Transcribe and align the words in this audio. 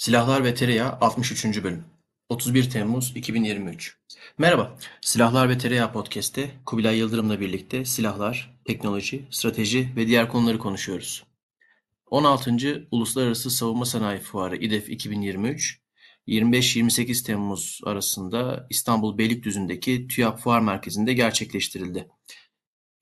Silahlar 0.00 0.44
ve 0.44 0.54
Tereyağı 0.54 0.92
63. 1.00 1.44
Bölüm 1.64 1.84
31 2.28 2.70
Temmuz 2.70 3.12
2023 3.16 3.96
Merhaba, 4.38 4.78
Silahlar 5.00 5.48
ve 5.48 5.58
Tereyağı 5.58 5.92
Podcast'te 5.92 6.50
Kubilay 6.66 6.98
Yıldırım'la 6.98 7.40
birlikte 7.40 7.84
silahlar, 7.84 8.60
teknoloji, 8.64 9.24
strateji 9.30 9.88
ve 9.96 10.06
diğer 10.06 10.28
konuları 10.28 10.58
konuşuyoruz. 10.58 11.24
16. 12.06 12.88
Uluslararası 12.90 13.50
Savunma 13.50 13.84
Sanayi 13.84 14.20
Fuarı 14.20 14.56
İDEF 14.56 14.88
2023 14.88 15.80
25-28 16.28 17.26
Temmuz 17.26 17.80
arasında 17.84 18.66
İstanbul 18.70 19.18
Beylikdüzü'ndeki 19.18 20.08
TÜYAP 20.08 20.40
Fuar 20.40 20.60
Merkezi'nde 20.60 21.12
gerçekleştirildi. 21.12 22.08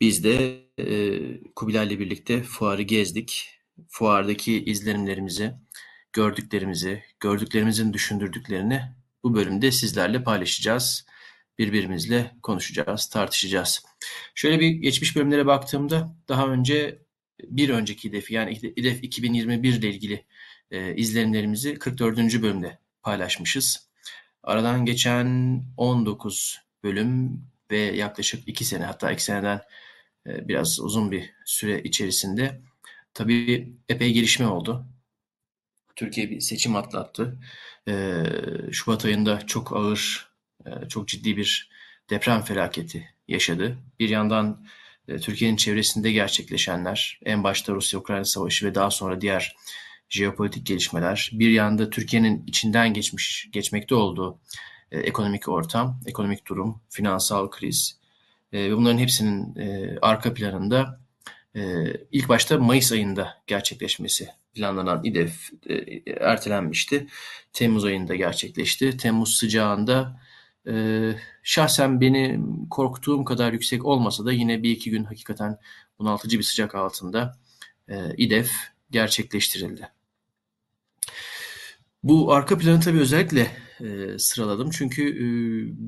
Biz 0.00 0.24
de 0.24 0.64
e, 0.78 1.20
Kubilay'la 1.56 1.98
birlikte 1.98 2.42
fuarı 2.42 2.82
gezdik. 2.82 3.48
Fuardaki 3.88 4.64
izlenimlerimizi, 4.64 5.54
gördüklerimizi, 6.12 7.02
gördüklerimizin 7.20 7.92
düşündürdüklerini 7.92 8.82
bu 9.22 9.34
bölümde 9.34 9.72
sizlerle 9.72 10.22
paylaşacağız. 10.22 11.06
Birbirimizle 11.58 12.34
konuşacağız, 12.42 13.08
tartışacağız. 13.08 13.82
Şöyle 14.34 14.60
bir 14.60 14.70
geçmiş 14.70 15.16
bölümlere 15.16 15.46
baktığımda 15.46 16.16
daha 16.28 16.48
önce 16.48 17.02
bir 17.44 17.68
önceki 17.68 18.08
İDEF 18.08 18.30
yani 18.30 18.52
İDEF 18.76 19.04
2021 19.04 19.72
ile 19.74 19.90
ilgili 19.90 20.24
e, 20.70 20.94
izlenimlerimizi 20.96 21.74
44. 21.74 22.18
bölümde 22.18 22.78
paylaşmışız. 23.02 23.88
Aradan 24.42 24.84
geçen 24.84 25.62
19 25.76 26.58
bölüm 26.84 27.42
ve 27.70 27.78
yaklaşık 27.78 28.48
2 28.48 28.64
sene 28.64 28.84
hatta 28.84 29.12
2 29.12 29.24
seneden 29.24 29.60
e, 30.26 30.48
biraz 30.48 30.80
uzun 30.80 31.12
bir 31.12 31.30
süre 31.44 31.82
içerisinde 31.82 32.60
tabii 33.14 33.72
epey 33.88 34.12
gelişme 34.12 34.46
oldu. 34.46 34.86
Türkiye 35.98 36.30
bir 36.30 36.40
seçim 36.40 36.76
atlattı. 36.76 37.38
Ee, 37.88 38.24
Şubat 38.72 39.04
ayında 39.04 39.46
çok 39.46 39.76
ağır, 39.76 40.30
e, 40.66 40.88
çok 40.88 41.08
ciddi 41.08 41.36
bir 41.36 41.70
deprem 42.10 42.42
felaketi 42.42 43.08
yaşadı. 43.28 43.78
Bir 43.98 44.08
yandan 44.08 44.66
e, 45.08 45.18
Türkiye'nin 45.18 45.56
çevresinde 45.56 46.12
gerçekleşenler, 46.12 47.20
en 47.24 47.44
başta 47.44 47.72
Rusya-Ukrayna 47.72 48.24
savaşı 48.24 48.66
ve 48.66 48.74
daha 48.74 48.90
sonra 48.90 49.20
diğer 49.20 49.56
jeopolitik 50.08 50.66
gelişmeler, 50.66 51.30
bir 51.32 51.50
yanda 51.50 51.90
Türkiye'nin 51.90 52.46
içinden 52.46 52.94
geçmiş, 52.94 53.48
geçmekte 53.52 53.94
olduğu 53.94 54.40
e, 54.92 54.98
ekonomik 54.98 55.48
ortam, 55.48 56.00
ekonomik 56.06 56.46
durum, 56.46 56.80
finansal 56.90 57.50
kriz 57.50 57.98
ve 58.52 58.76
bunların 58.76 58.98
hepsinin 58.98 59.54
arka 60.02 60.34
planında 60.34 61.00
ilk 62.12 62.28
başta 62.28 62.58
Mayıs 62.58 62.92
ayında 62.92 63.42
gerçekleşmesi 63.46 64.28
planlanan 64.54 65.04
İDEF 65.04 65.50
e, 65.66 65.74
ertelenmişti. 66.20 67.06
Temmuz 67.52 67.84
ayında 67.84 68.14
gerçekleşti. 68.14 68.96
Temmuz 68.96 69.36
sıcağında 69.36 70.20
e, 70.68 71.12
şahsen 71.42 72.00
beni 72.00 72.40
korktuğum 72.70 73.24
kadar 73.24 73.52
yüksek 73.52 73.84
olmasa 73.84 74.24
da 74.24 74.32
yine 74.32 74.62
bir 74.62 74.70
iki 74.70 74.90
gün 74.90 75.04
hakikaten 75.04 75.58
bunaltıcı 75.98 76.38
bir 76.38 76.44
sıcak 76.44 76.74
altında 76.74 77.38
e, 77.88 78.14
İDEF 78.16 78.50
gerçekleştirildi. 78.90 79.88
Bu 82.02 82.32
arka 82.32 82.58
planı 82.58 82.80
tabii 82.80 83.00
özellikle 83.00 83.50
e, 83.80 84.18
sıraladım 84.18 84.70
çünkü 84.70 85.02
e, 85.02 85.24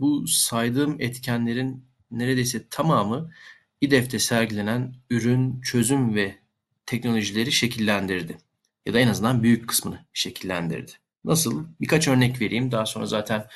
bu 0.01 0.27
saydığım 0.27 1.01
etkenlerin 1.01 1.85
neredeyse 2.11 2.69
tamamı 2.71 3.31
İDEF'te 3.81 4.19
sergilenen 4.19 4.95
ürün, 5.11 5.61
çözüm 5.61 6.15
ve 6.15 6.39
teknolojileri 6.87 7.53
şekillendirdi 7.53 8.39
ya 8.87 8.95
da 8.95 8.99
en 8.99 9.09
azından 9.09 9.43
büyük 9.43 9.69
kısmını 9.69 10.07
şekillendirdi. 10.13 10.93
Nasıl? 11.25 11.67
Birkaç 11.81 12.09
örnek 12.09 12.41
vereyim. 12.41 12.73
Daha 12.73 12.87
sonra 12.87 13.07
zaten 13.07 13.47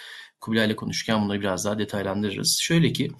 Kubilay 0.40 0.66
ile 0.66 0.76
konuşurken 0.76 1.22
bunları 1.22 1.40
biraz 1.40 1.64
daha 1.64 1.78
detaylandırırız. 1.78 2.58
Şöyle 2.62 2.92
ki 2.92 3.12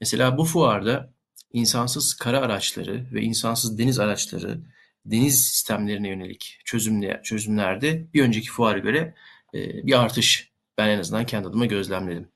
mesela 0.00 0.38
bu 0.38 0.44
fuarda 0.44 1.12
insansız 1.52 2.14
kara 2.14 2.40
araçları 2.40 3.06
ve 3.12 3.22
insansız 3.22 3.78
deniz 3.78 3.98
araçları 3.98 4.60
deniz 5.04 5.46
sistemlerine 5.46 6.08
yönelik 6.08 6.60
çözümle, 6.64 7.20
çözümlerde 7.24 8.12
bir 8.14 8.22
önceki 8.22 8.50
fuara 8.50 8.78
göre 8.78 9.14
e, 9.54 9.86
bir 9.86 10.00
artış 10.00 10.52
ben 10.78 10.88
en 10.88 10.98
azından 10.98 11.26
kendi 11.26 11.48
adıma 11.48 11.66
gözlemledim. 11.66 12.28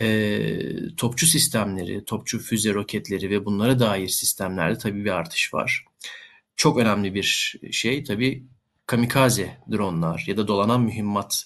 E, 0.00 0.58
topçu 0.96 1.26
sistemleri, 1.26 2.04
topçu 2.04 2.38
füze 2.38 2.74
roketleri 2.74 3.30
ve 3.30 3.44
bunlara 3.44 3.78
dair 3.78 4.08
sistemlerde 4.08 4.78
tabii 4.78 5.04
bir 5.04 5.10
artış 5.10 5.54
var 5.54 5.84
çok 6.56 6.78
önemli 6.78 7.14
bir 7.14 7.56
şey 7.72 8.04
tabii 8.04 8.46
kamikaze 8.86 9.58
dronlar 9.72 10.24
ya 10.26 10.36
da 10.36 10.48
dolanan 10.48 10.80
mühimmat 10.80 11.44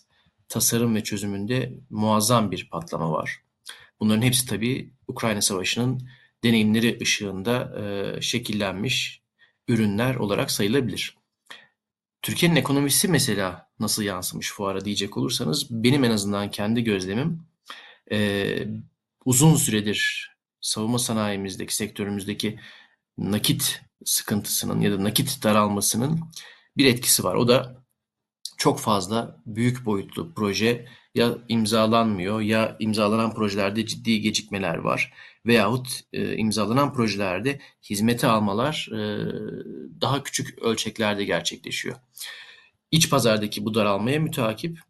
tasarım 0.48 0.94
ve 0.94 1.04
çözümünde 1.04 1.72
muazzam 1.90 2.50
bir 2.50 2.68
patlama 2.70 3.12
var. 3.12 3.42
Bunların 4.00 4.22
hepsi 4.22 4.46
tabii 4.46 4.92
Ukrayna 5.08 5.42
Savaşı'nın 5.42 6.08
deneyimleri 6.44 6.98
ışığında 7.02 7.80
e, 7.80 8.20
şekillenmiş 8.20 9.22
ürünler 9.68 10.14
olarak 10.14 10.50
sayılabilir. 10.50 11.16
Türkiye'nin 12.22 12.56
ekonomisi 12.56 13.08
mesela 13.08 13.70
nasıl 13.80 14.02
yansımış 14.02 14.52
fuara 14.52 14.84
diyecek 14.84 15.16
olursanız 15.16 15.70
benim 15.70 16.04
en 16.04 16.10
azından 16.10 16.50
kendi 16.50 16.84
gözlemim 16.84 17.42
e, 18.12 18.68
uzun 19.24 19.56
süredir 19.56 20.30
savunma 20.60 20.98
sanayimizdeki, 20.98 21.76
sektörümüzdeki 21.76 22.58
nakit 23.18 23.82
sıkıntısının 24.04 24.80
ya 24.80 24.92
da 24.92 25.04
nakit 25.04 25.42
daralmasının 25.42 26.20
bir 26.76 26.86
etkisi 26.86 27.24
var. 27.24 27.34
O 27.34 27.48
da 27.48 27.84
çok 28.58 28.80
fazla 28.80 29.42
büyük 29.46 29.86
boyutlu 29.86 30.34
proje 30.34 30.86
ya 31.14 31.38
imzalanmıyor 31.48 32.40
ya 32.40 32.76
imzalanan 32.78 33.34
projelerde 33.34 33.86
ciddi 33.86 34.20
gecikmeler 34.20 34.76
var 34.76 35.12
veyahut 35.46 36.00
e, 36.12 36.36
imzalanan 36.36 36.92
projelerde 36.92 37.60
hizmete 37.90 38.26
almalar 38.26 38.88
e, 38.92 39.00
daha 40.00 40.22
küçük 40.22 40.58
ölçeklerde 40.58 41.24
gerçekleşiyor. 41.24 41.96
İç 42.90 43.10
pazardaki 43.10 43.64
bu 43.64 43.74
daralmaya 43.74 44.20
müteakip 44.20 44.80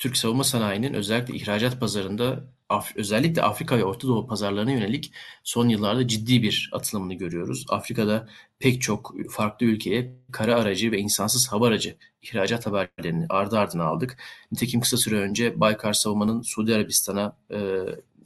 Türk 0.00 0.16
savunma 0.16 0.44
sanayinin 0.44 0.94
özellikle 0.94 1.34
ihracat 1.34 1.80
pazarında 1.80 2.44
Af 2.68 2.96
özellikle 2.96 3.42
Afrika 3.42 3.78
ve 3.78 3.84
Orta 3.84 4.08
Doğu 4.08 4.26
pazarlarına 4.26 4.72
yönelik 4.72 5.12
son 5.44 5.68
yıllarda 5.68 6.08
ciddi 6.08 6.42
bir 6.42 6.70
atılımını 6.72 7.14
görüyoruz. 7.14 7.66
Afrika'da 7.68 8.28
pek 8.58 8.82
çok 8.82 9.14
farklı 9.30 9.66
ülkeye 9.66 10.14
kara 10.32 10.56
aracı 10.56 10.92
ve 10.92 10.98
insansız 10.98 11.48
hava 11.52 11.68
aracı 11.68 11.96
ihracat 12.22 12.66
haberlerini 12.66 13.26
ardı 13.28 13.58
ardına 13.58 13.84
aldık. 13.84 14.18
Nitekim 14.52 14.80
kısa 14.80 14.96
süre 14.96 15.16
önce 15.16 15.60
Baykar 15.60 15.92
Savunma'nın 15.92 16.42
Suudi 16.42 16.74
Arabistan'a 16.74 17.36
e, 17.50 17.58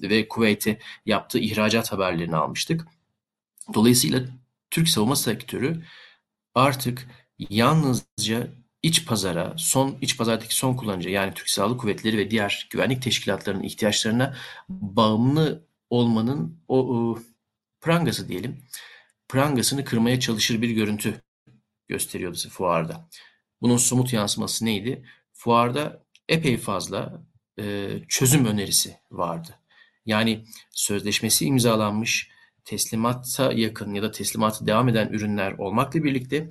ve 0.02 0.28
Kuveyt'e 0.28 0.78
yaptığı 1.06 1.38
ihracat 1.38 1.92
haberlerini 1.92 2.36
almıştık. 2.36 2.86
Dolayısıyla 3.74 4.20
Türk 4.70 4.88
savunma 4.88 5.16
sektörü 5.16 5.82
artık 6.54 7.08
yalnızca 7.38 8.48
iç 8.84 9.06
pazara, 9.06 9.54
son 9.56 9.98
iç 10.00 10.18
pazardaki 10.18 10.56
son 10.56 10.74
kullanıcı 10.74 11.10
yani 11.10 11.34
Türk 11.34 11.50
Silahlı 11.50 11.76
Kuvvetleri 11.76 12.18
ve 12.18 12.30
diğer 12.30 12.68
güvenlik 12.70 13.02
teşkilatlarının 13.02 13.62
ihtiyaçlarına 13.62 14.36
bağımlı 14.68 15.66
olmanın 15.90 16.58
o, 16.68 16.78
o 16.78 17.18
prangası 17.80 18.28
diyelim, 18.28 18.62
prangasını 19.28 19.84
kırmaya 19.84 20.20
çalışır 20.20 20.62
bir 20.62 20.70
görüntü 20.70 21.22
gösteriyordu 21.88 22.38
fuarda. 22.50 23.08
Bunun 23.62 23.76
somut 23.76 24.12
yansıması 24.12 24.64
neydi? 24.64 25.04
Fuarda 25.32 26.04
epey 26.28 26.56
fazla 26.56 27.22
e, 27.60 27.88
çözüm 28.08 28.44
önerisi 28.46 28.96
vardı. 29.10 29.58
Yani 30.06 30.44
sözleşmesi 30.70 31.44
imzalanmış, 31.46 32.30
teslimata 32.64 33.52
yakın 33.52 33.94
ya 33.94 34.02
da 34.02 34.10
teslimatı 34.10 34.66
devam 34.66 34.88
eden 34.88 35.08
ürünler 35.08 35.52
olmakla 35.52 36.04
birlikte 36.04 36.48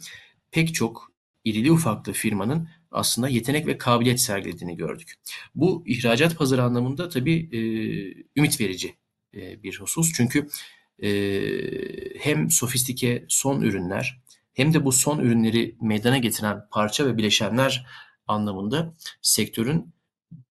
pek 0.52 0.74
çok 0.74 1.13
irili 1.46 1.72
ufaklı 1.72 2.14
firmanın 2.14 2.70
aslında 2.92 3.30
yetenek 3.30 3.68
ve 3.68 3.78
kabiliyet 3.78 4.20
sergilediğini 4.20 4.78
gördük. 4.78 5.14
Bu 5.56 5.84
ihracat 5.88 6.38
pazarı 6.38 6.64
anlamında 6.64 7.10
tabii 7.10 7.50
e, 7.52 7.60
ümit 8.40 8.62
verici 8.62 8.96
e, 9.36 9.64
bir 9.64 9.80
husus. 9.80 10.14
Çünkü 10.14 10.48
e, 11.04 11.10
hem 12.20 12.52
sofistike 12.52 13.26
son 13.30 13.62
ürünler 13.62 14.24
hem 14.54 14.74
de 14.74 14.86
bu 14.86 14.92
son 14.92 15.20
ürünleri 15.20 15.76
meydana 15.82 16.18
getiren 16.18 16.68
parça 16.72 17.06
ve 17.06 17.18
bileşenler 17.18 17.86
anlamında 18.28 18.96
sektörün 19.22 19.94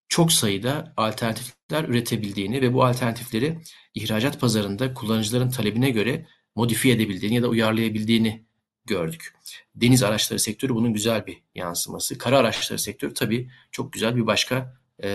çok 0.09 0.33
sayıda 0.33 0.95
alternatifler 0.97 1.85
üretebildiğini 1.85 2.63
ve 2.63 2.75
bu 2.75 2.85
alternatifleri 2.85 3.59
ihracat 3.95 4.41
pazarında 4.41 4.95
kullanıcıların 4.95 5.51
talebine 5.51 5.91
göre 5.91 6.27
modifiye 6.55 6.95
edebildiğini 6.95 7.35
ya 7.35 7.43
da 7.43 7.49
uyarlayabildiğini 7.49 8.47
gördük. 8.87 9.35
Deniz 9.75 10.03
araçları 10.03 10.41
sektörü 10.41 10.75
bunun 10.75 10.93
güzel 10.93 11.27
bir 11.27 11.43
yansıması. 11.55 12.19
Kara 12.19 12.39
araçları 12.39 12.79
sektörü 12.79 13.15
tabii 13.15 13.51
çok 13.71 13.93
güzel 13.93 14.17
bir 14.17 14.27
başka 14.27 14.77
e, 14.99 15.09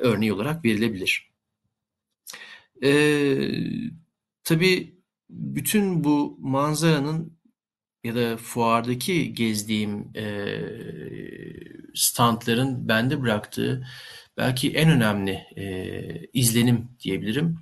örneği 0.00 0.32
olarak 0.32 0.64
verilebilir. 0.64 1.32
E, 2.84 2.90
tabii 4.44 4.94
bütün 5.30 6.04
bu 6.04 6.38
manzaranın 6.40 7.38
ya 8.04 8.14
da 8.14 8.36
fuardaki 8.36 9.34
gezdiğim 9.34 10.16
e, 10.16 10.24
standların 11.94 12.88
bende 12.88 13.22
bıraktığı 13.22 13.86
belki 14.36 14.72
en 14.72 14.90
önemli 14.90 15.32
e, 15.56 16.26
izlenim 16.32 16.88
diyebilirim. 17.00 17.58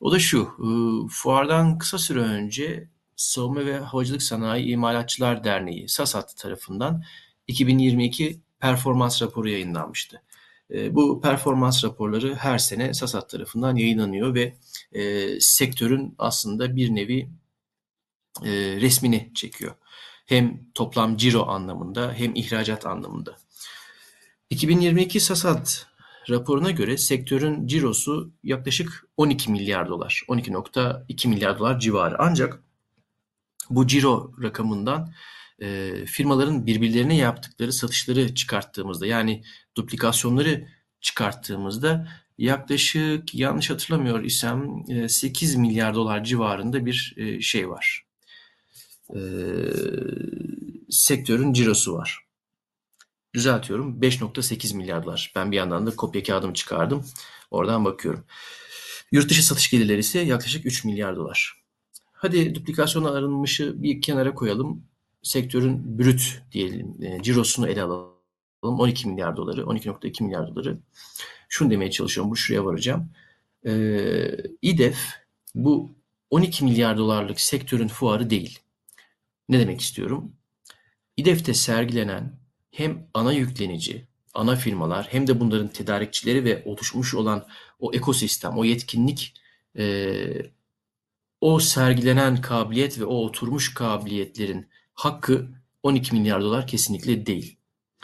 O 0.00 0.12
da 0.12 0.18
şu, 0.18 0.42
e, 0.42 0.68
fuardan 1.10 1.78
kısa 1.78 1.98
süre 1.98 2.20
önce 2.20 2.88
Savunma 3.22 3.66
ve 3.66 3.78
Havacılık 3.78 4.22
Sanayi 4.22 4.66
İmalatçılar 4.66 5.44
Derneği 5.44 5.88
SASAT 5.88 6.36
tarafından 6.36 7.04
2022 7.46 8.40
performans 8.60 9.22
raporu 9.22 9.48
yayınlanmıştı. 9.48 10.22
E, 10.70 10.94
bu 10.94 11.20
performans 11.20 11.84
raporları 11.84 12.34
her 12.34 12.58
sene 12.58 12.94
SASAT 12.94 13.30
tarafından 13.30 13.76
yayınlanıyor 13.76 14.34
ve 14.34 14.54
e, 14.92 15.40
sektörün 15.40 16.14
aslında 16.18 16.76
bir 16.76 16.94
nevi 16.94 17.28
e, 18.42 18.50
resmini 18.80 19.30
çekiyor. 19.34 19.74
Hem 20.26 20.60
toplam 20.74 21.16
ciro 21.16 21.46
anlamında 21.46 22.12
hem 22.12 22.34
ihracat 22.34 22.86
anlamında. 22.86 23.36
2022 24.50 25.20
SASAT 25.20 25.86
raporuna 26.30 26.70
göre 26.70 26.96
sektörün 26.96 27.66
cirosu 27.66 28.32
yaklaşık 28.44 29.06
12 29.16 29.50
milyar 29.50 29.88
dolar. 29.88 30.22
12.2 30.28 31.28
milyar 31.28 31.58
dolar 31.58 31.80
civarı. 31.80 32.16
Ancak 32.18 32.62
bu 33.70 33.86
ciro 33.86 34.32
rakamından 34.42 35.14
e, 35.62 35.94
firmaların 36.06 36.66
birbirlerine 36.66 37.16
yaptıkları 37.16 37.72
satışları 37.72 38.34
çıkarttığımızda 38.34 39.06
yani 39.06 39.44
duplikasyonları 39.76 40.68
çıkarttığımızda 41.00 42.08
yaklaşık 42.38 43.34
yanlış 43.34 43.70
hatırlamıyor 43.70 44.24
isem 44.24 44.84
8 45.08 45.56
milyar 45.56 45.94
dolar 45.94 46.24
civarında 46.24 46.86
bir 46.86 47.16
şey 47.40 47.68
var. 47.68 48.06
E, 49.14 49.20
sektörün 50.90 51.52
cirosu 51.52 51.94
var. 51.94 52.18
Düzeltiyorum 53.34 54.00
5.8 54.00 54.76
milyar 54.76 55.04
dolar. 55.04 55.32
Ben 55.36 55.52
bir 55.52 55.56
yandan 55.56 55.86
da 55.86 55.96
kopya 55.96 56.22
kağıdımı 56.22 56.54
çıkardım. 56.54 57.06
Oradan 57.50 57.84
bakıyorum. 57.84 58.24
Yurt 59.12 59.30
dışı 59.30 59.46
satış 59.46 59.70
gelirleri 59.70 59.98
ise 59.98 60.18
yaklaşık 60.20 60.66
3 60.66 60.84
milyar 60.84 61.16
dolar. 61.16 61.61
Hadi 62.22 62.54
duplikasyon 62.54 63.04
arınmışı 63.04 63.82
bir 63.82 64.00
kenara 64.00 64.34
koyalım. 64.34 64.84
Sektörün 65.22 65.98
brüt 65.98 66.42
diyelim, 66.52 66.96
e, 67.02 67.22
cirosunu 67.22 67.68
ele 67.68 67.82
alalım. 67.82 68.12
12 68.62 69.08
milyar 69.08 69.36
doları, 69.36 69.62
12.2 69.62 70.24
milyar 70.24 70.48
doları. 70.48 70.78
Şunu 71.48 71.70
demeye 71.70 71.90
çalışıyorum, 71.90 72.30
bu 72.30 72.36
şuraya 72.36 72.64
varacağım. 72.64 73.10
Ee, 73.66 74.36
İDEF 74.62 74.98
bu 75.54 75.94
12 76.30 76.64
milyar 76.64 76.98
dolarlık 76.98 77.40
sektörün 77.40 77.88
fuarı 77.88 78.30
değil. 78.30 78.58
Ne 79.48 79.58
demek 79.58 79.80
istiyorum? 79.80 80.32
İDEF'te 81.16 81.54
sergilenen 81.54 82.32
hem 82.70 83.06
ana 83.14 83.32
yüklenici, 83.32 84.06
ana 84.34 84.56
firmalar 84.56 85.06
hem 85.10 85.26
de 85.26 85.40
bunların 85.40 85.68
tedarikçileri 85.68 86.44
ve 86.44 86.62
oluşmuş 86.64 87.14
olan 87.14 87.46
o 87.78 87.92
ekosistem, 87.92 88.58
o 88.58 88.64
yetkinlik, 88.64 89.34
e, 89.78 90.52
o 91.42 91.60
sergilenen 91.60 92.40
kabiliyet 92.40 92.98
ve 92.98 93.04
o 93.04 93.14
oturmuş 93.14 93.74
kabiliyetlerin 93.74 94.68
hakkı 94.94 95.48
12 95.82 96.14
milyar 96.14 96.42
dolar 96.42 96.66
kesinlikle 96.66 97.26
değil. 97.26 97.56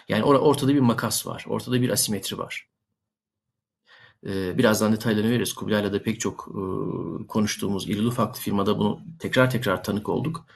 Yani 0.09 0.25
or 0.25 0.35
ortada 0.35 0.75
bir 0.75 0.81
makas 0.81 1.27
var, 1.27 1.45
ortada 1.49 1.83
bir 1.83 1.91
asimetri 1.91 2.39
var. 2.39 2.69
Ee, 4.27 4.59
birazdan 4.59 4.93
detaylarını 4.93 5.31
veririz. 5.31 5.53
Kubilay'la 5.53 5.93
da 5.93 6.03
pek 6.03 6.21
çok 6.21 6.49
e, 6.49 7.27
konuştuğumuz 7.27 7.89
irili 7.89 8.07
ufaklı 8.07 8.41
firmada 8.41 8.79
bunu 8.79 9.01
tekrar 9.19 9.51
tekrar 9.51 9.85
tanık 9.85 10.09
olduk. 10.09 10.47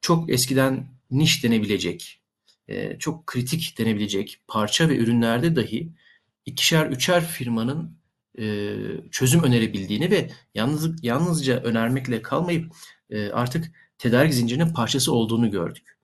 Çok 0.00 0.30
eskiden 0.30 0.86
niş 1.10 1.44
denebilecek, 1.44 2.22
e, 2.68 2.98
çok 2.98 3.26
kritik 3.26 3.78
denebilecek 3.78 4.40
parça 4.48 4.88
ve 4.88 4.96
ürünlerde 4.96 5.56
dahi 5.56 5.92
ikişer 6.46 6.86
üçer 6.86 7.26
firmanın 7.26 7.96
çözüm 9.10 9.42
önerebildiğini 9.42 10.10
ve 10.10 10.30
yalnız, 10.54 11.04
yalnızca 11.04 11.60
önermekle 11.60 12.22
kalmayıp 12.22 12.72
artık 13.32 13.72
tedarik 13.98 14.34
zincirinin 14.34 14.72
parçası 14.72 15.12
olduğunu 15.12 15.50
gördük. 15.50 15.98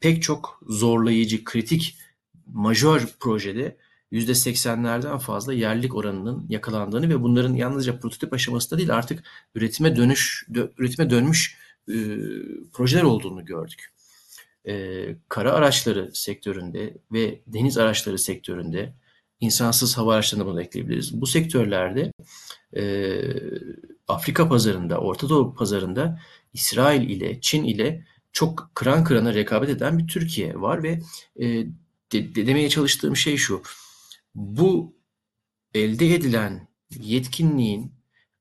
Pek 0.00 0.22
çok 0.22 0.60
zorlayıcı, 0.66 1.44
kritik, 1.44 1.98
majör 2.46 3.06
projede 3.20 3.76
%80'lerden 4.12 5.18
fazla 5.18 5.52
yerlik 5.52 5.94
oranının 5.94 6.46
yakalandığını 6.48 7.08
ve 7.08 7.22
bunların 7.22 7.54
yalnızca 7.54 7.98
prototip 7.98 8.32
aşamasında 8.32 8.78
değil 8.78 8.94
artık 8.94 9.24
üretime 9.54 9.96
dönüş 9.96 10.46
dö, 10.54 10.68
üretime 10.78 11.10
dönmüş 11.10 11.58
e, 11.88 11.96
projeler 12.72 13.02
olduğunu 13.02 13.44
gördük. 13.44 13.92
E, 14.66 15.04
kara 15.28 15.52
araçları 15.52 16.10
sektöründe 16.14 16.96
ve 17.12 17.40
deniz 17.46 17.78
araçları 17.78 18.18
sektöründe 18.18 18.94
insansız 19.44 19.98
hava 19.98 20.14
araçlarını 20.14 20.46
bunu 20.46 20.62
ekleyebiliriz. 20.62 21.20
Bu 21.20 21.26
sektörlerde 21.26 22.12
e, 22.76 22.82
Afrika 24.08 24.48
pazarında, 24.48 24.98
Orta 24.98 25.28
Doğu 25.28 25.54
pazarında 25.54 26.20
İsrail 26.52 27.10
ile, 27.10 27.40
Çin 27.40 27.64
ile 27.64 28.04
çok 28.32 28.70
kıran 28.74 29.04
kırana 29.04 29.34
rekabet 29.34 29.68
eden 29.70 29.98
bir 29.98 30.08
Türkiye 30.08 30.60
var 30.60 30.82
ve 30.82 31.00
e, 31.40 31.46
de, 32.12 32.34
de 32.34 32.46
demeye 32.46 32.68
çalıştığım 32.68 33.16
şey 33.16 33.36
şu. 33.36 33.62
Bu 34.34 34.96
elde 35.74 36.14
edilen 36.14 36.68
yetkinliğin, 37.00 37.92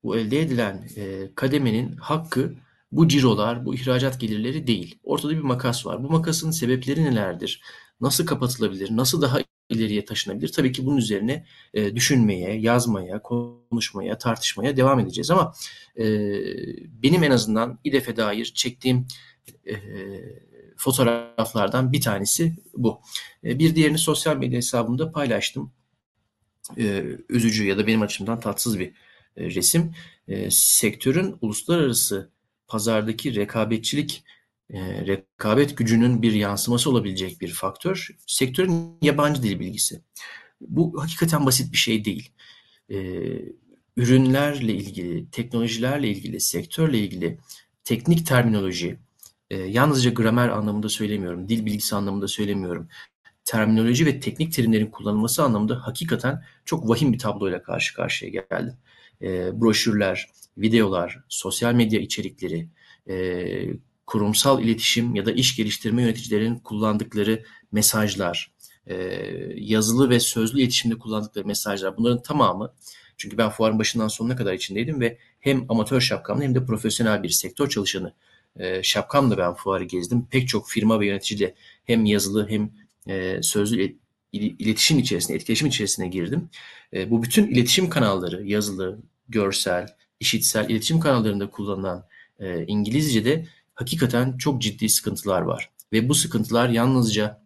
bu 0.03 0.17
elde 0.17 0.41
edilen 0.41 0.89
e, 0.95 1.31
kademenin 1.35 1.95
hakkı 1.95 2.55
bu 2.91 3.07
cirolar, 3.07 3.65
bu 3.65 3.75
ihracat 3.75 4.19
gelirleri 4.19 4.67
değil. 4.67 4.99
Ortada 5.03 5.31
bir 5.31 5.41
makas 5.41 5.85
var. 5.85 6.03
Bu 6.03 6.09
makasın 6.09 6.51
sebepleri 6.51 7.03
nelerdir? 7.03 7.61
Nasıl 8.01 8.25
kapatılabilir? 8.25 8.89
Nasıl 8.91 9.21
daha 9.21 9.39
ileriye 9.73 10.05
taşınabilir? 10.05 10.51
Tabii 10.51 10.71
ki 10.71 10.85
bunun 10.85 10.97
üzerine 10.97 11.45
e, 11.73 11.95
düşünmeye, 11.95 12.53
yazmaya, 12.53 13.21
konuşmaya, 13.21 14.17
tartışmaya 14.17 14.77
devam 14.77 14.99
edeceğiz. 14.99 15.31
Ama 15.31 15.53
e, 15.97 16.05
benim 17.03 17.23
en 17.23 17.31
azından 17.31 17.79
İDEF'e 17.83 18.17
dair 18.17 18.45
çektiğim 18.45 19.07
e, 19.67 19.75
fotoğraflardan 20.77 21.91
bir 21.91 22.01
tanesi 22.01 22.53
bu. 22.77 23.01
E, 23.43 23.59
bir 23.59 23.75
diğerini 23.75 23.97
sosyal 23.97 24.37
medya 24.37 24.57
hesabımda 24.57 25.11
paylaştım. 25.11 25.71
E, 26.77 27.03
üzücü 27.29 27.65
ya 27.65 27.77
da 27.77 27.87
benim 27.87 28.01
açımdan 28.01 28.39
tatsız 28.39 28.79
bir 28.79 28.93
e, 29.37 29.45
resim. 29.45 29.93
E, 30.27 30.51
sektörün 30.51 31.35
uluslararası 31.41 32.29
pazardaki 32.67 33.35
rekabetçilik 33.35 34.23
e, 34.73 35.07
rekabet 35.07 35.77
gücünün 35.77 36.21
bir 36.21 36.33
yansıması 36.33 36.89
olabilecek 36.89 37.41
bir 37.41 37.51
faktör 37.51 38.07
sektörün 38.27 38.97
yabancı 39.01 39.43
dil 39.43 39.59
bilgisi. 39.59 40.01
Bu 40.61 41.01
hakikaten 41.01 41.45
basit 41.45 41.71
bir 41.71 41.77
şey 41.77 42.05
değil. 42.05 42.31
E, 42.89 42.97
ürünlerle 43.97 44.73
ilgili, 44.73 45.29
teknolojilerle 45.31 46.07
ilgili, 46.09 46.39
sektörle 46.39 46.99
ilgili 46.99 47.39
teknik 47.83 48.27
terminoloji, 48.27 48.99
e, 49.49 49.57
yalnızca 49.57 50.11
gramer 50.11 50.49
anlamında 50.49 50.89
söylemiyorum, 50.89 51.49
dil 51.49 51.65
bilgisi 51.65 51.95
anlamında 51.95 52.27
söylemiyorum. 52.27 52.87
Terminoloji 53.45 54.05
ve 54.05 54.19
teknik 54.19 54.53
terimlerin 54.53 54.87
kullanılması 54.91 55.43
anlamında 55.43 55.87
hakikaten 55.87 56.43
çok 56.65 56.89
vahim 56.89 57.13
bir 57.13 57.19
tabloyla 57.19 57.63
karşı 57.63 57.95
karşıya 57.95 58.31
geldim. 58.31 58.73
E, 59.21 59.61
broşürler, 59.61 60.29
videolar, 60.57 61.23
sosyal 61.29 61.73
medya 61.73 61.99
içerikleri, 61.99 62.69
e, 63.09 63.15
kurumsal 64.05 64.63
iletişim 64.63 65.15
ya 65.15 65.25
da 65.25 65.31
iş 65.31 65.55
geliştirme 65.55 66.01
yöneticilerinin 66.01 66.59
kullandıkları 66.59 67.43
mesajlar, 67.71 68.53
e, 68.87 68.95
yazılı 69.55 70.09
ve 70.09 70.19
sözlü 70.19 70.61
iletişimde 70.61 70.97
kullandıkları 70.97 71.45
mesajlar 71.45 71.97
bunların 71.97 72.21
tamamı 72.23 72.73
çünkü 73.17 73.37
ben 73.37 73.49
fuarın 73.49 73.79
başından 73.79 74.07
sonuna 74.07 74.35
kadar 74.35 74.53
içindeydim 74.53 75.01
ve 75.01 75.17
hem 75.39 75.65
amatör 75.69 76.01
şapkamla 76.01 76.43
hem 76.43 76.55
de 76.55 76.65
profesyonel 76.65 77.23
bir 77.23 77.29
sektör 77.29 77.69
çalışanı 77.69 78.13
e, 78.59 78.83
şapkamla 78.83 79.37
ben 79.37 79.53
fuarı 79.53 79.83
gezdim. 79.83 80.27
Pek 80.31 80.47
çok 80.47 80.69
firma 80.69 80.99
ve 80.99 81.05
yöneticiyle 81.07 81.55
hem 81.85 82.05
yazılı 82.05 82.49
hem 82.49 82.69
e, 83.07 83.41
sözlü 83.41 83.95
iletişim 84.33 84.99
içerisine, 84.99 85.35
etkileşim 85.35 85.67
içerisine 85.67 86.07
girdim. 86.07 86.49
Bu 87.07 87.23
bütün 87.23 87.47
iletişim 87.47 87.89
kanalları, 87.89 88.47
yazılı, 88.47 88.99
görsel, 89.29 89.87
işitsel 90.19 90.69
iletişim 90.69 90.99
kanallarında 90.99 91.49
kullanılan 91.49 92.05
e, 92.39 92.65
İngilizce'de 92.65 93.45
hakikaten 93.75 94.37
çok 94.37 94.61
ciddi 94.61 94.89
sıkıntılar 94.89 95.41
var. 95.41 95.69
Ve 95.93 96.09
bu 96.09 96.15
sıkıntılar 96.15 96.69
yalnızca 96.69 97.43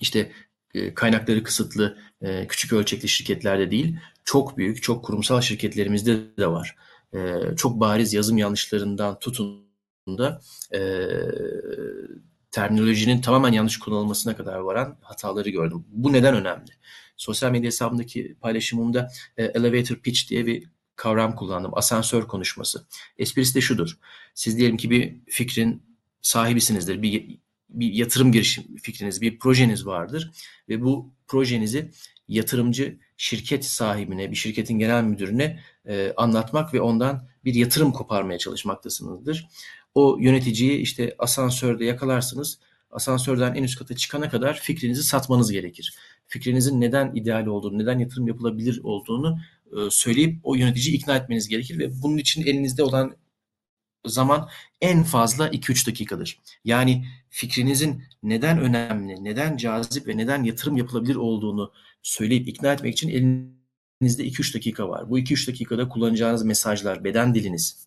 işte 0.00 0.32
e, 0.74 0.94
kaynakları 0.94 1.42
kısıtlı 1.42 1.98
e, 2.22 2.46
küçük 2.46 2.72
ölçekli 2.72 3.08
şirketlerde 3.08 3.70
değil, 3.70 3.98
çok 4.24 4.58
büyük, 4.58 4.82
çok 4.82 5.04
kurumsal 5.04 5.40
şirketlerimizde 5.40 6.36
de 6.38 6.46
var. 6.46 6.76
E, 7.14 7.18
çok 7.56 7.80
bariz 7.80 8.14
yazım 8.14 8.38
yanlışlarından 8.38 9.18
tutun 9.18 9.66
da 10.08 10.40
terminolojinin 12.50 13.20
tamamen 13.20 13.52
yanlış 13.52 13.78
kullanılmasına 13.78 14.36
kadar 14.36 14.58
varan 14.58 14.98
hataları 15.00 15.50
gördüm. 15.50 15.84
Bu 15.88 16.12
neden 16.12 16.34
önemli? 16.34 16.70
Sosyal 17.16 17.50
medya 17.50 17.66
hesabımdaki 17.66 18.36
paylaşımımda 18.40 19.10
elevator 19.36 19.96
pitch 19.96 20.30
diye 20.30 20.46
bir 20.46 20.68
kavram 20.96 21.36
kullandım. 21.36 21.70
Asansör 21.74 22.22
konuşması. 22.22 22.86
Esprisi 23.18 23.54
de 23.54 23.60
şudur. 23.60 23.98
Siz 24.34 24.58
diyelim 24.58 24.76
ki 24.76 24.90
bir 24.90 25.16
fikrin 25.26 25.82
sahibisinizdir. 26.22 27.02
Bir 27.02 27.38
bir 27.68 27.92
yatırım 27.92 28.32
girişim 28.32 28.76
fikriniz, 28.76 29.20
bir 29.20 29.38
projeniz 29.38 29.86
vardır 29.86 30.32
ve 30.68 30.82
bu 30.82 31.10
projenizi 31.26 31.90
yatırımcı 32.28 32.98
şirket 33.16 33.64
sahibine, 33.64 34.30
bir 34.30 34.36
şirketin 34.36 34.78
genel 34.78 35.04
müdürüne 35.04 35.60
e, 35.88 36.12
anlatmak 36.16 36.74
ve 36.74 36.80
ondan 36.80 37.28
bir 37.44 37.54
yatırım 37.54 37.92
koparmaya 37.92 38.38
çalışmaktasınızdır. 38.38 39.48
O 39.94 40.18
yöneticiyi 40.20 40.78
işte 40.78 41.14
asansörde 41.18 41.84
yakalarsınız. 41.84 42.58
Asansörden 42.90 43.54
en 43.54 43.62
üst 43.62 43.78
kata 43.78 43.96
çıkana 43.96 44.30
kadar 44.30 44.54
fikrinizi 44.54 45.02
satmanız 45.02 45.52
gerekir. 45.52 45.94
Fikrinizin 46.26 46.80
neden 46.80 47.14
ideal 47.14 47.46
olduğunu, 47.46 47.78
neden 47.78 47.98
yatırım 47.98 48.28
yapılabilir 48.28 48.80
olduğunu 48.82 49.38
söyleyip 49.90 50.40
o 50.42 50.54
yöneticiyi 50.54 50.96
ikna 50.96 51.16
etmeniz 51.16 51.48
gerekir 51.48 51.78
ve 51.78 52.02
bunun 52.02 52.18
için 52.18 52.42
elinizde 52.46 52.82
olan 52.82 53.16
zaman 54.06 54.48
en 54.80 55.02
fazla 55.02 55.48
2-3 55.48 55.86
dakikadır. 55.86 56.38
Yani 56.64 57.06
fikrinizin 57.30 58.02
neden 58.22 58.58
önemli, 58.58 59.24
neden 59.24 59.56
cazip 59.56 60.06
ve 60.06 60.16
neden 60.16 60.44
yatırım 60.44 60.76
yapılabilir 60.76 61.16
olduğunu 61.16 61.72
söyleyip 62.02 62.48
ikna 62.48 62.72
etmek 62.72 62.92
için 62.92 63.08
elinizde 63.08 64.26
2-3 64.28 64.54
dakika 64.54 64.88
var. 64.88 65.10
Bu 65.10 65.18
2-3 65.18 65.48
dakikada 65.48 65.88
kullanacağınız 65.88 66.44
mesajlar, 66.44 67.04
beden 67.04 67.34
diliniz, 67.34 67.86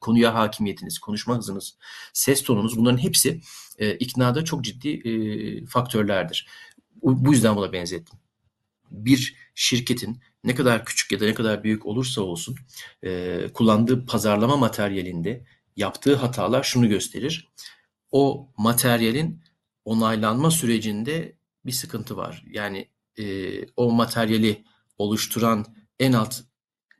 konuya 0.00 0.34
hakimiyetiniz, 0.34 0.98
konuşma 0.98 1.36
hızınız, 1.36 1.76
ses 2.12 2.42
tonunuz 2.42 2.76
bunların 2.76 2.98
hepsi 2.98 3.40
e, 3.78 3.94
iknada 3.94 4.44
çok 4.44 4.64
ciddi 4.64 4.88
e, 4.88 5.66
faktörlerdir. 5.66 6.48
Bu 7.02 7.32
yüzden 7.32 7.56
buna 7.56 7.72
benzettim. 7.72 8.18
Bir 8.90 9.36
şirketin 9.54 10.20
ne 10.44 10.54
kadar 10.54 10.84
küçük 10.84 11.12
ya 11.12 11.20
da 11.20 11.24
ne 11.24 11.34
kadar 11.34 11.64
büyük 11.64 11.86
olursa 11.86 12.22
olsun 12.22 12.56
e, 13.04 13.40
kullandığı 13.54 14.06
pazarlama 14.06 14.56
materyalinde 14.56 15.44
yaptığı 15.76 16.16
hatalar 16.16 16.62
şunu 16.62 16.88
gösterir. 16.88 17.48
O 18.10 18.48
materyalin 18.56 19.42
onaylanma 19.84 20.50
sürecinde 20.50 21.36
bir 21.66 21.72
sıkıntı 21.72 22.16
var. 22.16 22.44
Yani 22.50 22.88
e, 23.18 23.24
o 23.76 23.90
materyali 23.90 24.64
oluşturan 24.98 25.66
en 25.98 26.12
alt 26.12 26.40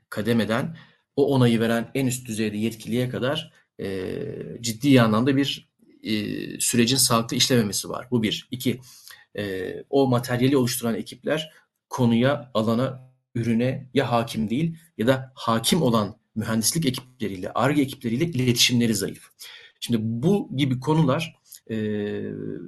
kademeden 0.08 0.76
o 1.16 1.34
onayı 1.34 1.60
veren 1.60 1.90
en 1.94 2.06
üst 2.06 2.28
düzeyde 2.28 2.56
yetkiliye 2.56 3.08
kadar 3.08 3.52
e, 3.80 4.12
ciddi 4.60 5.02
anlamda 5.02 5.36
bir 5.36 5.70
e, 6.02 6.14
sürecin 6.60 6.96
sağlıklı 6.96 7.36
işlememesi 7.36 7.88
var. 7.88 8.08
Bu 8.10 8.22
bir. 8.22 8.48
İki, 8.50 8.80
e, 9.38 9.74
o 9.90 10.06
materyali 10.06 10.56
oluşturan 10.56 10.94
ekipler 10.94 11.52
konuya, 11.88 12.50
alana, 12.54 13.09
ürüne 13.34 13.90
ya 13.94 14.12
hakim 14.12 14.50
değil 14.50 14.76
ya 14.98 15.06
da 15.06 15.32
hakim 15.34 15.82
olan 15.82 16.16
mühendislik 16.34 16.86
ekipleriyle, 16.86 17.52
ARGE 17.52 17.82
ekipleriyle 17.82 18.24
iletişimleri 18.24 18.94
zayıf. 18.94 19.30
Şimdi 19.80 19.98
bu 20.00 20.56
gibi 20.56 20.80
konular 20.80 21.40
e, 21.70 21.76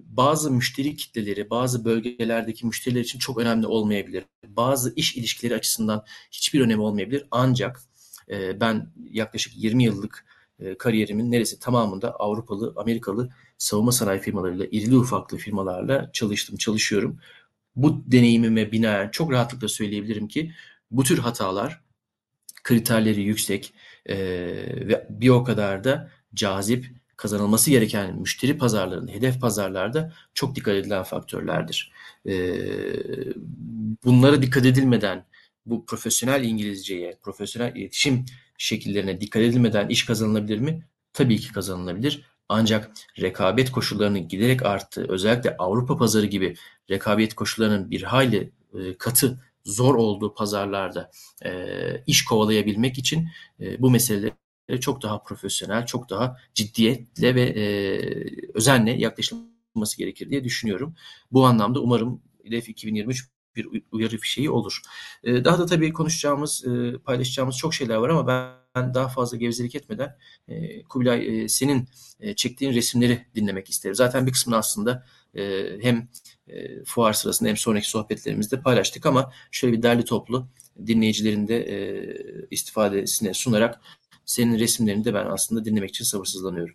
bazı 0.07 0.51
müşteri 0.51 0.97
kitleleri, 0.97 1.51
bazı 1.51 1.85
bölgelerdeki 1.85 2.67
müşteriler 2.67 3.01
için 3.01 3.19
çok 3.19 3.39
önemli 3.39 3.67
olmayabilir. 3.67 4.25
Bazı 4.47 4.93
iş 4.97 5.17
ilişkileri 5.17 5.55
açısından 5.55 6.05
hiçbir 6.31 6.61
önemi 6.61 6.83
olmayabilir. 6.83 7.27
Ancak 7.31 7.83
e, 8.31 8.61
ben 8.61 8.93
yaklaşık 9.11 9.53
20 9.57 9.85
yıllık 9.85 10.27
e, 10.59 10.79
kariyerimin 10.79 11.33
neresi 11.33 11.59
tamamında 11.59 12.11
Avrupalı, 12.11 12.73
Amerikalı 12.77 13.31
savunma 13.59 13.93
sanayi 13.93 14.21
firmalarıyla, 14.21 14.67
irili 14.71 14.97
ufaklı 14.97 15.37
firmalarla 15.37 16.11
çalıştım, 16.13 16.57
çalışıyorum. 16.57 17.19
Bu 17.77 18.13
deneyimime 18.13 18.73
binaen 18.73 19.09
çok 19.09 19.33
rahatlıkla 19.33 19.69
söyleyebilirim 19.69 20.29
ki 20.29 20.53
bu 20.91 21.05
tür 21.05 21.19
hatalar 21.19 21.81
kriterleri 22.65 23.23
yüksek 23.23 23.75
e, 24.07 24.17
ve 24.89 25.07
bir 25.11 25.29
o 25.29 25.45
kadar 25.45 25.85
da 25.85 26.11
cazip 26.35 26.87
kazanılması 27.17 27.71
gereken 27.71 28.19
müşteri 28.21 28.59
pazarlarında, 28.59 29.13
hedef 29.13 29.41
pazarlarda 29.41 30.13
çok 30.35 30.57
dikkat 30.57 30.75
edilen 30.75 31.03
faktörlerdir. 31.03 31.93
E, 32.27 32.55
bunlara 34.05 34.43
dikkat 34.43 34.67
edilmeden 34.67 35.25
bu 35.67 35.87
profesyonel 35.87 36.45
İngilizceye, 36.45 37.19
profesyonel 37.23 37.77
iletişim 37.77 38.25
şekillerine 38.59 39.21
dikkat 39.21 39.43
edilmeden 39.43 39.89
iş 39.89 40.05
kazanılabilir 40.05 40.59
mi? 40.59 40.87
Tabii 41.13 41.39
ki 41.39 41.53
kazanılabilir. 41.53 42.32
Ancak 42.49 42.91
rekabet 43.21 43.73
koşullarının 43.73 44.29
giderek 44.29 44.63
arttığı, 44.63 45.07
özellikle 45.09 45.57
Avrupa 45.57 45.97
pazarı 45.97 46.27
gibi 46.27 46.57
rekabet 46.91 47.35
koşullarının 47.35 47.91
bir 47.91 48.03
hayli 48.03 48.53
e, 48.75 48.99
katı, 48.99 49.39
zor 49.65 49.95
olduğu 49.95 50.35
pazarlarda 50.35 51.11
e, 51.45 52.05
iş 52.07 52.25
kovalayabilmek 52.25 52.99
için 52.99 53.29
e, 53.61 53.83
bu 53.83 53.91
meseleleri 53.91 54.81
çok 54.81 55.03
daha 55.03 55.23
profesyonel, 55.23 55.87
çok 55.87 56.11
daha 56.11 56.37
ciddiyetle 56.55 57.35
ve 57.35 57.43
e, 57.43 57.65
özenle 58.55 58.91
yaklaşılması 58.91 59.99
gerekir 59.99 60.31
diye 60.31 60.45
düşünüyorum. 60.45 60.95
Bu 61.33 61.47
anlamda 61.47 61.81
umarım 61.81 62.23
hedef 62.45 62.69
2023 62.69 63.29
bir 63.57 63.69
uyarı 63.93 64.19
fişeği 64.19 64.51
olur. 64.51 64.81
E, 65.25 65.45
daha 65.45 65.59
da 65.59 65.67
tabii 65.67 65.93
konuşacağımız, 65.93 66.65
e, 66.67 66.99
paylaşacağımız 66.99 67.57
çok 67.57 67.75
şeyler 67.75 67.97
var 67.97 68.09
ama 68.09 68.27
ben 68.27 68.62
daha 68.75 69.09
fazla 69.09 69.37
gevezelik 69.37 69.75
etmeden 69.75 70.17
e, 70.49 70.83
Kubilay 70.83 71.45
e, 71.45 71.49
senin 71.49 71.89
e, 72.21 72.35
çektiğin 72.35 72.73
resimleri 72.73 73.27
dinlemek 73.35 73.71
isterim. 73.71 73.95
Zaten 73.95 74.27
bir 74.27 74.33
kısmını 74.33 74.57
aslında 74.57 75.07
e, 75.35 75.63
hem 75.83 76.09
e, 76.49 76.85
fuar 76.85 77.13
sırasında 77.13 77.49
hem 77.49 77.57
sonraki 77.57 77.91
sohbetlerimizde 77.91 78.61
paylaştık 78.61 79.07
ama 79.07 79.33
şöyle 79.51 79.77
bir 79.77 79.83
derli 79.83 80.05
toplu 80.05 80.49
dinleyicilerin 80.87 81.49
de 81.49 81.57
e, 81.57 82.07
istifadesine 82.51 83.35
sunarak 83.35 83.81
senin 84.25 84.59
resimlerini 84.59 85.05
de 85.05 85.15
ben 85.15 85.27
aslında 85.27 85.65
dinlemek 85.65 85.91
için 85.91 86.05
sabırsızlanıyorum. 86.05 86.75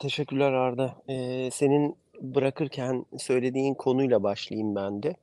Teşekkürler 0.00 0.52
Arda. 0.52 1.02
Ee, 1.08 1.50
senin 1.52 1.96
bırakırken 2.20 3.06
söylediğin 3.18 3.74
konuyla 3.74 4.22
başlayayım 4.22 4.74
ben 4.74 5.02
de. 5.02 5.16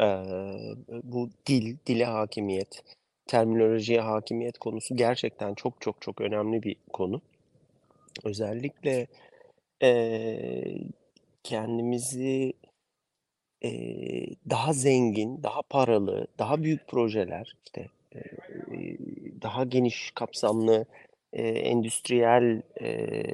Ee, 0.00 0.24
bu 1.02 1.30
dil, 1.46 1.76
dile 1.86 2.04
hakimiyet, 2.04 2.82
terminolojiye 3.30 4.00
hakimiyet 4.00 4.58
konusu 4.58 4.96
gerçekten 4.96 5.54
çok 5.54 5.80
çok 5.80 6.02
çok 6.02 6.20
önemli 6.20 6.62
bir 6.62 6.76
konu. 6.92 7.20
Özellikle 8.24 9.06
e, 9.82 9.90
kendimizi 11.42 12.52
e, 13.64 13.70
daha 14.50 14.72
zengin, 14.72 15.42
daha 15.42 15.62
paralı, 15.62 16.26
daha 16.38 16.62
büyük 16.62 16.88
projeler, 16.88 17.56
işte 17.64 17.88
e, 18.14 18.20
daha 19.42 19.64
geniş 19.64 20.10
kapsamlı 20.14 20.86
e, 21.32 21.42
endüstriyel 21.48 22.62
e, 22.80 23.24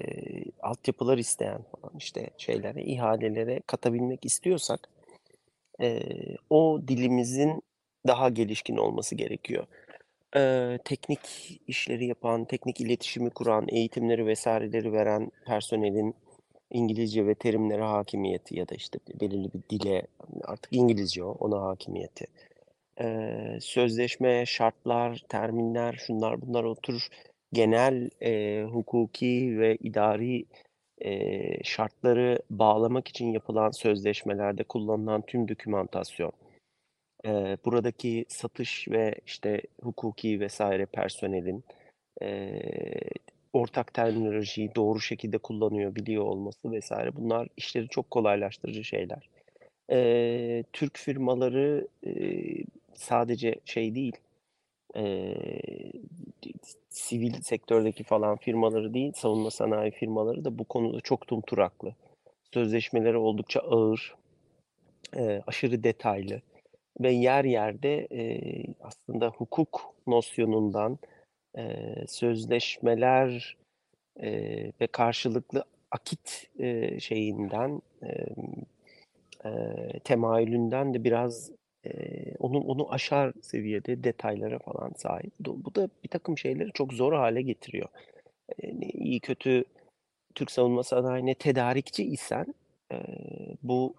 altyapılar 0.63 1.19
isteyen 1.19 1.63
falan 1.63 1.95
işte 1.99 2.31
şeylere, 2.39 2.83
ihalelere 2.83 3.61
katabilmek 3.67 4.25
istiyorsak 4.25 4.89
e, 5.81 6.03
o 6.51 6.81
dilimizin 6.89 7.63
daha 8.07 8.29
gelişkin 8.29 8.77
olması 8.77 9.15
gerekiyor. 9.15 9.67
E, 10.37 10.79
teknik 10.85 11.21
işleri 11.67 12.07
yapan, 12.07 12.45
teknik 12.45 12.81
iletişimi 12.81 13.31
kuran, 13.31 13.67
eğitimleri 13.69 14.27
vesaireleri 14.27 14.93
veren 14.93 15.31
personelin 15.47 16.15
İngilizce 16.71 17.27
ve 17.27 17.35
terimlere 17.35 17.83
hakimiyeti 17.83 18.59
ya 18.59 18.69
da 18.69 18.75
işte 18.75 18.99
belirli 19.21 19.49
bir 19.55 19.63
dile 19.71 20.03
artık 20.45 20.73
İngilizce 20.73 21.25
o, 21.25 21.31
ona 21.31 21.63
hakimiyeti. 21.63 22.27
Ee, 23.01 23.59
sözleşme, 23.61 24.47
şartlar, 24.47 25.23
terminler, 25.29 25.93
şunlar 26.07 26.43
bunlar 26.43 26.65
oturur 26.65 27.09
genel 27.53 28.11
e, 28.23 28.63
hukuki 28.63 29.59
ve 29.59 29.77
idari 29.77 30.45
e, 31.05 31.65
şartları 31.65 32.39
bağlamak 32.51 33.09
için 33.09 33.33
yapılan 33.33 33.71
sözleşmelerde 33.71 34.65
kullanılan 34.65 35.23
tüm 35.23 35.49
dokümantasyon, 35.49 36.33
e, 37.27 37.57
buradaki 37.65 38.25
satış 38.29 38.89
ve 38.89 39.15
işte 39.27 39.63
hukuki 39.83 40.41
vesaire 40.41 40.87
personelin 40.87 41.65
e, 42.23 42.61
ortak 43.53 43.95
terminolojiyi 43.95 44.75
doğru 44.75 45.01
şekilde 45.01 45.39
kullanıyor, 45.39 45.95
biliyor 45.95 46.25
olması 46.25 46.73
vesaire 46.73 47.17
bunlar 47.17 47.49
işleri 47.57 47.89
çok 47.89 48.11
kolaylaştırıcı 48.11 48.85
şeyler. 48.85 49.29
E, 49.91 50.65
Türk 50.73 50.99
firmaları 50.99 51.89
e, 52.07 52.13
sadece 52.95 53.55
şey 53.65 53.95
değil, 53.95 54.17
e, 54.97 55.35
sivil 56.91 57.33
sektördeki 57.33 58.05
falan 58.05 58.37
firmaları 58.37 58.95
değil, 58.95 59.13
savunma 59.13 59.51
sanayi 59.51 59.91
firmaları 59.91 60.45
da 60.45 60.59
bu 60.59 60.65
konuda 60.65 61.01
çok 61.01 61.27
tumturaklı. 61.27 61.95
Sözleşmeleri 62.55 63.17
oldukça 63.17 63.61
ağır, 63.61 64.15
e, 65.17 65.43
aşırı 65.47 65.85
detaylı 65.85 66.41
ve 67.01 67.13
yer 67.13 67.45
yerde 67.45 68.09
e, 68.13 68.41
aslında 68.81 69.29
hukuk 69.29 69.95
nosyonundan, 70.07 70.99
e, 71.59 71.85
sözleşmeler 72.09 73.57
e, 74.21 74.31
ve 74.81 74.87
karşılıklı 74.87 75.65
akit 75.91 76.51
e, 76.59 77.01
şeyinden, 77.01 77.83
e, 78.03 78.09
e, 79.49 79.51
temayülünden 80.05 80.95
de 80.95 81.05
biraz 81.05 81.51
onu 82.39 82.61
onu 82.61 82.93
aşar 82.93 83.33
seviyede 83.43 84.05
detaylara 84.05 84.59
falan 84.59 84.93
sahip. 84.97 85.33
Bu 85.41 85.75
da 85.75 85.89
bir 86.05 86.09
takım 86.09 86.39
şeyleri 86.39 86.73
çok 86.73 86.93
zor 86.93 87.13
hale 87.13 87.43
getiriyor. 87.43 87.89
Eee, 88.63 88.75
iyi 88.81 89.21
kötü 89.21 89.65
Türk 90.35 90.51
savunma 90.51 90.83
sanayine 90.83 91.35
tedarikçi 91.35 92.05
isen 92.05 92.55
e, 92.93 92.97
bu 93.63 93.95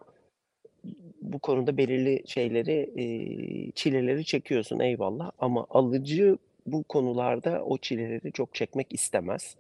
bu 1.22 1.40
konuda 1.40 1.78
belirli 1.78 2.24
şeyleri, 2.28 2.92
eee, 2.96 3.72
çileleri 3.76 4.26
çekiyorsun 4.26 4.80
eyvallah 4.80 5.32
ama 5.40 5.66
alıcı 5.70 6.38
bu 6.66 6.84
konularda 6.84 7.64
o 7.66 7.78
çileleri 7.78 8.32
çok 8.32 8.56
çekmek 8.56 8.94
istemez. 8.94 9.56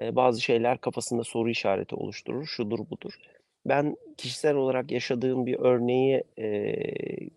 Eee, 0.00 0.16
bazı 0.16 0.40
şeyler 0.40 0.78
kafasında 0.78 1.24
soru 1.24 1.50
işareti 1.50 1.94
oluşturur, 1.94 2.46
şudur 2.46 2.78
budur. 2.90 3.12
Ben 3.66 3.96
kişisel 4.16 4.54
olarak 4.56 4.90
yaşadığım 4.90 5.46
bir 5.46 5.58
örneği, 5.60 6.24
eee, 6.38 7.30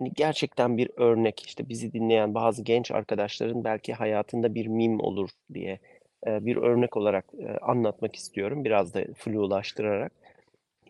hani, 0.00 0.12
gerçekten 0.16 0.78
bir 0.78 0.90
örnek, 0.96 1.40
işte, 1.46 1.68
bizi 1.68 1.92
dinleyen 1.92 2.34
bazı 2.34 2.62
genç 2.64 2.90
arkadaşların 2.90 3.64
belki 3.64 3.92
hayatında 3.94 4.54
bir 4.54 4.66
mim 4.66 5.00
olur 5.00 5.30
diye, 5.54 5.78
eee, 6.26 6.38
bir 6.46 6.56
örnek 6.56 6.96
olarak, 6.96 7.24
eee, 7.38 7.58
anlatmak 7.62 8.16
istiyorum 8.16 8.64
biraz 8.64 8.94
da 8.94 9.04
flulaştırarak. 9.16 10.12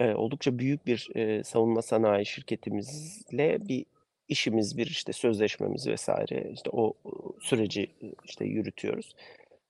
Eee, 0.00 0.14
oldukça 0.14 0.59
büyük 0.59 0.87
bir, 0.87 1.09
eee, 1.14 1.45
savunma 1.45 1.83
sanayi 1.83 2.26
şirketimizle 2.26 3.69
bir 3.69 3.87
işimiz, 4.28 4.78
bir, 4.78 4.87
işte, 4.87 5.12
sözleşmemiz 5.12 5.87
vs. 5.88 6.09
işte, 6.52 6.71
o, 6.73 6.95
süreci, 7.40 7.87
işte, 8.25 8.45
yürütüyoruz. 8.45 9.14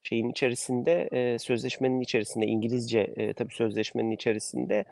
Şeyin 0.02 0.30
içerisinde, 0.30 1.08
eee, 1.12 1.38
sözleşmenin 1.38 2.00
içerisinde 2.00 2.46
İngilizce, 2.46 3.14
eee, 3.16 3.32
tabii 3.32 3.54
sözleşmenin 3.54 4.10
içerisinde, 4.10 4.84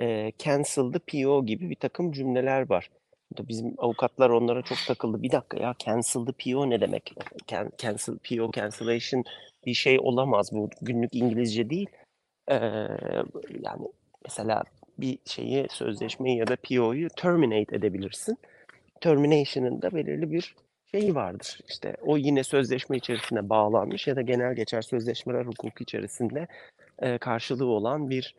eee, 0.00 0.32
"cancel 0.38 0.92
the 0.92 0.98
PO" 0.98 1.46
gibi 1.46 1.70
birtakım 1.70 2.12
cümleler 2.12 2.70
var. 2.70 2.90
Bizim 3.48 3.74
avukatlar 3.78 4.30
onlara 4.30 4.62
çok 4.62 4.78
takıldı. 4.88 5.22
"Bir 5.22 5.30
dakika 5.32 5.58
ya, 5.60 5.74
cancel 5.78 6.26
the 6.26 6.32
PO 6.32 6.70
ne 6.70 6.80
demek? 6.80 7.14
Can 7.46 7.72
cancel 7.78 8.18
PO, 8.18 8.50
cancellation 8.52 9.24
bir 9.66 9.74
şey 9.74 9.98
olamaz. 10.00 10.52
Bu 10.52 10.70
günlük 10.82 11.14
İngilizce 11.14 11.70
değil." 11.70 11.88
Eee, 12.50 12.88
yani 13.62 13.88
mesela 14.28 14.62
bir 14.98 15.18
şeyi, 15.24 15.66
sözleşmeyi 15.70 16.38
ya 16.38 16.46
da 16.46 16.56
PO'yu 16.56 17.08
terminate 17.08 17.76
edebilirsin. 17.76 18.38
Termination'ın 19.00 19.82
da 19.82 19.92
belirli 19.94 20.32
bir 20.32 20.56
şeyi 20.92 21.14
vardır. 21.14 21.60
İşte, 21.68 21.96
o 22.02 22.16
yine 22.18 22.44
sözleşme 22.44 22.96
içerisinde 22.96 23.48
bağlanmış 23.48 24.06
ya 24.06 24.16
da 24.16 24.22
genel 24.22 24.54
geçer 24.54 24.82
sözleşmeler 24.82 25.44
hukuku 25.46 25.82
içerisinde, 25.84 26.46
eee, 27.02 27.18
karşılığı 27.18 27.66
olan 27.66 28.10
bir, 28.10 28.36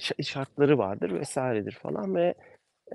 şa 0.00 0.14
şartları 0.22 0.78
vardır 0.78 1.22
vs.'dir 1.22 1.72
falan 1.82 2.14
ve, 2.14 2.34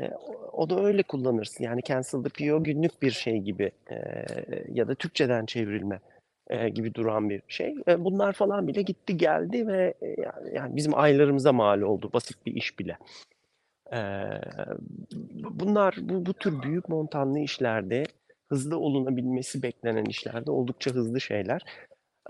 eee, 0.02 0.12
o 0.54 0.70
da 0.70 0.86
öyle 0.86 1.04
kullanırsın. 1.04 1.64
Yani 1.64 1.82
cancel 1.84 2.24
the 2.24 2.30
PO 2.30 2.64
günlük 2.64 3.02
bir 3.02 3.12
şey 3.12 3.38
gibi, 3.40 3.72
eee, 3.92 4.26
ya 4.74 4.88
da 4.88 4.96
Türkçeden 4.96 5.46
çevrilme, 5.46 6.00
eee, 6.52 6.70
gibi 6.70 6.94
duran 6.94 7.30
bir 7.30 7.42
şey. 7.48 7.76
Eee, 7.88 8.06
bunlar 8.06 8.34
falan 8.34 8.68
bile 8.68 8.82
gitti 8.82 9.18
geldi 9.18 9.68
ve, 9.68 9.94
eee, 10.02 10.16
yani 10.20 10.56
yani 10.56 10.76
bizim 10.76 10.96
aylarımıza 11.00 11.54
mal 11.54 11.82
oldu 11.82 12.10
basit 12.14 12.46
bir 12.46 12.56
iş 12.56 12.80
bile. 12.80 12.98
Bu 15.44 15.60
bunlar 15.60 15.96
bu 16.02 16.26
bu 16.26 16.34
tür 16.34 16.62
büyük 16.64 16.90
montanlı 16.90 17.40
işlerde 17.40 18.04
hızlı 18.50 18.80
olunabilmesi 18.80 19.64
beklenen 19.64 20.06
işlerde 20.06 20.52
oldukça 20.52 20.92
hızlı 20.92 21.22
şeyler. 21.22 21.62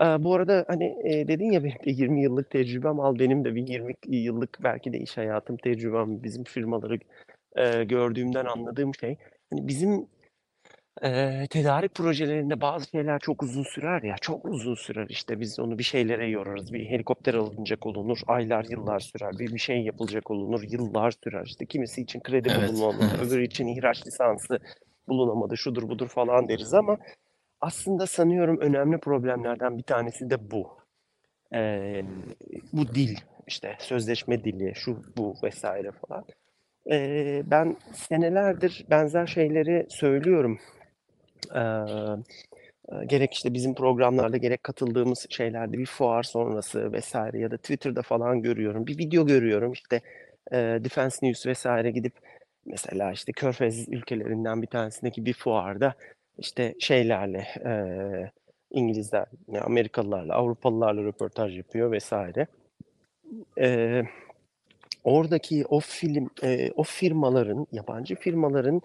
Eee, 0.00 0.16
bu 0.20 0.34
arada, 0.34 0.64
hani, 0.68 0.96
eee, 1.04 1.28
dedin 1.28 1.52
ya, 1.52 1.64
"Benim 1.64 1.76
de 1.86 1.90
20 1.90 2.22
yıllık 2.22 2.50
tecrübem." 2.50 3.00
Al 3.00 3.18
benim 3.18 3.44
de 3.44 3.54
bir 3.54 3.68
20 3.68 3.94
yıllık 4.08 4.58
belki 4.64 4.92
de 4.92 4.98
iş 4.98 5.16
hayatım 5.18 5.56
tecrübem, 5.56 6.22
bizim 6.22 6.44
firmaları, 6.44 6.98
eee, 7.58 7.84
gördüğümden 7.84 8.44
anladığım 8.46 8.94
şey, 8.94 9.16
hani, 9.50 9.68
bizim, 9.68 10.06
eee, 11.02 11.46
tedarik 11.50 11.94
projelerinde 11.94 12.60
bazı 12.60 12.90
şeyler 12.90 13.18
çok 13.18 13.42
uzun 13.42 13.62
sürer 13.62 14.02
ya, 14.02 14.16
çok 14.20 14.44
uzun 14.44 14.74
sürer. 14.74 15.06
İşte, 15.08 15.40
biz 15.40 15.58
onu 15.60 15.78
bir 15.78 15.82
şeylere 15.84 16.28
yorarız. 16.28 16.72
Bir 16.72 16.86
helikopter 16.90 17.34
alınacak 17.34 17.86
olunur, 17.86 18.18
aylar, 18.26 18.64
yıllar 18.70 19.00
sürer. 19.00 19.38
Bir 19.38 19.54
bir 19.54 19.58
şey 19.58 19.80
yapılacak 19.82 20.30
olunur, 20.30 20.62
yıllar 20.62 21.10
sürer. 21.24 21.44
İşte, 21.46 21.66
kimisi 21.66 22.00
için 22.02 22.20
kredi 22.20 22.48
Evet, 22.52 22.68
bulunamadı, 22.70 23.10
evet. 23.18 23.26
öbürü 23.26 23.44
için 23.44 23.66
ihraç 23.66 24.06
lisansı 24.06 24.58
bulunamadı, 25.08 25.56
şudur 25.56 25.88
budur 25.88 26.08
falan 26.08 26.48
deriz 26.48 26.74
ama 26.74 26.96
aslında 27.60 28.06
sanıyorum 28.06 28.58
önemli 28.60 28.98
problemlerden 28.98 29.78
bir 29.78 29.82
tanesi 29.82 30.30
de 30.30 30.50
bu. 30.50 30.78
Eee, 31.52 32.04
bu 32.72 32.88
dil, 32.94 33.16
işte, 33.46 33.76
sözleşme 33.78 34.44
dili, 34.44 34.72
şu 34.74 35.02
bu 35.16 35.34
vs. 35.42 35.62
falan. 36.08 36.24
Eee, 36.86 37.42
ben 37.46 37.76
senelerdir 37.92 38.86
benzer 38.90 39.26
şeyleri 39.26 39.86
söylüyorum. 39.88 40.58
Eee, 41.54 42.16
gerek, 43.06 43.34
işte, 43.34 43.54
bizim 43.54 43.74
programlarda 43.74 44.36
gerek 44.36 44.62
katıldığımız 44.64 45.26
şeylerde 45.30 45.78
bir 45.78 45.86
fuar 45.86 46.22
sonrası 46.22 46.92
vs. 46.92 47.14
ya 47.34 47.50
da 47.50 47.56
Twitter'da 47.58 48.02
falan 48.02 48.42
görüyorum. 48.42 48.86
Bir 48.86 48.98
video 48.98 49.26
görüyorum, 49.26 49.72
işte, 49.72 50.00
eee, 50.52 50.84
Defense 50.84 51.26
News 51.26 51.46
vs. 51.46 51.66
gidip 51.94 52.12
mesela, 52.66 53.12
işte, 53.12 53.32
Körfez 53.32 53.88
ülkelerinden 53.88 54.62
bir 54.62 54.66
tanesindeki 54.68 55.26
bir 55.26 55.34
fuarda, 55.34 55.94
işte, 56.38 56.74
şeylerle, 56.80 57.46
eee, 57.64 58.32
İngilizlerle, 58.70 59.60
Amerikalılarla, 59.62 60.34
Avrupalılarla 60.34 61.04
röportaj 61.04 61.56
yapıyor 61.58 61.98
vs. 61.98 62.12
Eee, 63.56 64.08
oradaki 65.04 65.64
o 65.68 65.80
film 65.80 66.30
eee, 66.42 66.72
o 66.76 66.82
firmaların, 66.82 67.66
yabancı 67.72 68.14
firmaların 68.16 68.82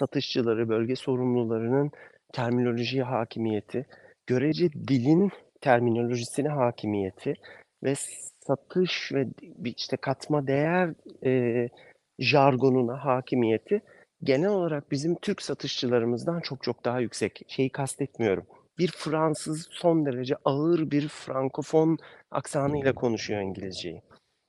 satışçıları, 0.00 0.68
bölge 0.68 0.96
sorumlularının 0.96 1.90
terminolojiye 2.32 3.02
hakimiyeti, 3.02 3.86
görece 4.26 4.72
dilin 4.72 5.30
terminolojisine 5.60 6.48
hakimiyeti 6.48 7.34
ve 7.84 7.94
satış 8.46 9.12
ve 9.12 9.26
işte, 9.76 9.96
katma 9.96 10.46
değer, 10.46 10.94
eee, 11.22 11.68
jargonuna 12.18 13.04
hakimiyeti 13.04 13.82
genel 14.22 14.48
olarak 14.50 14.90
bizim 14.90 15.14
Türk 15.14 15.42
satışçılarımızdan 15.42 16.40
çok 16.40 16.62
çok 16.62 16.84
daha 16.84 17.00
yüksek. 17.00 17.42
Şeyi 17.48 17.70
kastetmiyorum, 17.70 18.46
bir 18.78 18.88
Fransız 18.88 19.68
son 19.70 20.06
derece 20.06 20.34
ağır 20.44 20.90
bir 20.90 21.08
Frankofon 21.08 21.98
aksanıyla 22.30 22.92
konuşuyor 22.92 23.40
İngilizceyi. 23.40 24.02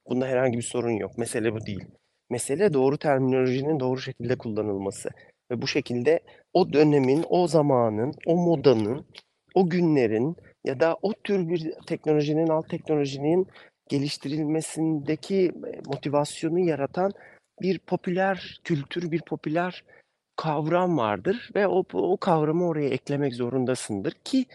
Bunda 0.09 0.27
herhangi 0.27 0.57
bir 0.57 0.63
sorun 0.63 0.91
yok. 0.91 1.17
Mesele 1.17 1.53
bu 1.53 1.65
değil. 1.65 1.85
Mesele 2.29 2.73
doğru 2.73 2.97
terminolojinin 2.97 3.79
doğru 3.79 3.99
şekilde 3.99 4.37
kullanılması 4.37 5.09
ve 5.53 5.61
bu 5.61 5.67
şekilde 5.67 6.19
o 6.53 6.73
dönemin, 6.73 7.25
o 7.29 7.47
zamanın, 7.47 8.13
o 8.25 8.35
modanın, 8.35 9.05
o 9.55 9.69
günlerin 9.69 10.35
ya 10.65 10.79
da 10.79 10.97
o 11.01 11.13
tür 11.13 11.49
bir 11.49 11.73
teknolojinin, 11.87 12.47
alt 12.47 12.69
teknolojinin 12.69 13.47
geliştirilmesindeki, 13.89 15.51
motivasyonu 15.85 16.59
yaratan 16.59 17.11
bir 17.61 17.79
popüler 17.79 18.61
kültür, 18.63 19.11
bir 19.11 19.21
popüler 19.21 19.83
kavram 20.35 20.97
vardır 20.97 21.49
ve 21.55 21.67
o 21.67 21.83
o 21.93 22.17
kavramı 22.17 22.67
oraya 22.67 22.89
eklemek 22.89 23.35
zorundasındır 23.35 24.11
ki 24.11 24.45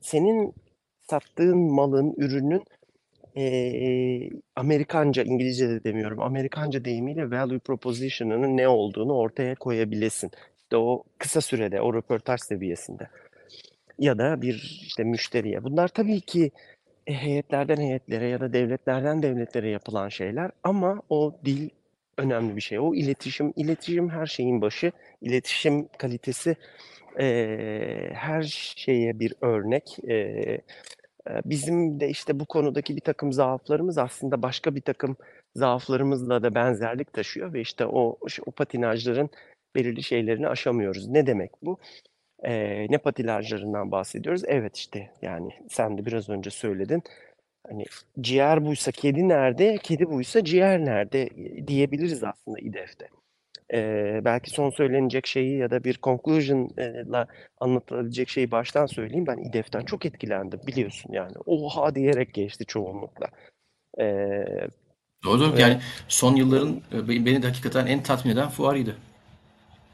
senin 0.00 0.54
sattığın 1.10 1.58
malın, 1.58 2.14
ürünün, 2.16 2.64
eee, 3.36 4.30
Amerikanca, 4.56 5.22
İngilizce 5.22 5.68
de 5.68 5.84
demiyorum, 5.84 6.20
Amerikanca 6.22 6.84
deyimiyle 6.84 7.30
value 7.30 7.58
proposition'ının 7.58 8.56
ne 8.56 8.68
olduğunu 8.68 9.12
ortaya 9.14 9.54
koyabilesin. 9.54 10.30
İşte, 10.62 10.76
o 10.76 11.04
kısa 11.18 11.40
sürede, 11.40 11.80
o 11.80 11.94
röportaj 11.94 12.40
seviyesinde 12.40 13.08
ya 13.98 14.18
da 14.18 14.42
bir, 14.42 14.80
işte, 14.86 15.04
müşteriye. 15.04 15.64
Bunlar 15.64 15.88
tabii 15.88 16.20
ki, 16.20 16.50
eee, 17.08 17.14
heyetlerden 17.14 17.76
heyetlere 17.76 18.28
ya 18.28 18.40
da 18.40 18.52
devletlerden 18.52 19.22
devletlere 19.22 19.70
yapılan 19.70 20.08
şeyler 20.08 20.50
ama 20.64 21.02
o 21.10 21.36
dil 21.44 21.70
önemli 22.18 22.56
bir 22.56 22.60
şey. 22.60 22.78
O 22.80 22.94
iletişim, 22.94 23.52
iletişim 23.56 24.10
her 24.10 24.26
şeyin 24.26 24.60
başı. 24.62 24.92
İletişim 25.22 25.88
kalitesi, 25.98 26.56
eee, 27.20 28.10
her 28.14 28.42
şeye 28.76 29.20
bir 29.20 29.34
örnek. 29.42 29.98
Eee, 30.04 30.60
bizim 31.44 32.00
de, 32.00 32.08
işte, 32.08 32.40
bu 32.40 32.46
konudaki 32.46 32.96
birtakım 32.96 33.32
zaaflarımız 33.32 33.98
aslında 33.98 34.42
başka 34.42 34.74
birtakım 34.74 35.16
zaaflarımızla 35.56 36.42
da 36.42 36.54
benzerlik 36.54 37.12
taşıyor 37.12 37.52
ve, 37.52 37.60
işte, 37.60 37.86
o 37.86 38.18
o 38.46 38.50
patinajların 38.50 39.30
belirli 39.76 40.02
şeylerini 40.02 40.48
aşamıyoruz. 40.48 41.08
Ne 41.08 41.26
demek 41.26 41.50
bu? 41.62 41.78
Eee, 42.44 42.86
ne 42.90 42.98
patinajlarından 42.98 43.90
bahsediyoruz? 43.92 44.42
Evet, 44.46 44.76
işte, 44.76 45.10
yani 45.22 45.50
sen 45.70 45.98
de 45.98 46.06
biraz 46.06 46.28
önce 46.28 46.50
söyledin. 46.50 47.02
Hani, 47.68 47.84
ciğer 48.20 48.66
buysa 48.66 48.92
kedi 48.92 49.28
nerede, 49.28 49.78
kedi 49.82 50.10
buysa 50.10 50.44
ciğer 50.44 50.84
nerede, 50.84 51.30
diyebiliriz 51.68 52.24
aslında 52.24 52.58
İDEF'te. 52.60 53.08
Eee, 53.72 54.20
belki 54.24 54.50
son 54.50 54.70
söylenecek 54.70 55.26
şeyi 55.26 55.58
ya 55.58 55.70
da 55.70 55.84
bir 55.84 55.98
conclusion 56.02 56.70
eee, 56.78 57.04
la 57.12 57.26
anlatılabilecek 57.60 58.28
şeyi 58.28 58.50
baştan 58.50 58.86
söyleyeyim. 58.86 59.26
Ben 59.26 59.36
İDEF'ten 59.38 59.84
çok 59.84 60.06
etkilendim 60.06 60.60
biliyorsun 60.66 61.12
yani. 61.12 61.32
"Oha!" 61.46 61.94
diyerek 61.94 62.34
geçti 62.34 62.64
çoğunlukla. 62.66 63.26
Eee, 63.98 64.68
Doğru, 65.24 65.40
doğru. 65.40 65.56
ve 65.56 65.60
Yani 65.60 65.80
son 66.08 66.36
yılların, 66.36 66.76
be 66.92 67.26
beni 67.26 67.42
de 67.42 67.46
hakikaten 67.46 67.86
en 67.86 68.02
tatmin 68.02 68.32
eden 68.32 68.48
fuarıydı. 68.48 68.96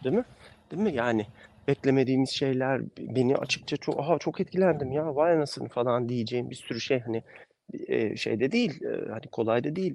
Değil 0.05 0.17
mi? 0.17 0.25
Değil 0.71 0.83
mi? 0.83 0.93
Yani 0.95 1.27
beklemediğimiz 1.69 2.31
şeyler 2.31 2.81
beni 2.99 3.37
açıkça 3.37 3.77
çok 3.77 4.01
aha 4.01 4.19
çok 4.19 4.41
etkilendim 4.41 4.93
ya 4.93 5.17
vay 5.17 5.33
anasını 5.33 5.69
falan 5.69 6.09
diyeceğim 6.09 6.51
bir 6.51 6.55
sürü 6.57 6.81
şey 6.81 7.01
hani 7.01 7.23
e, 7.89 8.17
şeyde 8.17 8.53
değil 8.53 8.85
e, 8.85 9.11
hani 9.11 9.27
kolay 9.33 9.65
da 9.65 9.77
değil. 9.77 9.95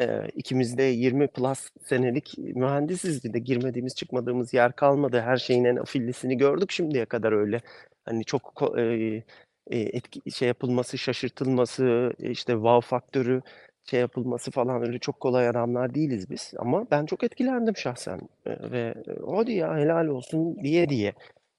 E, 0.00 0.28
ikimiz 0.34 0.78
de 0.78 0.82
20 0.82 1.28
plus 1.28 1.68
senelik 1.84 2.38
mühendisiz 2.38 3.24
de 3.34 3.38
girmediğimiz 3.38 3.94
çıkmadığımız 3.96 4.54
yer 4.54 4.72
kalmadı. 4.76 5.20
Her 5.20 5.36
şeyin 5.36 5.64
en 5.64 5.76
afillisini 5.76 6.36
gördük 6.38 6.70
şimdiye 6.70 7.04
kadar 7.04 7.32
öyle. 7.32 7.60
Hani 8.04 8.24
çok 8.24 8.62
e, 9.70 9.78
etki 9.80 10.30
şey 10.32 10.48
yapılması, 10.48 10.98
şaşırtılması, 10.98 12.12
işte 12.18 12.52
wow 12.52 12.80
faktörü 12.88 13.42
şey 13.84 14.00
yapılması 14.00 14.50
falan 14.50 14.82
öyle 14.86 14.98
çok 14.98 15.20
kolay 15.20 15.48
adamlar 15.48 15.94
değiliz 15.94 16.30
biz. 16.30 16.52
Ama 16.58 16.90
ben 16.90 17.06
çok 17.06 17.24
etkilendim 17.24 17.76
şahsen 17.76 18.20
E, 18.46 18.70
ve 18.70 18.78
e, 19.08 19.12
hadi 19.36 19.52
ya 19.52 19.76
helal 19.76 20.06
olsun 20.06 20.56
diye 20.62 20.88
diye 20.88 21.14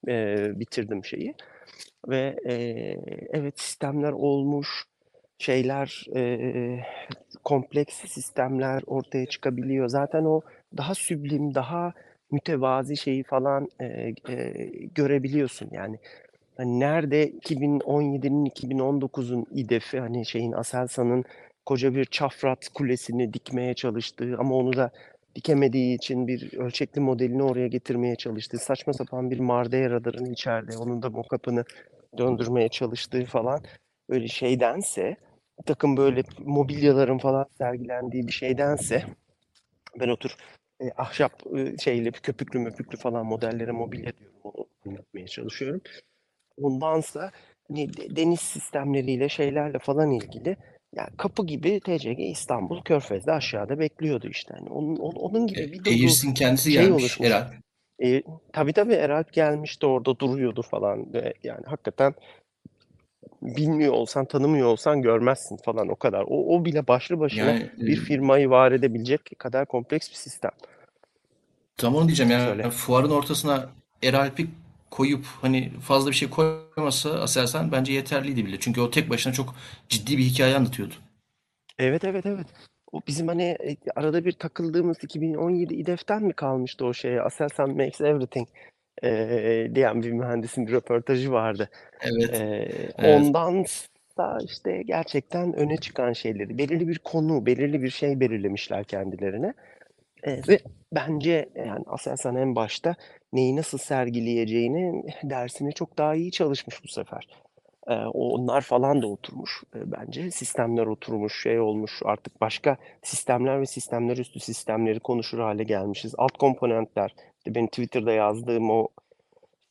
e, 0.07 0.37
bitirdim 0.59 1.05
şeyi. 1.05 1.35
Ve 2.09 2.35
e, 2.45 2.53
evet 3.29 3.59
sistemler 3.59 4.11
olmuş, 4.11 4.85
şeyler 5.39 6.05
e, 6.15 6.79
kompleks 7.43 7.95
sistemler 7.95 8.83
ortaya 8.87 9.25
çıkabiliyor. 9.25 9.87
Zaten 9.87 10.23
o 10.23 10.41
daha 10.77 10.95
süblim, 10.95 11.55
daha 11.55 11.93
mütevazi 12.31 12.97
şeyi 12.97 13.23
falan 13.23 13.69
e, 13.79 13.85
e, 14.29 14.53
görebiliyorsun. 14.95 15.69
Yani 15.71 15.99
hani 16.57 16.79
nerede 16.79 17.29
2017'nin 17.29 18.45
2019'un 18.45 19.45
İDEF'i 19.51 19.99
hani 19.99 20.25
şeyin 20.25 20.51
Aselsan'ın 20.51 21.23
koca 21.65 21.95
bir 21.95 22.05
çafrat 22.05 22.69
kulesini 22.69 23.33
dikmeye 23.33 23.73
çalıştığı 23.73 24.35
ama 24.39 24.55
onu 24.55 24.75
da 24.75 24.91
dikemediği 25.35 25.95
için 25.95 26.27
bir 26.27 26.57
ölçekli 26.57 27.01
modelini 27.01 27.43
oraya 27.43 27.67
getirmeye 27.67 28.15
çalıştığı 28.15 28.57
saçma 28.57 28.93
sapan 28.93 29.31
bir 29.31 29.39
Mardea 29.39 29.89
radarın 29.89 30.25
içeride 30.25 30.77
onun 30.77 31.01
da 31.01 31.09
mockup'ını 31.09 31.63
döndürmeye 32.17 32.69
çalıştığı 32.69 33.25
falan 33.25 33.61
böyle 34.09 34.27
şeydense 34.27 35.17
bir 35.59 35.63
takım 35.63 35.97
böyle 35.97 36.23
mobilyaların 36.39 37.17
falan 37.17 37.45
sergilendiği 37.57 38.27
bir 38.27 38.31
şeydense 38.31 39.03
ben 39.99 40.09
otur 40.09 40.37
e, 40.81 40.91
ahşap 40.97 41.43
e, 41.57 41.77
şeyli 41.77 42.11
köpüklü 42.11 42.59
möpüklü 42.59 42.97
falan 42.97 43.25
modellere 43.25 43.71
mobilya 43.71 44.17
diyorum 44.17 44.39
onu 44.43 44.67
anlatmaya 44.85 45.27
çalışıyorum. 45.27 45.81
Ondansa 46.61 47.31
hani 47.67 47.97
de- 47.97 48.15
deniz 48.15 48.39
sistemleriyle 48.39 49.29
şeylerle 49.29 49.79
falan 49.79 50.11
ilgili 50.11 50.57
yani 50.95 51.09
kapı 51.17 51.45
gibi 51.45 51.79
TCG 51.79 52.19
İstanbul 52.19 52.81
Körfez'de 52.81 53.31
aşağıda 53.31 53.79
bekliyordu 53.79 54.27
işte. 54.27 54.53
Hani 54.57 54.69
onun, 54.69 54.95
onun, 54.95 55.15
onun 55.15 55.47
gibi 55.47 55.71
bir 55.71 55.85
dolu 55.85 55.93
Airs'in 55.93 56.33
kendisi 56.33 56.71
şey 56.71 56.83
gelmiş 56.83 57.03
oluşmuş. 57.03 57.27
Eralp. 57.27 57.53
E, 58.03 58.23
tabii 58.53 58.73
tabii 58.73 58.93
Eralp 58.93 59.33
gelmişti 59.33 59.85
orada 59.85 60.19
duruyordu 60.19 60.61
falan. 60.61 61.07
Yani 61.43 61.65
hakikaten 61.65 62.13
bilmiyor 63.45 63.93
olsan 63.93 64.25
tanımıyor 64.25 64.67
olsan 64.67 65.01
görmezsin 65.01 65.57
falan 65.57 65.89
o 65.89 65.95
kadar. 65.95 66.23
O, 66.27 66.55
o 66.55 66.65
bile 66.65 66.87
başlı 66.87 67.19
başına 67.19 67.45
Yani 67.45 67.69
e, 67.81 67.85
bir 67.85 67.95
firmayı 67.95 68.49
var 68.49 68.71
edebilecek 68.71 69.31
kadar 69.37 69.65
kompleks 69.65 70.09
bir 70.09 70.15
sistem. 70.15 70.51
tam 71.77 71.95
onu 71.95 72.07
diyeceğim 72.07 72.39
Söyle. 72.39 72.61
yani 72.61 72.71
fuarın 72.71 73.09
ortasına 73.09 73.69
Eralp'i 74.03 74.47
koyup 74.91 75.25
hani 75.41 75.71
fazla 75.81 76.09
bir 76.11 76.15
şey 76.15 76.29
koymasa 76.29 77.09
Aselsan 77.09 77.71
bence 77.71 77.93
yeterliydi 77.93 78.45
bile. 78.45 78.59
Çünkü 78.59 78.81
o 78.81 78.91
tek 78.91 79.09
başına 79.09 79.33
çok 79.33 79.55
ciddi 79.89 80.17
bir 80.17 80.23
hikaye 80.23 80.55
anlatıyordu. 80.55 80.93
Evet 81.79 82.03
evet 82.03 82.25
evet. 82.25 82.47
O 82.91 83.01
bizim 83.07 83.27
hani 83.27 83.43
e, 83.43 83.77
arada 83.95 84.25
bir 84.25 84.31
takıldığımız 84.31 85.03
2017 85.03 85.73
İDEF'ten 85.73 86.23
mi 86.23 86.33
kalmıştı 86.33 86.85
o 86.85 86.93
şeye? 86.93 87.21
Aselsan 87.21 87.69
makes 87.69 88.01
everything 88.01 88.47
e, 89.03 89.69
diyen 89.75 90.03
bir 90.03 90.11
mühendisin 90.11 90.67
bir 90.67 90.71
röportajı 90.71 91.31
vardı. 91.31 91.69
Evet, 92.01 92.29
E, 92.33 92.67
evet. 92.97 93.21
ondan 93.21 93.65
da 94.17 94.37
işte 94.45 94.81
gerçekten 94.81 95.53
öne 95.53 95.77
çıkan 95.77 96.13
şeyleri, 96.13 96.57
belirli 96.57 96.87
bir 96.87 96.99
konu, 96.99 97.45
belirli 97.45 97.81
bir 97.81 97.89
şey 97.89 98.19
belirlemişler 98.19 98.83
kendilerine. 98.83 99.53
E, 100.23 100.47
ve 100.47 100.59
bence 100.91 101.49
yani 101.55 101.83
Aselsan 101.87 102.35
en 102.35 102.55
başta 102.55 102.95
neyi 103.33 103.55
nasıl 103.55 103.77
sergileyeceğini 103.77 105.03
dersini 105.23 105.73
çok 105.73 105.97
daha 105.97 106.15
iyi 106.15 106.31
çalışmış 106.31 106.83
bu 106.83 106.87
sefer. 106.87 107.27
Ee, 107.87 107.95
onlar 108.05 108.61
falan 108.61 109.01
da 109.01 109.07
oturmuş 109.07 109.63
e, 109.75 109.91
bence. 109.91 110.31
Sistemler 110.31 110.85
oturmuş, 110.85 111.41
şey 111.43 111.59
olmuş. 111.59 112.01
Artık 112.05 112.41
başka 112.41 112.77
sistemler 113.01 113.61
ve 113.61 113.65
sistemler 113.65 114.17
üstü 114.17 114.39
sistemleri 114.39 114.99
konuşur 114.99 115.39
hale 115.39 115.63
gelmişiz. 115.63 116.15
Alt 116.17 116.37
komponentler, 116.37 117.15
işte 117.37 117.55
benim 117.55 117.67
Twitter'da 117.67 118.11
yazdığım 118.11 118.69
o 118.69 118.87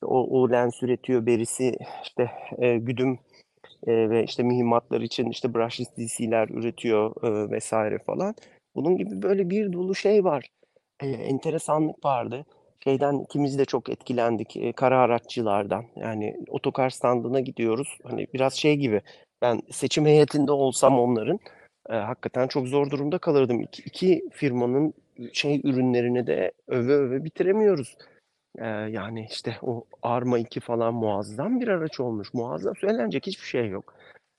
o, 0.03 0.43
o 0.43 0.51
lens 0.51 0.83
üretiyor 0.83 1.27
berisi, 1.27 1.79
işte 2.03 2.31
e, 2.59 2.79
güdüm 2.79 3.19
e, 3.87 4.11
ve 4.11 4.25
işte 4.25 4.43
mühimmatlar 4.43 5.01
için 5.01 5.31
işte 5.31 5.55
brushless 5.55 5.97
DC'ler 5.97 6.49
üretiyor 6.49 7.25
e, 7.25 7.51
vesaire 7.51 7.99
falan. 7.99 8.35
Bunun 8.75 8.97
gibi 8.97 9.23
böyle 9.23 9.51
bir 9.51 9.73
dolu 9.73 9.95
şey 9.95 10.25
var. 10.25 10.49
E, 11.01 11.09
enteresanlık 11.09 12.05
vardı. 12.05 12.47
Şeyden 12.85 13.19
ikimiz 13.19 13.59
de 13.59 13.65
çok 13.65 13.89
etkilendik. 13.89 14.57
E, 14.57 14.73
kara 14.73 14.99
araççılardan. 15.01 15.85
Yani 15.97 16.37
otokar 16.49 16.91
standına 16.91 17.41
gidiyoruz. 17.41 17.99
Hani 18.05 18.27
biraz 18.35 18.55
şey 18.55 18.77
gibi. 18.77 19.03
Ben 19.43 19.61
seçim 19.71 20.07
heyetinde 20.07 20.53
olsam 20.53 20.99
onların 20.99 21.39
e, 21.91 21.95
hakikaten 21.95 22.49
çok 22.49 22.69
zor 22.69 22.91
durumda 22.91 23.19
kalırdım. 23.19 23.61
İki, 23.61 23.83
iki 23.83 24.29
firmanın 24.33 24.95
şey 25.33 25.61
ürünlerini 25.65 26.27
de 26.27 26.53
öve 26.69 26.93
öve 26.93 27.25
bitiremiyoruz. 27.25 27.97
Ee, 28.59 28.67
yani 28.67 29.27
işte 29.31 29.57
o 29.63 29.85
Arma 30.03 30.39
2 30.39 30.61
falan 30.61 30.95
muazzam 30.95 31.61
bir 31.61 31.69
araç 31.69 32.01
olmuş. 32.01 32.35
Muazzam 32.35 32.77
söylenecek 32.77 33.27
hiçbir 33.27 33.47
şey 33.47 33.69
yok. 33.69 33.95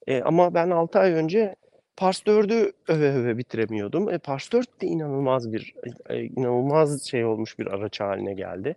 Ee, 0.06 0.22
ama 0.22 0.54
ben 0.54 0.70
6 0.70 0.98
ay 0.98 1.12
önce 1.12 1.56
Pars 1.96 2.26
4'ü 2.26 2.72
öve 2.88 3.12
öve 3.12 3.38
bitiremiyordum. 3.38 4.10
E, 4.10 4.18
Pars 4.18 4.52
4 4.52 4.82
de 4.82 4.86
inanılmaz 4.86 5.52
bir 5.52 5.74
e, 6.10 6.22
inanılmaz 6.24 7.06
şey 7.06 7.24
olmuş 7.24 7.58
bir 7.58 7.66
araç 7.66 8.00
haline 8.00 8.34
geldi. 8.34 8.76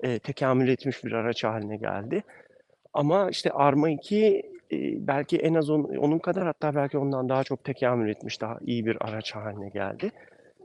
E, 0.00 0.18
tekamül 0.18 0.68
etmiş 0.68 1.04
bir 1.04 1.12
araç 1.12 1.44
haline 1.44 1.76
geldi. 1.76 2.22
Ama 2.94 3.30
işte 3.30 3.50
Arma 3.50 3.90
2 3.90 4.42
e, 4.72 5.06
belki 5.06 5.38
en 5.38 5.54
az 5.54 5.70
on, 5.70 5.84
onun 5.84 6.18
kadar 6.18 6.46
hatta 6.46 6.74
belki 6.74 6.98
ondan 6.98 7.28
daha 7.28 7.44
çok 7.44 7.64
tekamül 7.64 8.10
etmiş, 8.10 8.40
daha 8.40 8.58
iyi 8.66 8.86
bir 8.86 8.96
araç 9.08 9.34
haline 9.34 9.68
geldi. 9.68 10.10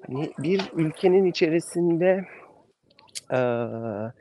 Hani 0.07 0.31
bir 0.39 0.61
ülkenin 0.75 1.25
içerisinde 1.25 2.25
Eee, 3.31 4.13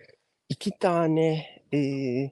iki 0.49 0.71
tane 0.81 1.47
eee, 1.73 2.31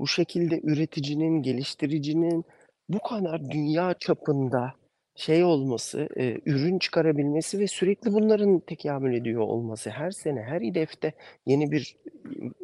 bu 0.00 0.06
şekilde 0.06 0.60
üreticinin, 0.62 1.42
geliştiricinin 1.42 2.44
bu 2.88 3.00
kadar 3.00 3.50
dünya 3.50 3.94
çapında 3.94 4.72
şey 5.18 5.44
olması, 5.44 6.08
eee, 6.16 6.40
ürün 6.46 6.78
çıkarabilmesi 6.78 7.58
ve 7.58 7.66
sürekli 7.66 8.12
bunların 8.12 8.60
tekamül 8.60 9.14
ediyor 9.14 9.42
olması, 9.42 9.90
her 9.90 10.10
sene, 10.10 10.42
her 10.42 10.60
İDEF'te 10.60 11.12
yeni 11.46 11.70
bir 11.72 11.96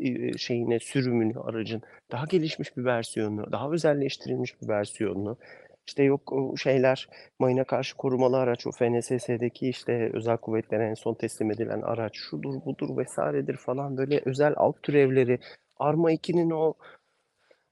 eee, 0.01 0.33
şeyine, 0.39 0.79
sürümünü, 0.81 1.41
aracın 1.41 1.83
daha 2.13 2.27
gelişmiş 2.27 2.77
bir 2.77 2.85
versiyonunu, 2.85 3.53
daha 3.53 3.71
özelleştirilmiş 3.71 4.63
bir 4.63 4.69
versiyonunu, 4.69 5.39
işte 5.87 6.03
yok 6.03 6.33
o 6.33 6.57
şeyler 6.57 7.09
mayına 7.39 7.65
karşı 7.65 7.97
korumalı 7.97 8.39
araç 8.39 8.67
o 8.67 8.71
FNSS'deki 8.73 9.69
işte 9.69 10.11
özel 10.15 10.37
kuvvetlere 10.37 10.87
en 10.89 10.95
son 10.95 11.15
teslim 11.15 11.51
edilen 11.51 11.83
araç 11.83 12.17
şudur 12.17 12.55
budur 12.65 12.97
vesairedir 12.97 13.57
falan 13.57 13.97
böyle 13.97 14.23
özel 14.25 14.55
alt 14.57 14.83
türevleri 14.83 15.39
Arma 15.79 16.13
2'nin 16.13 16.51
o 16.51 16.75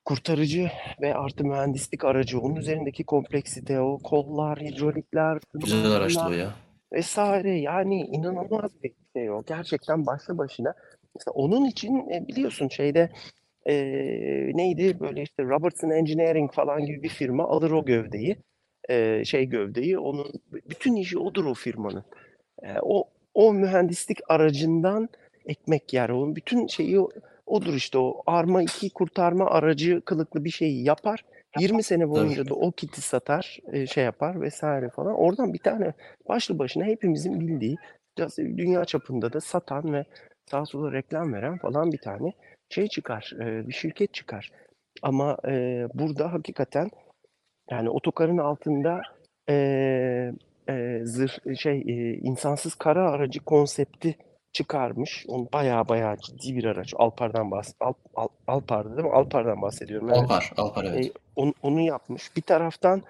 kurtarıcı 0.04 0.70
ve 1.00 1.14
artı 1.14 1.44
mühendislik 1.44 2.04
aracı 2.04 2.40
onun 2.40 2.56
üzerindeki 2.56 3.04
kompleksite 3.04 3.80
o 3.80 3.98
kollar, 3.98 4.58
hidrolikler, 4.60 5.38
Güzel 5.54 5.90
araçtı 5.92 6.24
o 6.28 6.30
ya. 6.32 6.54
vesaire 6.92 7.60
yani 7.60 8.00
inanılmaz 8.00 8.70
bir 8.82 8.92
şey 9.16 9.30
o. 9.30 9.42
Gerçekten 9.46 10.06
başlı 10.06 10.38
başına. 10.38 10.74
Mesela 11.16 11.32
onun 11.34 11.64
için 11.64 12.10
e, 12.10 12.28
biliyorsun 12.28 12.68
şeyde 12.68 13.10
e, 13.66 13.74
neydi 14.54 15.00
böyle 15.00 15.22
işte 15.22 15.42
Robertson 15.44 15.90
Engineering 15.90 16.52
falan 16.52 16.84
gibi 16.86 17.02
bir 17.02 17.08
firma 17.08 17.44
alır 17.48 17.70
o 17.70 17.84
gövdeyi. 17.84 18.36
e, 18.88 19.24
şey 19.24 19.44
gövdeyi. 19.46 19.98
Onun 19.98 20.32
bütün 20.52 20.96
işi 20.96 21.18
odur 21.18 21.44
o 21.44 21.54
firmanın. 21.54 22.04
E, 22.62 22.68
o 22.82 23.08
o 23.34 23.52
mühendislik 23.52 24.18
aracından 24.28 25.08
ekmek 25.46 25.92
yer. 25.94 26.08
Onun 26.08 26.36
bütün 26.36 26.66
şeyi 26.66 26.98
odur 27.46 27.74
işte 27.74 27.98
o 27.98 28.22
Arma 28.26 28.62
2 28.62 28.90
kurtarma 28.90 29.46
aracı 29.46 30.00
kılıklı 30.00 30.44
bir 30.44 30.50
şeyi 30.50 30.84
yapar. 30.84 31.24
20 31.58 31.82
sene 31.82 32.08
boyunca 32.08 32.48
da 32.48 32.54
o 32.54 32.70
kiti 32.70 33.00
satar, 33.00 33.58
e, 33.72 33.86
şey 33.86 34.04
yapar 34.04 34.40
vesaire 34.40 34.88
falan. 34.88 35.14
Oradan 35.14 35.52
bir 35.52 35.58
tane 35.58 35.92
başlı 36.28 36.58
başına 36.58 36.84
hepimizin 36.84 37.40
bildiği, 37.40 37.76
dünya 38.38 38.84
çapında 38.84 39.32
da 39.32 39.40
satan 39.40 39.92
ve 39.92 40.04
sağa 40.50 40.66
sola 40.66 40.92
reklam 40.92 41.32
veren 41.32 41.58
falan 41.58 41.92
bir 41.92 41.98
tane 41.98 42.32
şey 42.68 42.88
çıkar, 42.88 43.32
e, 43.40 43.68
bir 43.68 43.72
şirket 43.72 44.14
çıkar. 44.14 44.50
Ama 45.02 45.36
e, 45.48 45.86
burada 45.94 46.32
hakikaten 46.32 46.90
yani 47.70 47.90
otokarın 47.90 48.38
altında 48.38 49.02
zırh 51.04 51.56
şey 51.56 51.82
insansız 52.22 52.74
kara 52.74 53.10
aracı 53.10 53.40
konsepti 53.40 54.16
çıkarmış. 54.52 55.24
Onu 55.28 55.48
bayağı 55.52 55.88
bayağı 55.88 56.16
ciddi 56.16 56.56
bir 56.56 56.64
araç. 56.64 56.94
Alpar'dan 56.96 57.50
bahs 57.50 57.72
Alp, 57.80 57.96
Alp, 58.14 58.32
Alpar'dı 58.46 58.96
değil 58.96 59.08
mi? 59.08 59.14
Alpar'dan 59.14 59.62
bahsediyorum. 59.62 60.08
Evet. 60.08 60.18
Alpar, 60.18 60.52
Alpar 60.56 60.84
evet. 60.84 61.06
E, 61.06 61.10
onu, 61.36 61.54
onu 61.62 61.80
yapmış. 61.80 62.36
Bir 62.36 62.42
taraftan 62.42 63.02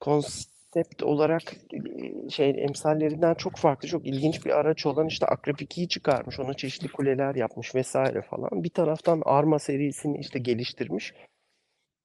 konsept 0.00 1.02
olarak 1.02 1.42
e, 1.72 2.30
şey 2.30 2.50
emsallerinden 2.50 3.34
çok 3.34 3.56
farklı, 3.56 3.88
çok 3.88 4.06
ilginç 4.06 4.46
bir 4.46 4.50
araç 4.50 4.86
olan 4.86 5.06
işte 5.06 5.26
Akrep 5.26 5.60
2'yi 5.60 5.88
çıkarmış. 5.88 6.40
Ona 6.40 6.54
çeşitli 6.54 6.88
kuleler 6.88 7.34
yapmış 7.34 7.74
vesaire 7.74 8.22
falan. 8.22 8.64
Bir 8.64 8.70
taraftan 8.70 9.22
Arma 9.24 9.58
serisini 9.58 10.18
işte 10.18 10.38
geliştirmiş. 10.38 11.14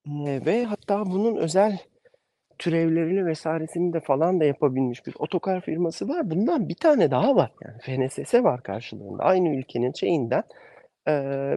E, 0.07 0.45
ve 0.45 0.65
hatta 0.65 1.05
bunun 1.05 1.35
özel 1.35 1.79
türevlerini 2.59 3.25
vesairesini 3.25 3.93
de 3.93 3.99
falan 3.99 4.39
da 4.39 4.45
yapabilmiş 4.45 5.05
bir 5.07 5.15
otokar 5.19 5.61
firması 5.61 6.09
var. 6.09 6.29
Bundan 6.29 6.69
bir 6.69 6.75
tane 6.75 7.11
daha 7.11 7.35
var. 7.35 7.51
Yani 7.61 8.09
FNSS 8.09 8.33
var 8.33 8.63
karşılığında. 8.63 9.23
Aynı 9.23 9.55
ülkenin 9.55 9.93
şeyinden 9.93 10.43
e, 11.07 11.11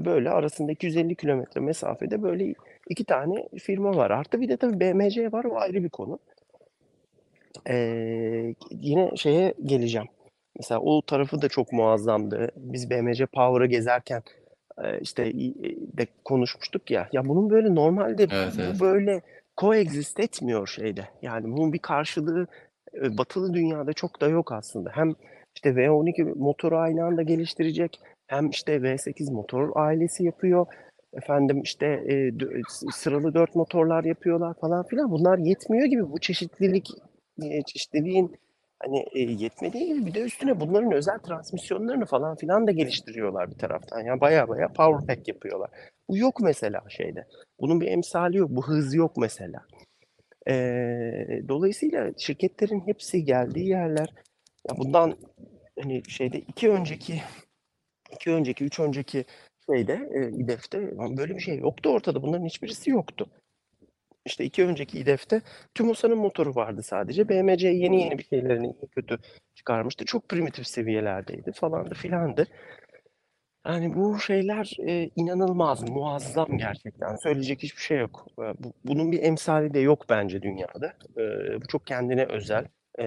böyle 0.05 0.31
arasında 0.31 0.73
250 0.73 1.15
kilometre 1.15 1.61
mesafede 1.61 2.23
böyle 2.23 2.55
iki 2.89 3.05
tane 3.05 3.49
firma 3.59 3.97
var. 3.97 4.11
Artı 4.11 4.41
bir 4.41 4.49
de 4.49 4.57
tabii 4.57 4.81
BMC 4.81 5.33
var. 5.33 5.45
O 5.45 5.57
ayrı 5.57 5.85
bir 5.85 5.89
konu. 5.89 6.19
E, 7.69 7.75
yine 8.71 9.17
şeye 9.17 9.55
geleceğim. 9.65 10.09
Mesela 10.59 10.81
o 10.81 11.03
tarafı 11.03 11.43
da 11.43 11.49
çok 11.49 11.73
muazzamdı. 11.73 12.51
Biz 12.57 12.91
BMC 12.91 13.27
Power'ı 13.27 13.67
gezerken 13.67 14.23
e, 14.85 15.01
işte 15.01 15.33
de 15.99 16.07
konuşmuştuk 16.25 16.91
ya. 16.91 17.09
Ya 17.13 17.29
bunun 17.29 17.51
böyle 17.51 17.75
normalde 17.75 18.23
Evet, 18.23 18.53
bu 18.59 18.63
evet. 18.63 18.81
böyle 18.81 19.23
coexist 19.57 20.21
etmiyor 20.21 20.67
şeyde. 20.67 21.09
Yani 21.23 21.45
bunun 21.45 21.73
bir 21.73 21.79
karşılığı 21.79 22.47
batılı 22.95 23.55
dünyada 23.55 23.93
çok 23.93 24.21
da 24.21 24.29
yok 24.29 24.53
aslında. 24.53 24.91
Hem 24.95 25.15
işte 25.55 25.71
V12 25.71 26.39
motoru 26.39 26.79
aynı 26.79 27.05
anda 27.05 27.23
geliştirecek 27.23 28.01
hem 28.27 28.51
işte 28.51 28.77
V8 28.77 29.33
motor 29.33 29.73
ailesi 29.75 30.25
yapıyor. 30.25 30.67
Efendim 31.13 31.63
işte 31.63 31.87
e, 31.87 32.33
sıralı 32.93 33.35
dört 33.35 33.55
motorlar 33.55 34.05
yapıyorlar 34.05 34.55
falan 34.61 34.87
filan. 34.87 35.11
Bunlar 35.11 35.39
yetmiyor 35.39 35.87
gibi 35.87 36.13
bu 36.13 36.21
çeşitlilik 36.21 36.89
çeşitliliğin 37.67 38.37
hani 38.83 39.05
e, 39.13 39.21
yetmediği 39.21 39.87
gibi 39.87 40.07
bir 40.07 40.15
de 40.15 40.21
üstüne 40.21 40.61
bunların 40.61 40.93
özel 40.93 41.19
transmisyonlarını 41.19 42.07
falan 42.07 42.37
filan 42.37 42.67
da 42.67 42.71
geliştiriyorlar 42.73 43.51
bir 43.51 43.59
taraftan. 43.59 44.01
Yani 44.01 44.21
baya 44.21 44.49
baya 44.49 44.69
power 44.73 45.07
pack 45.07 45.29
yapıyorlar. 45.29 45.71
Bu 46.09 46.17
yok 46.17 46.41
mesela 46.41 46.85
şeyde. 46.89 47.27
Bunun 47.61 47.81
bir 47.81 47.87
emsali 47.87 48.37
yok. 48.37 48.51
Bu 48.51 48.69
hız 48.69 48.95
yok 48.95 49.17
mesela. 49.17 49.67
Ee, 50.49 51.43
dolayısıyla 51.49 52.13
şirketlerin 52.19 52.87
hepsi 52.87 53.25
geldiği 53.25 53.69
yerler 53.69 54.09
ya 54.69 54.77
bundan 54.79 55.19
hani 55.81 56.03
şeyde 56.09 56.39
iki 56.39 56.71
önceki 56.71 57.23
iki 58.13 58.31
önceki 58.31 58.65
üç 58.65 58.81
önceki 58.81 59.25
şeyde 59.71 60.11
e, 60.15 60.31
İDEF'te 60.31 60.99
böyle 60.99 61.35
bir 61.35 61.41
şey 61.41 61.59
yoktu 61.59 61.91
ortada. 61.91 62.23
Bunların 62.23 62.47
hiçbirisi 62.47 62.91
yoktu. 62.91 63.27
İşte 64.27 64.45
iki 64.45 64.65
önceki 64.65 64.99
İDEF'te 64.99 65.41
TÜMOSA'nın 65.75 66.19
motoru 66.19 66.55
vardı 66.55 66.83
sadece. 66.83 67.29
BMC 67.29 67.69
yeni 67.69 68.03
yeni 68.03 68.19
bir 68.19 68.25
şeylerini 68.25 68.75
kötü 68.91 69.19
çıkarmıştı. 69.55 70.05
Çok 70.05 70.29
primitif 70.29 70.67
seviyelerdeydi 70.67 71.53
falandı 71.53 71.95
filandı. 71.95 72.47
Yani 73.67 73.95
bu 73.95 74.19
şeyler 74.19 74.77
e, 74.87 75.11
inanılmaz, 75.17 75.89
muazzam 75.91 76.59
gerçekten. 76.59 77.17
Söyleyecek 77.17 77.63
hiçbir 77.63 77.81
şey 77.83 77.99
yok. 77.99 78.27
E, 78.39 78.43
bu- 78.43 78.73
bunun 78.85 79.13
bir 79.13 79.23
emsali 79.23 79.75
de 79.75 79.79
yok 79.79 80.05
bence 80.09 80.43
dünyada. 80.43 80.93
E, 81.17 81.23
bu 81.63 81.67
çok 81.69 81.87
kendine 81.87 82.25
özel. 82.25 82.65
E, 82.99 83.07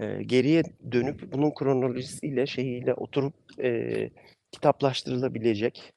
e, 0.00 0.22
geriye 0.22 0.62
dönüp 0.92 1.32
bunun 1.32 1.50
kronolojisiyle, 1.54 2.46
şeyiyle 2.46 2.94
oturup 2.94 3.34
e, 3.62 4.10
kitaplaştırılabilecek, 4.52 5.92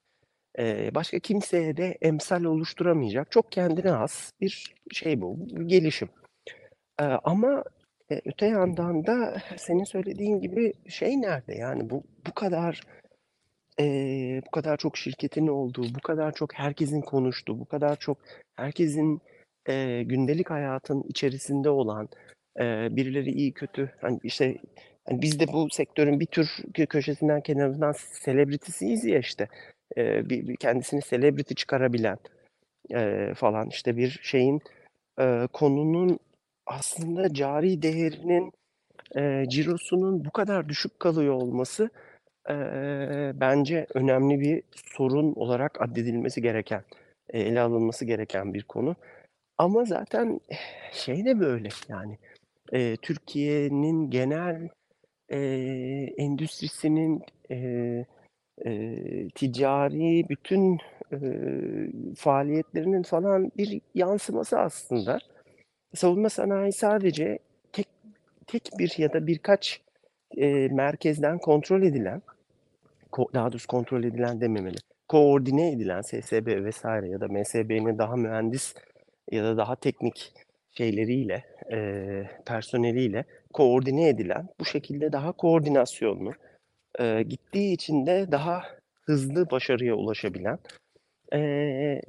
e, 0.60 0.96
başka 0.96 1.20
kimseye 1.20 1.78
de 1.78 1.98
emsal 2.02 2.44
oluşturamayacak, 2.44 3.32
çok 3.32 3.52
kendine 3.52 3.89
has 3.89 4.32
bir 4.41 4.74
şey 4.91 5.22
bu, 5.22 5.38
bir 5.39 5.68
gelişim. 5.68 6.10
E, 7.00 7.04
ama 7.04 7.63
e, 8.12 8.22
öte 8.26 8.46
yandan 8.48 9.06
da 9.06 9.38
senin 9.58 9.84
söylediğin 9.84 10.41
gibi 10.41 10.74
şey 10.89 11.22
nerede? 11.22 11.56
Yani 11.56 11.89
bu 11.89 12.04
bu 12.28 12.34
kadar 12.34 12.82
Eee, 13.80 14.42
bu 14.48 14.52
kadar 14.52 14.78
çok 14.78 14.98
şirketin 14.98 15.48
olduğu, 15.48 15.84
bu 15.96 16.00
kadar 16.02 16.32
çok 16.34 16.54
herkesin 16.54 17.02
konuştuğu, 17.02 17.60
bu 17.60 17.66
kadar 17.66 17.96
çok 17.96 18.18
herkesin 18.56 19.22
eee, 19.70 20.04
gündelik 20.04 20.50
hayatın 20.50 21.04
içerisinde 21.10 21.70
olan 21.70 22.10
eee, 22.60 22.88
birileri 22.92 23.32
iyi 23.32 23.54
kötü 23.54 23.92
hani 24.02 24.20
işte 24.24 24.58
hani 25.06 25.22
biz 25.22 25.40
de 25.40 25.48
bu 25.54 25.68
sektörün 25.70 26.20
bir 26.20 26.26
tür 26.26 26.46
kö- 26.74 26.88
köşesinden 26.88 27.42
kenarından 27.42 27.92
selebritiyiz 27.98 29.06
ya 29.06 29.20
işte 29.20 29.48
Eee, 29.98 30.22
bir, 30.26 30.48
bir 30.48 30.56
kendisini 30.56 31.02
celebrity 31.02 31.54
çıkarabilen 31.54 32.18
eee, 32.90 33.34
falan 33.34 33.70
işte 33.70 33.98
bir 33.98 34.20
şeyin 34.24 34.62
eee, 35.20 35.48
konunun 35.54 36.20
aslında 36.66 37.34
cari 37.34 37.82
değerinin 37.82 38.52
eee 39.16 39.46
cirosunun 39.50 40.26
bu 40.26 40.32
kadar 40.32 40.70
düşük 40.70 41.00
kalıyor 41.00 41.34
olması 41.34 41.90
Eee, 42.49 43.31
bence 43.36 43.88
önemli 43.93 44.39
bir 44.39 44.63
sorun 44.75 45.34
olarak 45.36 45.81
addedilmesi 45.81 46.41
gereken, 46.41 46.84
eee, 47.34 47.41
ele 47.41 47.62
alınması 47.62 48.05
gereken 48.05 48.53
bir 48.53 48.63
konu. 48.63 48.95
Ama 49.60 49.86
zaten 49.86 50.41
şey 50.93 51.25
de 51.25 51.39
böyle 51.41 51.69
yani 51.89 52.17
eee, 52.73 52.97
Türkiye'nin 52.97 54.12
genel 54.12 54.69
eee, 55.31 56.13
endüstrisinin 56.17 57.23
eee, 57.49 58.05
eee, 58.65 59.29
ticari 59.36 60.29
bütün 60.29 60.79
eee, 61.13 61.91
faaliyetlerinin 62.17 63.03
falan 63.03 63.51
bir 63.58 63.81
yansıması 63.95 64.60
aslında. 64.60 65.19
Savunma 65.95 66.29
sanayi 66.29 66.73
sadece 66.73 67.39
tek 67.73 67.88
tek 68.47 68.69
bir 68.79 68.95
ya 68.99 69.13
da 69.13 69.27
birkaç 69.27 69.81
eee, 70.38 70.69
merkezden 70.69 71.39
kontrol 71.39 71.84
edilen 71.84 72.23
daha 73.34 73.51
doğrusu 73.51 73.67
kontrol 73.67 74.04
edilen 74.04 74.41
dememeli. 74.41 74.78
Koordine 75.08 75.71
edilen 75.71 76.01
SSB 76.01 76.63
vesaire 76.63 77.10
ya 77.10 77.21
da 77.21 77.28
MSB'nin 77.28 77.97
daha 77.97 78.15
mühendis 78.15 78.75
ya 79.32 79.43
da 79.43 79.58
daha 79.58 79.75
teknik 79.75 80.34
şeyleriyle, 80.78 81.43
e, 81.71 81.78
personeliyle 82.45 83.25
koordine 83.54 84.10
edilen, 84.10 84.47
bu 84.60 84.65
şekilde 84.65 85.12
daha 85.12 85.32
koordinasyonlu, 85.32 86.34
e, 86.99 87.23
gittiği 87.23 87.73
için 87.73 88.06
de 88.06 88.28
daha 88.32 88.63
hızlı 89.01 89.49
başarıya 89.51 89.95
ulaşabilen, 89.95 90.60
e, 91.34 92.01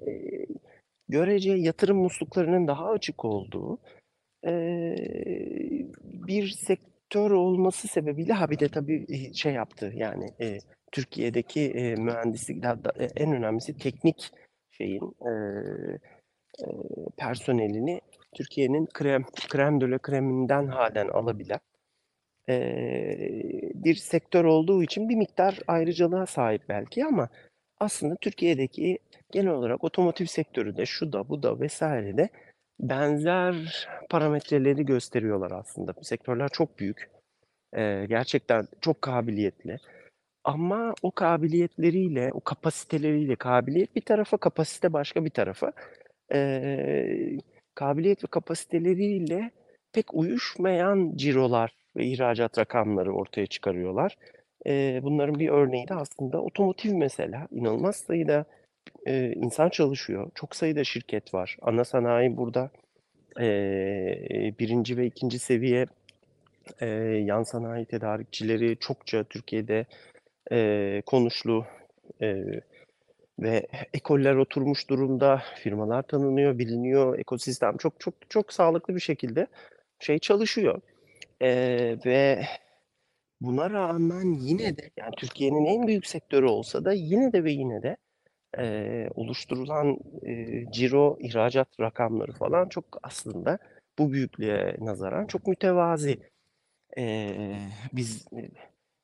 görece 1.09 1.53
yatırım 1.53 1.99
musluklarının 1.99 2.67
daha 2.69 2.91
açık 2.91 3.25
olduğu 3.25 3.79
e, 4.47 4.53
bir 6.03 6.49
sektör 6.49 7.31
olması 7.31 7.89
sebebiyle 7.89 8.33
ha 8.33 8.51
bir 8.51 8.59
de 8.59 8.69
tabii 8.69 9.35
şey 9.35 9.53
yaptı 9.53 9.93
yani 9.97 10.31
e, 10.41 10.59
Türkiye'deki 10.93 11.71
e, 11.71 11.95
mühendislik 11.97 12.65
en 13.17 13.33
önemlisi 13.33 13.79
teknik 13.79 14.31
şeyin 14.71 15.17
e, 15.27 15.31
e, 16.63 16.67
personelini 17.17 18.01
Türkiye'nin 18.35 18.87
krem 18.87 19.25
krem 19.49 19.81
de 19.81 19.91
la 19.91 19.99
kreminden 19.99 20.67
halen 20.67 21.09
alabilen 21.09 21.61
e, 22.49 22.55
bir 23.75 23.95
sektör 23.95 24.45
olduğu 24.45 24.83
için 24.83 25.09
bir 25.09 25.17
miktar 25.17 25.59
ayrıcalığa 25.69 26.27
sahip 26.27 26.63
belki 26.69 27.05
ama 27.05 27.29
aslında 27.81 28.17
Türkiye'deki 28.17 28.99
genel 29.33 29.51
olarak 29.53 29.85
otomotiv 29.85 30.27
sektörü 30.27 30.77
de 30.77 30.87
şu 30.87 31.13
da 31.13 31.29
bu 31.29 31.43
da 31.43 31.61
vesaire 31.61 32.17
de 32.17 32.29
benzer 32.81 33.89
parametreleri 34.11 34.87
gösteriyorlar 34.87 35.51
aslında. 35.51 35.95
Sektörler 36.03 36.49
çok 36.49 36.79
büyük. 36.79 37.11
e, 37.77 38.07
gerçekten 38.09 38.69
çok 38.81 39.03
kabiliyetli. 39.03 39.79
Ama 40.47 40.95
o 41.03 41.11
kabiliyetleriyle, 41.13 42.31
o 42.35 42.41
kapasiteleriyle, 42.41 43.37
kabiliyet 43.37 43.97
bir 43.97 44.01
tarafa, 44.03 44.37
kapasite 44.39 44.93
başka 44.93 45.25
bir 45.25 45.31
tarafa. 45.31 45.73
Eee, 46.35 47.39
kabiliyet 47.75 48.25
ve 48.25 48.29
kapasiteleriyle 48.29 49.53
pek 49.95 50.15
uyuşmayan 50.15 51.13
cirolar 51.17 51.73
ve 51.97 52.07
ihracat 52.07 52.59
rakamları 52.59 53.15
ortaya 53.15 53.47
çıkarıyorlar. 53.49 54.17
Eee, 54.67 55.01
bunların 55.05 55.41
bir 55.41 55.51
örneği 55.51 55.89
de 55.89 55.95
aslında 55.95 56.43
otomotiv 56.43 56.95
mesela. 56.97 57.49
İnanılmaz 57.53 57.97
sayıda 57.97 58.47
eee, 59.07 59.33
insan 59.37 59.71
çalışıyor. 59.71 60.31
Çok 60.37 60.57
sayıda 60.57 60.85
şirket 60.85 61.35
var. 61.35 61.59
Ana 61.63 61.85
sanayi 61.85 62.39
burada 62.39 62.71
eee, 63.41 64.55
birinci 64.61 64.99
ve 64.99 65.07
ikinci 65.07 65.41
seviye 65.41 65.87
eee, 66.83 66.89
yan 67.25 67.45
sanayi 67.45 67.87
tedarikçileri 67.87 68.77
çokça 68.81 69.25
Türkiye'de 69.25 69.87
eee, 70.51 71.03
konuşlu 71.07 71.67
eee, 72.21 72.61
ve 73.41 73.67
ekoller 73.95 74.37
oturmuş 74.37 74.91
durumda, 74.91 75.43
firmalar 75.57 76.03
tanınıyor, 76.03 76.59
biliniyor, 76.59 77.19
ekosistem 77.19 77.77
çok 77.77 78.01
çok 78.01 78.15
çok 78.31 78.53
sağlıklı 78.53 78.95
bir 78.95 79.01
şekilde 79.01 79.47
şey 80.01 80.19
çalışıyor. 80.19 80.83
Eee, 81.43 81.99
ve 82.07 82.47
Buna 83.41 83.71
rağmen 83.71 84.33
yine 84.41 84.77
de 84.77 84.91
yani 84.97 85.15
Türkiye'nin 85.17 85.65
en 85.65 85.87
büyük 85.87 86.07
sektörü 86.07 86.47
olsa 86.47 86.85
da 86.85 86.93
yine 86.93 87.33
de 87.33 87.45
ve 87.45 87.53
yine 87.53 87.83
de 87.83 87.97
e, 88.59 89.09
oluşturulan 89.15 89.99
e, 90.27 90.65
ciro 90.73 91.19
ihracat 91.21 91.69
rakamları 91.81 92.33
falan 92.33 92.69
çok 92.69 92.85
aslında 93.03 93.59
bu 93.99 94.13
büyüklüğe 94.13 94.77
nazaran 94.81 95.27
çok 95.27 95.47
mütevazi. 95.47 96.19
E, 96.99 97.35
biz 97.93 98.27
e, 98.33 98.51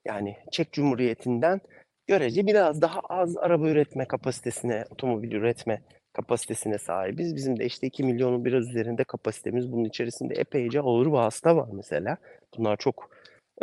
yani 0.05 0.37
Çek 0.51 0.73
Cumhuriyeti'nden 0.73 1.61
görece 2.07 2.47
biraz 2.47 2.83
daha 2.83 3.01
az 3.01 3.37
araba 3.37 3.69
üretme 3.69 4.05
kapasitesine, 4.05 4.85
otomobil 4.91 5.33
üretme 5.33 5.83
kapasitesine 6.13 6.79
sahibiz. 6.79 7.37
Bizim 7.37 7.59
de 7.59 7.65
işte 7.65 7.87
2 7.87 8.05
milyonun 8.05 8.45
biraz 8.45 8.69
üzerinde 8.69 9.05
kapasitemiz. 9.05 9.73
Bunun 9.73 9.85
içerisinde 9.85 10.35
epeyce 10.35 10.81
ağır 10.81 11.07
vasıta 11.07 11.57
var 11.57 11.69
mesela. 11.73 12.17
Bunlar 12.59 12.77
çok 12.77 13.11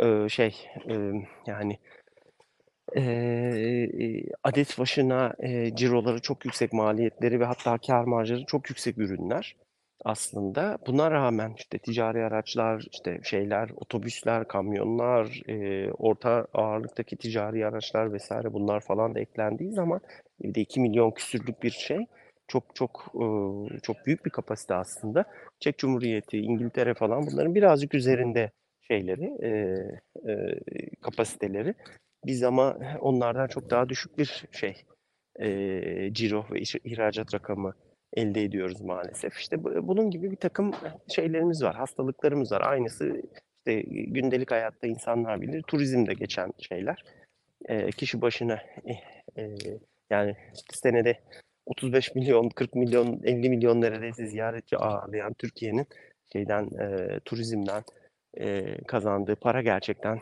e, 0.00 0.28
şey 0.28 0.56
e, 0.88 0.94
yani 1.46 1.78
e, 2.96 3.02
adet 4.44 4.78
başına 4.78 5.34
e, 5.38 5.76
ciroları 5.76 6.20
çok 6.20 6.44
yüksek 6.44 6.72
maliyetleri 6.72 7.40
ve 7.40 7.44
hatta 7.44 7.78
kar 7.78 8.04
marjları 8.04 8.44
çok 8.46 8.70
yüksek 8.70 8.98
ürünler 8.98 9.56
aslında. 10.04 10.78
Buna 10.86 11.10
rağmen 11.10 11.54
işte 11.56 11.78
ticari 11.78 12.24
araçlar, 12.24 12.86
işte 12.92 13.20
şeyler, 13.22 13.70
otobüsler, 13.76 14.48
kamyonlar, 14.48 15.42
e, 15.48 15.90
orta 15.92 16.46
ağırlıktaki 16.54 17.16
ticari 17.16 17.66
araçlar 17.66 18.12
vesaire 18.12 18.52
bunlar 18.52 18.80
falan 18.80 19.14
da 19.14 19.20
eklendiği 19.20 19.72
zaman 19.72 20.00
bir 20.42 20.54
de 20.54 20.60
2 20.60 20.80
milyon 20.80 21.10
küsürlük 21.10 21.62
bir 21.62 21.70
şey 21.70 22.06
çok 22.48 22.76
çok 22.76 23.12
e, 23.14 23.24
çok 23.82 24.06
büyük 24.06 24.24
bir 24.24 24.30
kapasite 24.30 24.74
aslında. 24.74 25.24
Çek 25.60 25.78
Cumhuriyeti, 25.78 26.38
İngiltere 26.38 26.94
falan 26.94 27.26
bunların 27.26 27.54
birazcık 27.54 27.94
üzerinde 27.94 28.50
şeyleri, 28.88 29.24
e, 29.42 29.48
e, 30.30 30.56
kapasiteleri. 31.00 31.74
Biz 32.26 32.42
ama 32.42 32.78
onlardan 33.00 33.46
çok 33.46 33.70
daha 33.70 33.88
düşük 33.88 34.18
bir 34.18 34.44
şey, 34.52 34.76
e, 35.40 36.14
ciro 36.14 36.46
ve 36.50 36.60
ihracat 36.84 37.34
rakamı 37.34 37.74
elde 38.14 38.42
ediyoruz 38.42 38.80
maalesef. 38.80 39.36
İşte 39.38 39.64
bunun 39.64 40.10
gibi 40.10 40.30
bir 40.30 40.36
takım 40.36 40.72
şeylerimiz 41.08 41.62
var, 41.62 41.74
hastalıklarımız 41.74 42.52
var. 42.52 42.60
Aynısı 42.60 43.22
işte 43.58 43.82
gündelik 43.90 44.50
hayatta 44.50 44.86
insanlar 44.86 45.40
bilir, 45.40 45.62
turizmde 45.62 46.14
geçen 46.14 46.52
şeyler. 46.58 47.04
E, 47.68 47.90
kişi 47.90 48.20
başına 48.20 48.58
e, 48.86 48.92
e, 49.42 49.56
yani 50.10 50.36
senede 50.72 51.20
35 51.66 52.14
milyon, 52.14 52.48
40 52.48 52.74
milyon, 52.74 53.20
50 53.24 53.48
milyon 53.50 53.80
neredeyse 53.80 54.26
ziyaretçi 54.26 54.76
ağırlayan 54.76 55.32
Türkiye'nin 55.32 55.86
şeyden 56.32 56.64
e, 56.80 57.20
turizmden 57.24 57.82
e, 58.38 58.76
kazandığı 58.86 59.36
para 59.36 59.62
gerçekten 59.62 60.20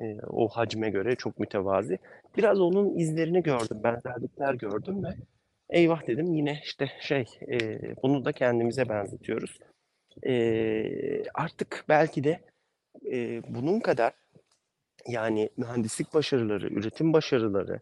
e, 0.00 0.16
o 0.26 0.48
hacme 0.48 0.90
göre 0.90 1.16
çok 1.16 1.38
mütevazi. 1.38 1.98
Biraz 2.36 2.60
onun 2.60 2.98
izlerini 2.98 3.42
gördüm, 3.42 3.80
benzerlikler 3.84 4.54
gördüm 4.54 5.04
ve 5.04 5.08
eyvah 5.70 6.06
dedim 6.06 6.34
yine 6.34 6.60
işte 6.64 6.90
şey 7.00 7.24
e, 7.50 7.80
bunu 8.02 8.24
da 8.24 8.32
kendimize 8.32 8.88
benzetiyoruz. 8.88 9.58
E, 10.26 11.22
artık 11.34 11.84
belki 11.88 12.24
de 12.24 12.40
e, 13.12 13.42
bunun 13.48 13.80
kadar 13.80 14.12
yani 15.06 15.50
mühendislik 15.56 16.14
başarıları, 16.14 16.68
üretim 16.68 17.12
başarıları, 17.12 17.80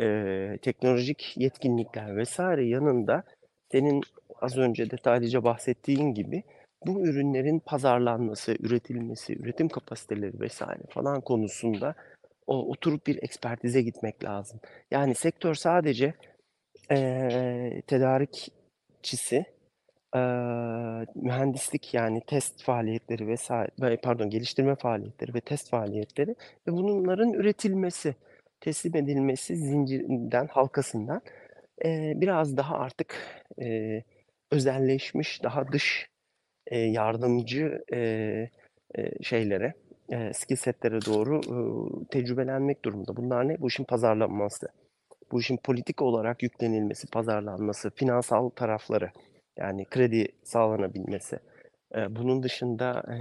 e, 0.00 0.58
teknolojik 0.62 1.34
yetkinlikler 1.36 2.16
vesaire 2.16 2.66
yanında 2.66 3.24
senin 3.72 4.02
az 4.40 4.58
önce 4.58 4.90
detaylıca 4.90 5.44
bahsettiğin 5.44 6.14
gibi 6.14 6.42
bu 6.86 7.06
ürünlerin 7.06 7.58
pazarlanması, 7.58 8.56
üretilmesi, 8.60 9.38
üretim 9.38 9.68
kapasiteleri 9.68 10.40
vesaire 10.40 10.82
falan 10.90 11.20
konusunda 11.20 11.94
o, 12.46 12.70
oturup 12.70 13.06
bir 13.06 13.22
ekspertize 13.22 13.82
gitmek 13.82 14.24
lazım. 14.24 14.60
Yani 14.90 15.14
sektör 15.14 15.54
sadece 15.54 16.14
e, 16.90 17.82
tedarikçisi, 17.86 19.44
e, 20.16 20.20
mühendislik 21.14 21.94
yani 21.94 22.22
test 22.26 22.62
faaliyetleri 22.62 23.26
vesaire, 23.26 23.96
pardon 24.02 24.30
geliştirme 24.30 24.74
faaliyetleri 24.74 25.34
ve 25.34 25.40
test 25.40 25.70
faaliyetleri 25.70 26.30
ve 26.68 26.72
bunların 26.72 27.32
üretilmesi, 27.32 28.14
teslim 28.60 28.96
edilmesi 28.96 29.56
zincirinden, 29.56 30.46
halkasından 30.46 31.22
e, 31.84 32.12
biraz 32.16 32.56
daha 32.56 32.78
artık 32.78 33.16
e, 33.62 34.02
özelleşmiş, 34.50 35.42
daha 35.42 35.72
dış 35.72 36.08
e, 36.66 36.78
yardımcı 36.78 37.84
e, 37.92 37.98
e, 38.94 39.22
şeylere, 39.22 39.74
e, 40.12 40.32
skill 40.32 40.56
setlere 40.56 41.00
doğru 41.06 41.40
e, 41.40 41.56
tecrübelenmek 42.08 42.84
durumunda. 42.84 43.16
Bunlar 43.16 43.48
ne? 43.48 43.60
Bu 43.60 43.68
işin 43.68 43.84
pazarlanması, 43.84 44.68
bu 45.32 45.40
işin 45.40 45.56
politik 45.56 46.02
olarak 46.02 46.42
yüklenilmesi, 46.42 47.06
pazarlanması, 47.06 47.90
finansal 47.90 48.48
tarafları, 48.48 49.10
yani 49.58 49.84
kredi 49.84 50.28
sağlanabilmesi. 50.44 51.38
E, 51.94 52.16
bunun 52.16 52.42
dışında 52.42 53.02
e, 53.12 53.16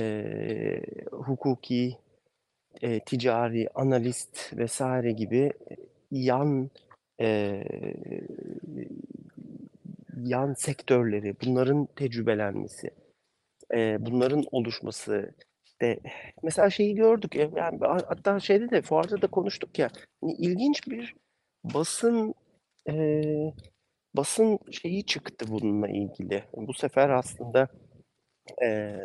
e, 0.00 0.82
hukuki, 1.12 1.98
e, 2.82 3.00
ticari, 3.00 3.68
analist 3.74 4.56
vesaire 4.56 5.12
gibi 5.12 5.52
yan 6.10 6.70
e, 7.20 7.62
yan 10.16 10.54
sektörleri, 10.54 11.36
bunların 11.44 11.88
tecrübelenmesi, 11.96 12.90
e, 13.74 13.96
bunların 14.06 14.44
oluşması, 14.52 15.30
işte 15.80 16.00
mesela 16.42 16.70
şeyi 16.70 16.94
gördük, 16.94 17.36
e, 17.36 17.50
yani 17.56 17.78
hatta 17.80 18.40
şeyde 18.40 18.70
de 18.70 18.82
fuarda 18.82 19.22
da 19.22 19.26
konuştuk 19.26 19.78
ya, 19.78 19.90
hani 20.20 20.32
ilginç 20.32 20.88
bir 20.88 21.14
basın 21.64 22.34
e, 22.88 23.22
basın 24.14 24.58
şeyi 24.70 25.06
çıktı 25.06 25.46
bununla 25.48 25.88
ilgili. 25.88 26.44
Bu 26.56 26.74
sefer 26.74 27.10
aslında 27.10 27.68
e, 28.64 28.96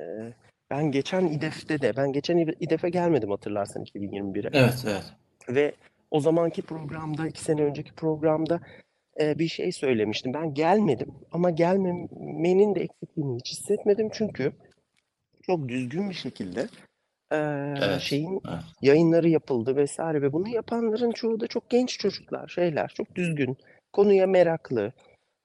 ben 0.70 0.92
geçen 0.92 1.26
İDEF'te 1.26 1.82
de, 1.82 1.96
ben 1.98 2.12
geçen 2.12 2.38
İDEF'e 2.38 2.90
gelmedim 2.90 3.32
hatırlarsan 3.32 3.84
2021'e. 3.84 4.50
Evet, 4.54 4.84
evet. 4.86 5.14
Ve 5.50 5.74
o 6.12 6.20
zamanki 6.20 6.62
programda, 6.62 7.28
iki 7.28 7.42
sene 7.44 7.64
önceki 7.64 7.94
programda 7.94 8.60
e, 9.22 9.40
bir 9.40 9.48
şey 9.48 9.72
söylemiştim. 9.72 10.34
Ben 10.34 10.54
gelmedim 10.54 11.14
ama 11.32 11.50
gelmemenin 11.50 12.76
de 12.76 12.82
eksikliğini 12.82 13.38
hiç 13.38 13.52
hissetmedim 13.52 14.10
çünkü 14.14 14.54
çok 15.52 15.70
düzgün 15.70 16.10
bir 16.10 16.16
şekilde 16.16 16.62
e, 17.32 17.38
Evet, 17.82 18.02
şeyin 18.02 18.42
evet. 18.50 18.60
yayınları 18.82 19.30
yapıldı 19.30 19.76
vesaire 19.76 20.22
ve 20.22 20.34
bunu 20.34 20.50
yapanların 20.50 21.12
çoğu 21.12 21.40
da 21.40 21.48
çok 21.48 21.70
genç 21.70 22.00
çocuklar, 22.00 22.48
şeyler, 22.48 22.88
çok 22.88 23.16
düzgün, 23.16 23.58
konuya 23.94 24.28
meraklı, 24.28 24.94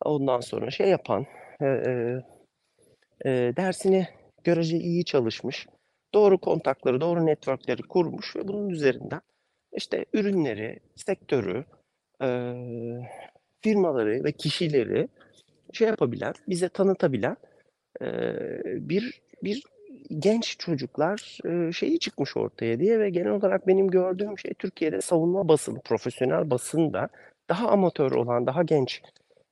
ondan 0.05 0.41
sonra 0.41 0.71
şey 0.71 0.89
yapan, 0.89 1.27
e, 1.63 1.67
e, 3.25 3.31
dersini 3.57 4.09
görece 4.45 4.77
iyi 4.77 5.05
çalışmış, 5.05 5.67
doğru 6.15 6.39
kontakları, 6.39 7.01
doğru 7.01 7.27
networkleri 7.27 7.83
kurmuş 7.83 8.37
ve 8.37 8.49
bunun 8.49 8.69
üzerinden 8.69 9.21
işte 9.73 10.05
ürünleri, 10.13 10.81
sektörü, 10.97 11.65
e, 12.23 12.29
firmaları 13.61 14.25
ve 14.25 14.33
kişileri 14.33 15.09
şey 15.73 15.89
yapabilen, 15.89 16.35
bize 16.49 16.69
tanıtabilen 16.69 17.37
e, 18.01 18.07
bir 18.65 19.21
bir 19.43 19.63
genç 20.19 20.59
çocuklar 20.59 21.39
şeyi 21.73 21.99
çıkmış 21.99 22.37
ortaya 22.37 22.81
diye 22.81 22.99
ve 22.99 23.11
genel 23.11 23.31
olarak 23.31 23.67
benim 23.67 23.89
gördüğüm 23.89 24.39
şey 24.39 24.55
Türkiye'de 24.55 25.01
savunma 25.01 25.49
basını, 25.49 25.81
profesyonel 25.81 26.51
basın 26.51 26.93
da 26.93 27.09
daha 27.49 27.69
amatör 27.69 28.13
olan, 28.13 28.47
daha 28.47 28.63
genç 28.63 29.03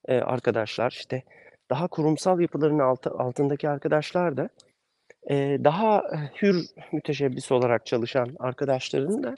arkadaşlar 0.09 0.91
işte 0.91 1.23
daha 1.71 1.89
kurumsal 1.89 2.41
yapıların 2.41 2.79
altı, 2.79 3.11
altındaki 3.11 3.69
arkadaşlar 3.69 4.37
da 4.37 4.49
daha 5.65 6.03
hür 6.43 6.67
müteşebbis 6.93 7.53
olarak 7.53 7.87
çalışan 7.87 8.37
arkadaşların 8.39 9.23
da 9.23 9.35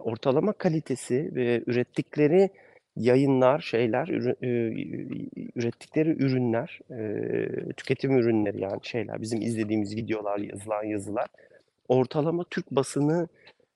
ortalama 0.00 0.52
kalitesi 0.52 1.30
ve 1.34 1.62
ürettikleri 1.66 2.50
yayınlar, 2.96 3.60
şeyler, 3.60 4.08
ürettikleri 5.56 6.10
ürünler, 6.10 6.80
tüketim 7.76 8.16
ürünleri 8.18 8.60
yani 8.60 8.78
şeyler, 8.82 9.22
bizim 9.22 9.40
izlediğimiz 9.40 9.96
videolar, 9.96 10.38
yazılan 10.38 10.84
yazılar, 10.84 11.26
ortalama 11.88 12.44
Türk 12.50 12.70
basını 12.70 13.28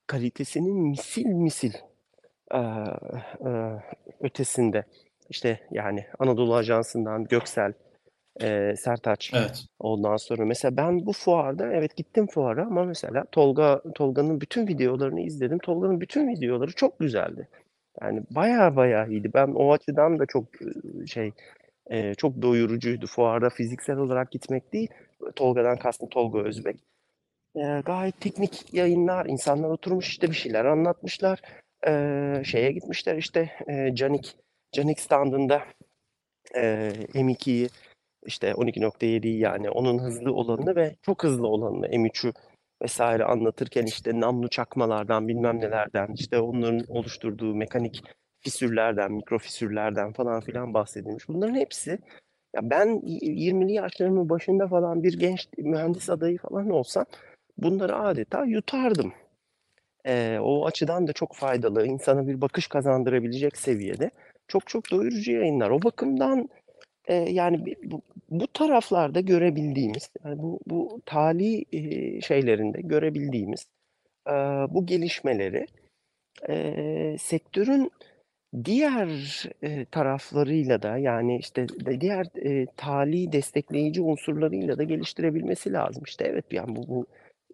kalitesinin 0.06 0.76
misil 0.76 1.26
misil 1.26 1.72
ötesinde. 4.20 4.84
İşte 5.30 5.60
yani 5.70 6.04
Anadolu 6.18 6.54
Ajansı'ndan 6.54 7.24
Göksel, 7.24 7.72
e, 8.42 8.76
Sertaç, 8.76 9.32
Evet. 9.34 9.64
ondan 9.78 10.16
sonra 10.16 10.44
mesela 10.44 10.76
ben 10.76 11.06
bu 11.06 11.12
fuarda 11.12 11.72
evet 11.72 11.96
gittim 11.96 12.26
fuara 12.26 12.66
ama 12.66 12.84
mesela 12.84 13.24
Tolga 13.32 13.82
Tolga'nın 13.94 14.40
bütün 14.40 14.66
videolarını 14.66 15.20
izledim. 15.20 15.58
Tolga'nın 15.58 16.00
bütün 16.00 16.28
videoları 16.28 16.72
çok 16.72 16.98
güzeldi. 16.98 17.48
Yani 18.02 18.22
bayağı 18.30 18.76
bayağı 18.76 19.08
iyiydi. 19.10 19.30
Ben 19.34 19.48
o 19.54 19.72
açıdan 19.72 20.18
da 20.18 20.26
çok 20.26 20.44
şey 21.06 21.32
e, 21.90 22.14
çok 22.14 22.42
doyurucuydu. 22.42 23.06
Fuarda 23.06 23.50
fiziksel 23.50 23.96
olarak 23.98 24.30
gitmek 24.32 24.72
değil. 24.72 24.88
Tolga'dan 25.36 25.78
kastım 25.78 26.08
Tolga 26.08 26.38
Özbek. 26.40 26.76
Eee, 27.56 27.82
gayet 27.86 28.20
teknik 28.20 28.74
yayınlar, 28.74 29.26
insanlar 29.26 29.68
oturmuş 29.70 30.08
işte 30.08 30.28
bir 30.28 30.34
şeyler 30.36 30.64
anlatmışlar. 30.64 31.40
Eee, 31.86 32.42
şeye 32.44 32.72
gitmişler 32.72 33.16
işte 33.16 33.50
eee, 33.68 33.92
Canik, 33.96 34.36
Canik 34.72 35.00
standında 35.00 35.62
eee, 36.54 36.92
M2'yi 37.14 37.68
işte 38.26 38.54
12.7'yi 38.54 39.38
yani 39.38 39.70
onun 39.70 39.98
hızlı 39.98 40.32
olanını 40.34 40.76
ve 40.76 40.96
çok 41.02 41.24
hızlı 41.24 41.46
olanını 41.48 41.86
M3'ü 41.88 42.32
vesaire 42.82 43.24
anlatırken 43.24 43.86
işte 43.86 44.20
namlu 44.20 44.48
çakmalardan 44.48 45.28
bilmem 45.28 45.60
nelerden 45.60 46.08
işte 46.14 46.40
onların 46.40 46.84
oluşturduğu 46.88 47.54
mekanik 47.54 48.02
fisürlerden, 48.40 49.12
mikrofisürlerden 49.12 50.12
falan 50.12 50.40
filan 50.40 50.74
bahsedilmiş. 50.74 51.28
Bunların 51.28 51.54
hepsi 51.54 51.90
ya 52.56 52.70
ben 52.70 53.00
y- 53.06 53.18
20'li 53.22 53.72
yaşlarımın 53.72 54.28
başında 54.28 54.68
falan 54.68 55.02
bir 55.02 55.18
genç 55.18 55.48
mühendis 55.58 56.10
adayı 56.10 56.38
falan 56.38 56.70
olsam 56.70 57.06
bunları 57.58 57.96
adeta 57.96 58.44
yutardım. 58.44 59.12
Eee, 60.06 60.38
o 60.42 60.66
açıdan 60.66 61.06
da 61.08 61.12
çok 61.12 61.34
faydalı, 61.34 61.86
insana 61.86 62.26
bir 62.26 62.40
bakış 62.40 62.66
kazandırabilecek 62.66 63.56
seviyede 63.56 64.10
çok 64.48 64.66
çok 64.66 64.90
doyurucu 64.90 65.32
yayınlar. 65.32 65.70
O 65.70 65.82
bakımdan 65.82 66.48
Eee, 67.08 67.30
yani 67.32 67.64
bu 67.84 68.02
bu 68.30 68.46
taraflarda 68.46 69.20
görebildiğimiz, 69.20 70.10
yani 70.24 70.42
bu 70.42 70.60
bu 70.66 71.00
tali, 71.06 71.64
eee, 71.72 72.20
şeylerinde 72.20 72.80
görebildiğimiz, 72.80 73.66
eee, 74.28 74.34
bu 74.70 74.86
gelişmeleri, 74.86 75.66
eee, 76.50 77.16
sektörün 77.20 77.92
diğer, 78.64 79.08
eee, 79.62 79.86
taraflarıyla 79.92 80.82
da 80.82 80.98
yani, 80.98 81.38
işte, 81.38 81.68
de 81.68 82.02
diğer, 82.02 82.26
eee, 82.36 82.66
tali 82.76 83.32
destekleyici 83.32 84.02
unsurlarıyla 84.02 84.78
da 84.78 84.84
geliştirebilmesi 84.84 85.72
lazım. 85.74 86.02
İşte, 86.06 86.24
evet, 86.26 86.46
yani, 86.52 86.76
bu 86.76 86.88
bu, 86.88 87.06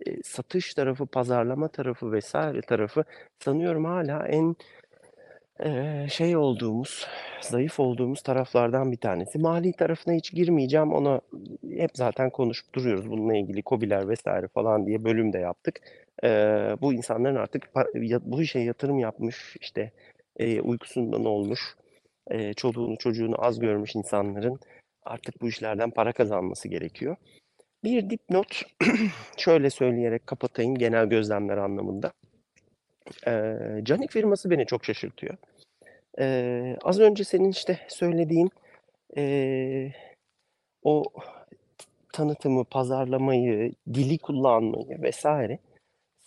eee, 0.07 0.19
satış 0.25 0.75
tarafı, 0.75 1.07
pazarlama 1.07 1.69
tarafı 1.69 2.13
vesaire 2.13 2.63
tarafı 2.63 3.05
sanıyorum 3.41 3.85
hâlâ 3.85 4.29
en 4.29 4.57
Şey 6.09 6.37
olduğumuz, 6.37 7.07
zayıf 7.41 7.81
olduğumuz 7.81 8.23
taraflardan 8.23 8.93
bir 8.93 8.97
tanesi. 8.97 9.39
Mali 9.39 9.73
tarafına 9.73 10.15
hiç 10.15 10.33
girmeyeceğim. 10.33 10.93
Ona 10.93 11.21
hep 11.77 11.91
zaten 11.95 12.31
konuşup 12.31 12.75
duruyoruz. 12.75 13.11
Bununla 13.11 13.37
ilgili 13.37 13.63
KOBİ'ler 13.63 14.09
vesaire 14.09 14.49
falan 14.49 14.87
diye 14.87 15.05
bölüm 15.05 15.33
de 15.33 15.39
yaptık. 15.39 15.81
Bu 16.83 16.93
insanların 16.93 17.37
artık 17.37 17.63
bu 18.23 18.43
işe 18.43 18.59
yatırım 18.59 18.99
yapmış, 18.99 19.57
işte, 19.61 19.93
uykusundan 20.63 21.25
olmuş, 21.25 21.61
eee, 22.31 22.55
çoluğunu 22.55 22.99
çocuğunu 22.99 23.45
az 23.45 23.59
görmüş 23.59 23.95
insanların 23.95 24.61
artık 25.05 25.41
bu 25.43 25.49
işlerden 25.49 25.91
para 25.91 26.13
kazanması 26.13 26.69
gerekiyor. 26.69 27.17
Bir 27.85 28.11
dipnot 28.11 28.63
şöyle 29.37 29.71
söyleyerek 29.71 30.27
kapatayım 30.27 30.75
genel 30.75 31.07
gözlemler 31.07 31.57
anlamında. 31.57 32.13
Eee, 33.27 33.81
Canik 33.85 34.11
firması 34.13 34.51
beni 34.51 34.67
çok 34.67 34.85
şaşırtıyor. 34.85 35.37
Eee, 36.19 36.79
az 36.85 37.01
önce 37.01 37.25
senin 37.25 37.51
işte 37.51 37.81
söylediğin 37.89 38.51
eee, 39.17 39.95
o 40.85 41.05
tanıtımı, 42.13 42.65
pazarlamayı, 42.65 43.73
dili 43.95 44.19
kullanmayı 44.19 45.03
vesaire 45.03 45.59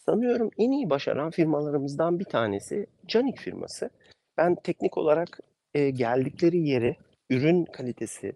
sanıyorum 0.05 0.51
en 0.57 0.71
iyi 0.71 0.89
başaran 0.89 1.31
firmalarımızdan 1.31 2.19
bir 2.19 2.25
tanesi 2.25 2.87
Canik 3.07 3.39
firması. 3.39 3.89
Ben 4.37 4.55
teknik 4.55 4.97
olarak 4.97 5.39
eee, 5.75 5.89
geldikleri 5.91 6.59
yeri, 6.69 6.97
ürün 7.29 7.65
kalitesi, 7.65 8.33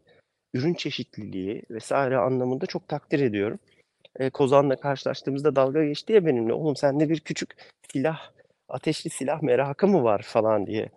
ürün 0.56 0.74
çeşitliliği 0.74 1.64
vesaire 1.72 2.18
anlamında 2.18 2.66
çok 2.66 2.88
takdir 2.88 3.20
ediyorum. 3.20 3.60
Eee, 4.20 4.30
Kozan'la 4.30 4.76
karşılaştığımızda 4.76 5.56
dalga 5.56 5.86
geçti 5.86 6.14
ya 6.14 6.26
benimle. 6.26 6.54
Oğlum 6.54 6.76
sende 6.76 7.10
bir 7.10 7.20
küçük 7.20 7.56
silah, 7.92 8.32
ateşli 8.70 9.10
silah 9.10 9.42
merakı 9.42 9.88
mı 9.88 10.04
var 10.04 10.22
falan 10.22 10.68
diye. 10.68 10.90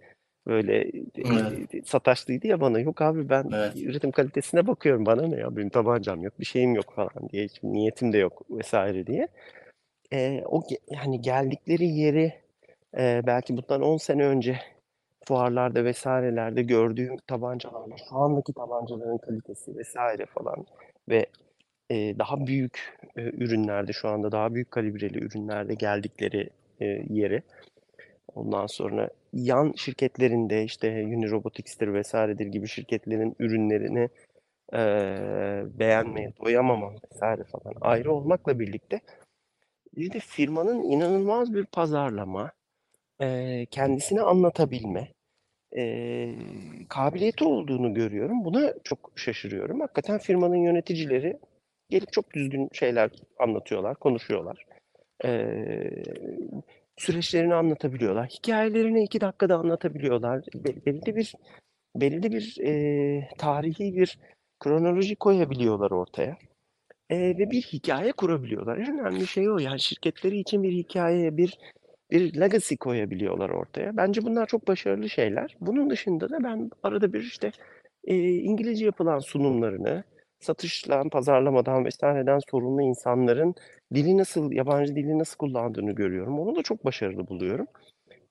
Böyle 0.46 0.90
Evet, 1.24 1.74
e, 1.74 1.82
sataştıydı 1.82 2.46
ya 2.46 2.60
bana. 2.60 2.80
Yok 2.80 3.02
abi 3.02 3.28
ben 3.28 3.50
evet. 3.54 3.76
üretim 3.76 4.10
kalitesine 4.10 4.66
bakıyorum. 4.66 5.06
Bana 5.06 5.26
ne 5.26 5.36
ya 5.36 5.56
benim 5.56 5.68
tabancam 5.68 6.22
yok, 6.22 6.40
bir 6.40 6.44
şeyim 6.44 6.74
yok 6.74 6.92
falan 6.94 7.28
diye. 7.32 7.44
Hiç 7.44 7.62
niyetim 7.62 8.12
de 8.12 8.18
yok 8.18 8.42
vesaire 8.50 9.06
diye. 9.06 9.28
Eee, 10.12 10.44
o 10.46 10.62
yani 10.90 11.20
geldikleri 11.20 11.86
yeri 11.86 12.32
eee, 12.96 13.22
belki 13.26 13.56
bundan 13.56 13.82
10 13.82 13.96
sene 13.96 14.24
önce 14.26 14.60
fuarlarda 15.24 15.84
vesairelerde 15.84 16.62
gördüğüm 16.62 17.16
tabancalarla 17.26 17.96
şu 18.08 18.16
andaki 18.16 18.52
tabancaların 18.52 19.18
kalitesi 19.18 19.76
vesaire 19.76 20.26
falan 20.26 20.66
ve 21.08 21.26
Eee, 21.91 22.18
daha 22.18 22.47
büyük, 22.47 22.99
eee, 23.16 23.22
ürünlerde 23.37 23.93
şu 23.93 24.09
anda 24.09 24.32
daha 24.32 24.55
büyük 24.55 24.70
kalibreli 24.70 25.18
ürünlerde 25.24 25.74
geldikleri, 25.74 26.51
eee, 26.80 27.07
yeri. 27.11 27.43
Ondan 28.37 28.66
sonra 28.66 29.11
yan 29.32 29.74
şirketlerinde 29.76 30.64
işte 30.64 31.05
Unirobotics'tir 31.07 31.95
vesairedir 31.95 32.47
gibi 32.47 32.68
şirketlerin 32.68 33.37
ürünlerini 33.41 34.11
eee, 34.74 35.64
beğenmeye 35.80 36.32
doyamama 36.45 36.93
vesaire 37.14 37.45
falan 37.45 37.74
ayrı 37.80 38.12
olmakla 38.12 38.61
birlikte 38.61 39.01
bir 39.97 40.12
de 40.12 40.20
firmanın 40.20 40.82
inanılmaz 40.84 41.55
bir 41.55 41.66
pazarlama, 41.66 42.53
eee, 43.22 43.66
kendisini 43.72 44.22
anlatabilme 44.22 45.09
eee, 45.76 46.34
kabiliyeti 46.91 47.45
olduğunu 47.45 47.95
görüyorum. 47.95 48.45
Buna 48.45 48.74
çok 48.84 49.12
şaşırıyorum. 49.16 49.80
Hakikaten 49.80 50.18
firmanın 50.18 50.57
yöneticileri 50.57 51.39
gelip 51.91 52.12
çok 52.12 52.34
düzgün 52.34 52.68
şeyler 52.72 53.11
anlatıyorlar, 53.39 53.95
konuşuyorlar. 53.97 54.64
Eee, 55.24 56.03
süreçlerini 56.97 57.55
anlatabiliyorlar. 57.55 58.28
Hikayelerini 58.28 59.05
iki 59.05 59.20
dakikada 59.20 59.57
anlatabiliyorlar. 59.59 60.45
Be- 60.55 60.87
Belli 60.87 61.16
bir 61.16 61.34
belli 61.97 62.32
bir 62.32 62.57
eee, 62.61 63.28
tarihi 63.39 63.97
bir 63.97 64.18
kronoloji 64.61 65.16
koyabiliyorlar 65.16 65.91
ortaya. 65.91 66.37
Eee, 67.11 67.39
ve 67.39 67.51
bir 67.51 67.62
hikaye 67.62 68.12
kurabiliyorlar. 68.12 68.78
En 68.78 68.99
önemli 69.01 69.26
şey 69.26 69.51
o. 69.51 69.59
Yani 69.59 69.80
şirketleri 69.80 70.39
için 70.39 70.62
bir 70.62 70.72
hikaye, 70.72 71.37
bir 71.37 71.59
bir 72.11 72.41
legacy 72.41 72.74
koyabiliyorlar 72.76 73.51
ortaya. 73.51 73.97
Bence 73.97 74.22
bunlar 74.22 74.47
çok 74.47 74.68
başarılı 74.68 75.09
şeyler. 75.11 75.57
Bunun 75.61 75.91
dışında 75.91 76.30
da 76.30 76.45
ben 76.45 76.70
arada 76.82 77.12
bir 77.12 77.20
işte 77.22 77.53
eee, 78.07 78.34
İngilizce 78.34 78.84
yapılan 78.87 79.18
sunumlarını, 79.18 80.05
satıştan, 80.41 81.09
pazarlamadan 81.09 81.84
vesaireden 81.84 82.39
sorumlu 82.51 82.82
insanların 82.82 83.55
dili 83.95 84.18
nasıl, 84.18 84.53
yabancı 84.53 84.97
dili 84.97 85.18
nasıl 85.18 85.37
kullandığını 85.39 85.93
görüyorum. 85.93 86.39
Onu 86.41 86.57
da 86.57 86.62
çok 86.62 86.84
başarılı 86.84 87.28
buluyorum. 87.28 87.66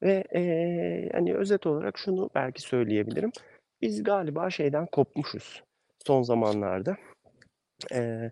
Ve 0.04 0.24
eee, 0.36 1.10
hani 1.14 1.36
özet 1.36 1.68
olarak 1.68 1.98
şunu 1.98 2.30
belki 2.36 2.62
söyleyebilirim. 2.62 3.32
Biz 3.82 4.04
galiba 4.04 4.50
şeyden 4.50 4.86
kopmuşuz 4.88 5.64
son 6.08 6.24
zamanlarda. 6.24 6.98
Eee, 7.92 8.32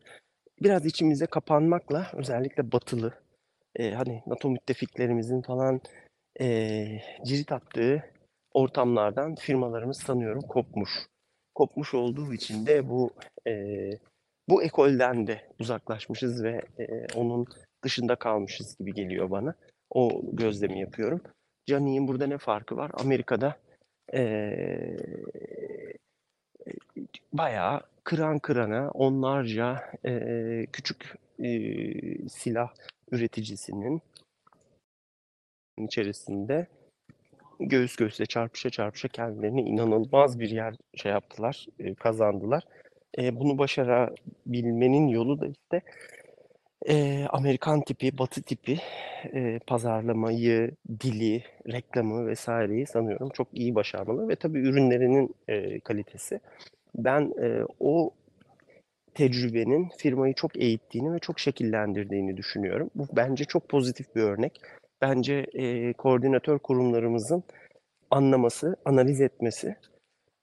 biraz 0.64 0.86
içimize 0.86 1.26
kapanmakla 1.26 2.08
özellikle 2.14 2.72
batılı, 2.72 3.14
eee, 3.80 3.94
hani 3.94 4.24
NATO 4.28 4.50
müttefiklerimizin 4.50 5.42
falan 5.44 5.82
eee, 6.40 7.02
cirit 7.28 7.52
attığı 7.52 8.04
ortamlardan 8.54 9.36
firmalarımız 9.36 9.98
sanıyorum 9.98 10.42
kopmuş. 10.42 10.90
Kopmuş 11.56 11.93
olduğu 11.93 12.34
için 12.34 12.66
de 12.66 12.89
bu 12.89 13.12
eee, 13.45 13.99
bu 14.49 14.64
ekolden 14.64 15.28
de 15.28 15.41
uzaklaşmışız 15.60 16.43
ve 16.43 16.62
eee, 16.80 17.08
onun 17.16 17.45
dışında 17.84 18.16
kalmışız 18.16 18.78
gibi 18.78 18.93
geliyor 18.93 19.32
bana. 19.32 19.56
O 19.89 20.22
gözlemi 20.34 20.80
yapıyorum. 20.80 21.22
Canik'in 21.66 22.08
burada 22.08 22.28
ne 22.28 22.38
farkı 22.38 22.78
var? 22.78 22.91
Amerika'da 22.93 23.56
eee 24.14 24.97
bayağı 27.34 27.82
kıran 28.04 28.39
kırana 28.39 28.89
onlarca 28.91 29.91
eee, 30.06 30.68
küçük 30.74 31.16
eee, 31.39 32.28
silah 32.30 32.74
üreticisinin 33.12 34.01
içerisinde 35.78 36.68
göğüs 37.60 37.95
göğüse 37.95 38.26
çarpışa 38.26 38.70
çarpışa 38.70 39.08
kendilerine 39.08 39.62
inanılmaz 39.62 40.39
bir 40.39 40.49
yer 40.49 40.76
şey 40.95 41.12
yaptılar, 41.12 41.66
eee, 41.80 41.95
kazandılar. 41.95 42.64
Eee, 43.18 43.36
bunu 43.39 43.58
başarabilmenin 43.58 45.08
yolu 45.08 45.41
da 45.41 45.47
işte 45.47 45.82
eee, 46.86 47.28
Amerikan 47.32 47.82
tipi, 47.82 48.18
Batı 48.18 48.41
tipi 48.43 48.80
eee, 49.34 49.60
pazarlamayı, 49.68 50.72
dili, 50.99 51.43
reklamı 51.72 52.28
vesaireyi 52.28 52.86
sanıyorum 52.88 53.30
çok 53.34 53.47
iyi 53.54 53.76
başarmalı 53.76 54.30
ve 54.30 54.36
tabii 54.36 54.60
ürünlerinin 54.60 55.36
eee, 55.49 55.80
kalitesi. 55.80 56.39
Ben 56.95 57.34
eee, 57.41 57.64
o 57.80 58.12
tecrübenin 59.16 59.89
firmayı 59.97 60.34
çok 60.34 60.58
eğittiğini 60.58 61.14
ve 61.14 61.20
çok 61.20 61.39
şekillendirdiğini 61.39 62.38
düşünüyorum. 62.38 62.89
Bu 62.95 63.08
bence 63.14 63.45
çok 63.45 63.70
pozitif 63.70 64.16
bir 64.16 64.22
örnek. 64.22 64.62
Bence 65.04 65.45
eee, 65.54 65.93
koordinatör 65.93 66.60
kurumlarımızın 66.60 67.43
anlaması, 68.12 68.76
analiz 68.86 69.22
etmesi 69.22 69.76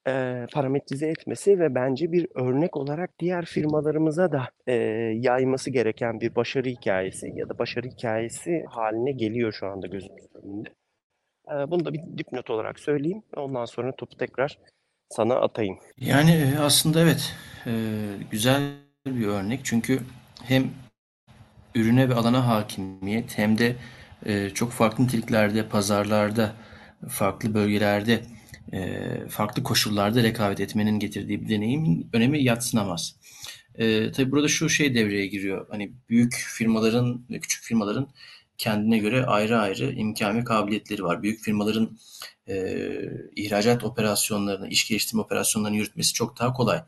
eee, 0.07 0.47
parametrize 0.53 1.07
etmesi 1.09 1.59
ve 1.61 1.75
bence 1.75 2.13
bir 2.13 2.27
örnek 2.35 2.77
olarak 2.77 3.11
diğer 3.21 3.45
firmalarımıza 3.45 4.33
da 4.33 4.49
eee, 4.67 4.75
yayması 5.21 5.71
gereken 5.71 6.21
bir 6.21 6.35
başarı 6.35 6.69
hikayesi 6.69 7.33
ya 7.35 7.49
da 7.49 7.59
başarı 7.59 7.89
hikayesi 7.89 8.65
haline 8.69 9.13
geliyor 9.13 9.53
şu 9.53 9.67
anda 9.67 9.87
gözümüzün 9.87 10.31
önünde. 10.43 10.69
Eee, 11.51 11.71
bunu 11.71 11.85
da 11.85 11.93
bir 11.93 12.01
dipnot 12.19 12.51
olarak 12.51 12.81
söyleyeyim. 12.81 13.23
Ondan 13.37 13.65
sonra 13.65 13.97
topu 13.97 14.17
tekrar 14.17 14.59
sana 15.09 15.35
atayım. 15.35 15.79
Yani 15.99 16.31
e, 16.31 16.59
aslında 16.59 17.01
evet 17.01 17.35
e, 17.67 17.73
güzel 18.31 18.63
bir 19.07 19.27
örnek 19.27 19.61
çünkü 19.65 20.01
hem 20.43 20.65
ürüne 21.75 22.09
ve 22.09 22.15
alana 22.15 22.49
hakimiyet 22.49 23.39
hem 23.39 23.59
de 23.59 23.67
e, 23.67 23.77
çok 24.55 24.73
farklı 24.73 25.05
niteliklerde, 25.05 25.69
pazarlarda, 25.69 26.57
farklı 27.09 27.55
bölgelerde, 27.55 28.25
e, 28.73 29.09
farklı 29.29 29.63
koşullarda 29.63 30.23
rekabet 30.23 30.61
etmenin 30.61 30.99
getirdiği 30.99 31.41
bir 31.41 31.49
deneyimin 31.49 32.09
önemi 32.13 32.43
yadsınamaz. 32.43 33.17
E, 33.75 34.13
tabii 34.13 34.31
burada 34.31 34.49
şu 34.49 34.69
şey 34.69 34.95
devreye 34.95 35.27
giriyor. 35.27 35.67
Hani 35.71 35.93
büyük 36.09 36.35
firmaların 36.35 37.27
ve 37.31 37.41
küçük 37.41 37.65
firmaların 37.65 38.09
kendine 38.59 38.99
göre 38.99 39.27
ayrı 39.27 39.59
ayrı 39.59 39.93
imkan 39.93 40.39
ve 40.39 40.45
kabiliyetleri 40.45 41.05
var. 41.05 41.23
Büyük 41.23 41.41
firmaların 41.41 41.99
e, 42.49 42.87
ihracat 43.37 43.85
operasyonlarını, 43.85 44.69
iş 44.69 44.89
geliştirme 44.89 45.23
operasyonlarını 45.23 45.77
yürütmesi 45.77 46.13
çok 46.13 46.39
daha 46.41 46.53
kolay. 46.53 46.83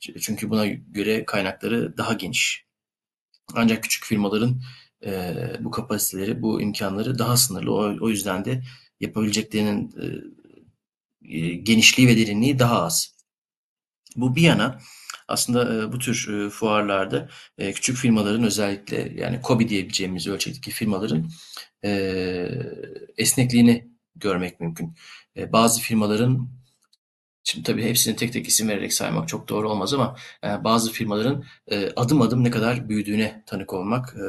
Çünkü 0.00 0.50
buna 0.50 0.66
göre 0.66 1.24
kaynakları 1.24 1.96
daha 1.98 2.12
geniş. 2.12 2.64
Ancak 3.54 3.82
küçük 3.82 4.04
firmaların 4.04 4.60
e, 5.04 5.34
bu 5.60 5.70
kapasiteleri, 5.70 6.42
bu 6.42 6.60
imkanları 6.60 7.18
daha 7.18 7.36
sınırlı. 7.36 7.74
O, 7.74 7.96
o 8.00 8.08
yüzden 8.08 8.44
de 8.44 8.62
yapabileceklerinin 9.00 9.92
e, 10.02 11.38
e, 11.38 11.54
genişliği 11.54 12.08
ve 12.08 12.16
derinliği 12.16 12.58
daha 12.58 12.82
az. 12.82 13.14
Bu 14.16 14.36
bir 14.36 14.42
yana 14.42 14.80
aslında 15.28 15.74
e, 15.74 15.92
bu 15.92 15.98
tür 15.98 16.28
e, 16.28 16.50
fuarlarda 16.50 17.28
e, 17.58 17.72
küçük 17.72 17.96
firmaların 17.96 18.44
özellikle 18.44 19.12
yani 19.16 19.42
KOBİ 19.42 19.68
diyebileceğimiz 19.68 20.26
ölçekteki 20.26 20.70
firmaların 20.70 21.30
e, 21.84 21.90
esnekliğini 23.16 23.88
görmek 24.16 24.60
mümkün. 24.60 24.94
E, 25.36 25.52
bazı 25.52 25.80
firmaların 25.80 26.57
Şimdi 27.50 27.64
tabii 27.64 27.84
hepsini 27.84 28.16
tek 28.16 28.32
tek 28.32 28.48
isim 28.48 28.68
vererek 28.68 28.92
saymak 28.92 29.28
çok 29.28 29.48
doğru 29.48 29.70
olmaz 29.70 29.94
ama 29.94 30.16
e, 30.44 30.64
bazı 30.64 30.92
firmaların 30.92 31.44
e, 31.70 31.90
adım 31.96 32.22
adım 32.22 32.44
ne 32.44 32.50
kadar 32.50 32.88
büyüdüğüne 32.88 33.42
tanık 33.46 33.72
olmak 33.72 34.16
e, 34.16 34.24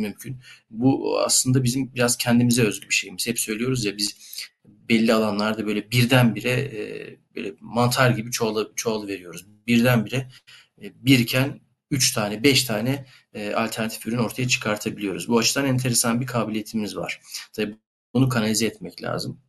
mümkün. 0.00 0.40
Bu 0.70 1.18
aslında 1.20 1.64
bizim 1.64 1.94
biraz 1.94 2.16
kendimize 2.16 2.62
özgü 2.62 2.88
bir 2.88 2.94
şeyimiz. 2.94 3.26
Hep 3.26 3.38
söylüyoruz 3.38 3.84
ya 3.84 3.96
biz 3.96 4.16
belli 4.64 5.14
alanlarda 5.14 5.66
böyle 5.66 5.90
birdenbire 5.90 6.50
e, 6.50 6.80
böyle 7.36 7.54
mantar 7.60 8.10
gibi 8.10 8.30
çoğalı, 8.30 8.72
çoğalı 8.76 9.08
veriyoruz. 9.08 9.46
Birdenbire 9.66 10.28
e, 10.82 10.92
birken 11.06 11.60
üç 11.90 12.12
tane, 12.12 12.42
beş 12.42 12.64
tane 12.64 13.06
e, 13.34 13.52
alternatif 13.54 14.06
ürün 14.06 14.18
ortaya 14.18 14.48
çıkartabiliyoruz. 14.48 15.28
Bu 15.28 15.38
açıdan 15.38 15.66
enteresan 15.66 16.20
bir 16.20 16.26
kabiliyetimiz 16.26 16.96
var. 16.96 17.20
Tabii 17.52 17.76
bunu 18.14 18.28
kanalize 18.28 18.66
etmek 18.66 19.02
lazım. 19.02 19.40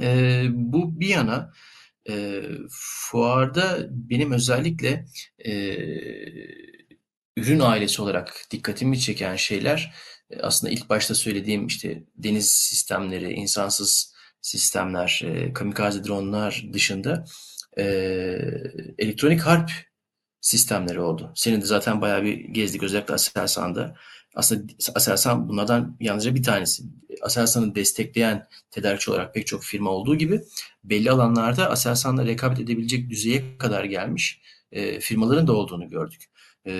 E, 0.00 0.44
bu 0.50 1.00
bir 1.00 1.08
yana 1.08 1.52
e, 2.08 2.42
fuarda 2.70 3.86
benim 3.90 4.32
özellikle 4.32 5.06
e, 5.44 5.52
ürün 7.36 7.60
ailesi 7.60 8.02
olarak 8.02 8.34
dikkatimi 8.50 9.00
çeken 9.00 9.36
şeyler 9.36 9.94
aslında 10.42 10.72
ilk 10.72 10.88
başta 10.88 11.14
söylediğim 11.14 11.66
işte 11.66 12.04
deniz 12.16 12.50
sistemleri, 12.50 13.32
insansız 13.32 14.14
sistemler, 14.40 15.20
e, 15.24 15.52
kamikaze 15.52 16.04
dronlar 16.04 16.64
dışında 16.72 17.24
e, 17.78 17.84
elektronik 18.98 19.40
harp 19.40 19.70
sistemleri 20.40 21.00
oldu. 21.00 21.32
Senin 21.36 21.60
de 21.60 21.64
zaten 21.64 22.00
bayağı 22.00 22.22
bir 22.22 22.34
gezdik 22.34 22.82
özellikle 22.82 23.14
Aselsan'da. 23.14 23.94
Aslında 24.34 24.72
Aselsan 24.94 25.48
bunlardan 25.48 25.96
yalnızca 26.00 26.34
bir 26.34 26.42
tanesi. 26.42 26.82
Aselsan'ı 27.22 27.74
destekleyen 27.74 28.46
tedarikçi 28.70 29.10
olarak 29.10 29.34
pek 29.34 29.46
çok 29.46 29.64
firma 29.64 29.90
olduğu 29.90 30.16
gibi 30.16 30.40
belli 30.84 31.10
alanlarda 31.10 31.70
Aselsan'la 31.70 32.26
rekabet 32.26 32.60
edebilecek 32.60 33.10
düzeye 33.10 33.58
kadar 33.58 33.84
gelmiş 33.84 34.40
e, 34.72 35.00
firmaların 35.00 35.46
da 35.46 35.52
olduğunu 35.52 35.90
gördük. 35.90 36.24
E, 36.66 36.72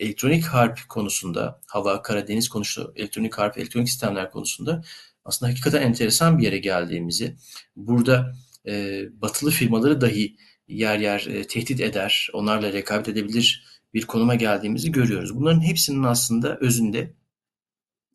elektronik 0.00 0.44
harp 0.44 0.88
konusunda, 0.88 1.60
hava, 1.66 2.02
kara, 2.02 2.28
deniz 2.28 2.48
konusunda, 2.48 2.92
elektronik 2.96 3.38
harp, 3.38 3.58
elektronik 3.58 3.88
sistemler 3.88 4.30
konusunda 4.30 4.82
aslında 5.28 5.52
hakikaten 5.52 5.82
enteresan 5.82 6.38
bir 6.38 6.44
yere 6.44 6.58
geldiğimizi, 6.58 7.36
burada 7.76 8.34
e, 8.66 9.04
batılı 9.22 9.50
firmaları 9.50 10.00
dahi 10.00 10.36
yer 10.68 10.98
yer 10.98 11.26
e, 11.26 11.46
tehdit 11.46 11.80
eder, 11.80 12.28
onlarla 12.32 12.72
rekabet 12.72 13.08
edebilir 13.08 13.64
bir 13.94 14.06
konuma 14.06 14.34
geldiğimizi 14.34 14.92
görüyoruz. 14.92 15.36
Bunların 15.36 15.60
hepsinin 15.60 16.02
aslında 16.02 16.56
özünde 16.56 17.14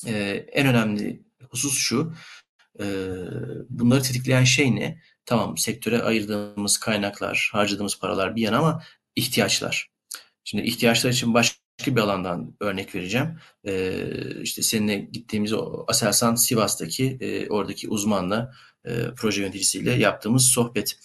e, 0.05 0.13
en 0.51 0.67
önemli 0.67 1.23
husus 1.49 1.77
şu, 1.77 2.13
e, 2.79 2.85
bunları 3.69 4.01
tetikleyen 4.01 4.43
şey 4.43 4.75
ne? 4.75 5.01
Tamam 5.25 5.57
sektöre 5.57 6.01
ayırdığımız 6.01 6.77
kaynaklar, 6.77 7.49
harcadığımız 7.53 7.99
paralar 7.99 8.35
bir 8.35 8.41
yana 8.41 8.57
ama 8.57 8.83
ihtiyaçlar. 9.15 9.91
Şimdi 10.43 10.63
ihtiyaçlar 10.63 11.09
için 11.09 11.33
başka 11.33 11.57
bir 11.87 12.01
alandan 12.01 12.55
örnek 12.59 12.95
vereceğim. 12.95 13.39
E, 13.67 14.01
işte 14.41 14.63
seninle 14.63 14.97
gittiğimiz 14.97 15.53
o 15.53 15.85
Aselsan 15.87 16.35
Sivas'taki 16.35 17.17
e, 17.21 17.49
oradaki 17.49 17.89
uzmanla, 17.89 18.53
e, 18.85 18.91
proje 19.17 19.41
yöneticisiyle 19.41 19.91
yaptığımız 19.93 20.45
sohbet. 20.45 20.99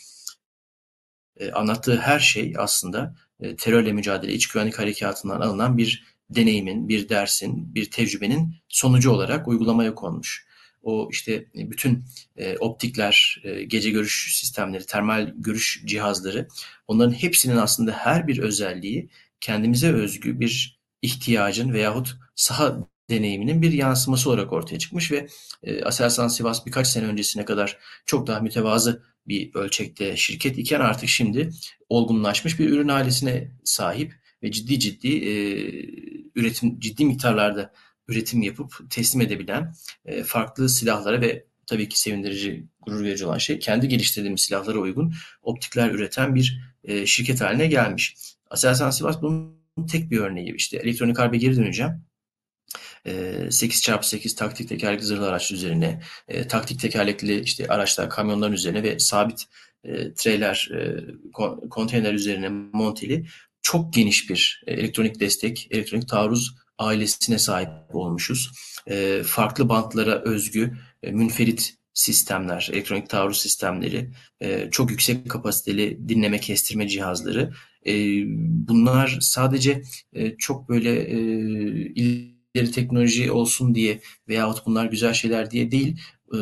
E, 1.37 1.53
anlattığı 1.53 1.97
her 1.97 2.21
şey 2.21 2.55
aslında 2.59 3.17
terörle 3.59 3.93
mücadele, 3.93 4.33
iç 4.33 4.47
güvenlik 4.47 4.79
harekatından 4.79 5.41
alınan 5.41 5.79
bir 5.79 6.05
deneyimin, 6.31 6.89
bir 6.89 7.09
dersin, 7.09 7.75
bir 7.75 7.91
tecrübenin 7.91 8.55
sonucu 8.69 9.11
olarak 9.11 9.49
uygulamaya 9.49 9.95
konmuş. 9.95 10.49
O 10.83 11.09
işte 11.13 11.47
bütün 11.55 12.05
e, 12.37 12.57
optikler, 12.57 13.41
e, 13.45 13.63
gece 13.65 13.91
görüş 13.91 14.39
sistemleri, 14.39 14.87
termal 14.87 15.33
görüş 15.37 15.83
cihazları 15.85 16.49
onların 16.89 17.13
hepsinin 17.13 17.57
aslında 17.57 17.93
her 17.93 18.27
bir 18.27 18.39
özelliği 18.39 19.09
kendimize 19.41 19.93
özgü 19.93 20.41
bir 20.41 20.79
ihtiyacın 21.03 21.73
veyahut 21.73 22.17
saha 22.35 22.89
deneyiminin 23.11 23.63
bir 23.63 23.73
yansıması 23.73 24.31
olarak 24.31 24.53
ortaya 24.53 24.79
çıkmış 24.79 25.13
ve 25.13 25.29
e, 25.63 25.85
Aselsan 25.85 26.29
Sivas 26.29 26.67
birkaç 26.67 26.87
sene 26.87 27.07
öncesine 27.07 27.45
kadar 27.45 27.79
çok 28.07 28.27
daha 28.27 28.41
mütevazı 28.41 29.03
bir 29.29 29.55
ölçekte 29.55 30.17
şirket 30.17 30.59
iken 30.59 30.81
artık 30.81 31.09
şimdi 31.09 31.51
olgunlaşmış 31.89 32.59
bir 32.59 32.71
ürün 32.71 32.89
ailesine 32.89 33.51
sahip 33.65 34.15
ve 34.43 34.51
ciddi 34.51 34.79
ciddi 34.79 35.09
e, 35.09 35.33
üretim 36.35 36.81
ciddi 36.81 37.05
miktarlarda 37.05 37.73
üretim 38.09 38.43
yapıp 38.43 38.91
teslim 38.91 39.23
edebilen 39.23 39.75
e, 40.05 40.23
farklı 40.23 40.69
silahlara 40.69 41.21
ve 41.21 41.45
tabii 41.67 41.89
ki 41.89 42.01
sevindirici, 42.01 42.67
gurur 42.87 43.05
verici 43.05 43.27
olan 43.27 43.39
şey 43.39 43.59
kendi 43.59 43.89
geliştirdiğimiz 43.89 44.41
silahlara 44.41 44.79
uygun 44.79 45.15
optikler 45.43 45.91
üreten 45.91 46.35
bir 46.35 46.61
e, 46.85 47.07
şirket 47.07 47.41
haline 47.41 47.67
gelmiş. 47.67 48.17
Aselsan 48.51 48.91
Sivas 48.91 49.23
bunun 49.23 49.59
tek 49.91 50.11
bir 50.11 50.19
örneği. 50.19 50.55
İşte 50.55 50.77
elektronik 50.77 51.19
harbe 51.19 51.37
geri 51.37 51.57
döneceğim. 51.57 52.08
8x8 53.07 54.37
taktik 54.37 54.69
tekerlekli 54.69 55.05
zırhlı 55.05 55.29
araç 55.29 55.53
üzerine, 55.53 56.03
taktik 56.49 56.81
tekerlekli 56.81 57.41
işte 57.41 57.69
araçlar, 57.69 58.11
kamyonların 58.11 58.53
üzerine 58.53 58.83
ve 58.83 58.99
sabit 58.99 59.45
trailer, 60.17 60.71
konteyner 61.71 62.15
üzerine 62.15 62.49
monteli 62.49 63.27
çok 63.63 63.93
geniş 63.93 64.31
bir 64.31 64.63
elektronik 64.67 65.21
destek, 65.21 65.69
elektronik 65.71 66.09
taarruz 66.09 66.55
ailesine 66.79 67.39
sahip 67.39 67.69
olmuşuz. 67.91 68.51
Farklı 69.25 69.69
bantlara 69.69 70.23
özgü 70.23 70.73
münferit 71.03 71.75
sistemler, 71.95 72.69
elektronik 72.73 73.11
taarruz 73.11 73.41
sistemleri, 73.41 74.11
çok 74.71 74.91
yüksek 74.91 75.31
kapasiteli 75.31 76.09
dinleme 76.09 76.39
kestirme 76.41 76.89
cihazları. 76.89 77.53
Bunlar 78.69 79.19
sadece 79.21 79.83
çok 80.39 80.69
böyle 80.69 80.91
teknoloji 82.55 83.33
olsun 83.33 83.75
diye 83.75 84.01
veyahut 84.29 84.67
bunlar 84.67 84.87
güzel 84.87 85.13
şeyler 85.13 85.51
diye 85.51 85.71
değil. 85.71 86.01
E, 86.35 86.39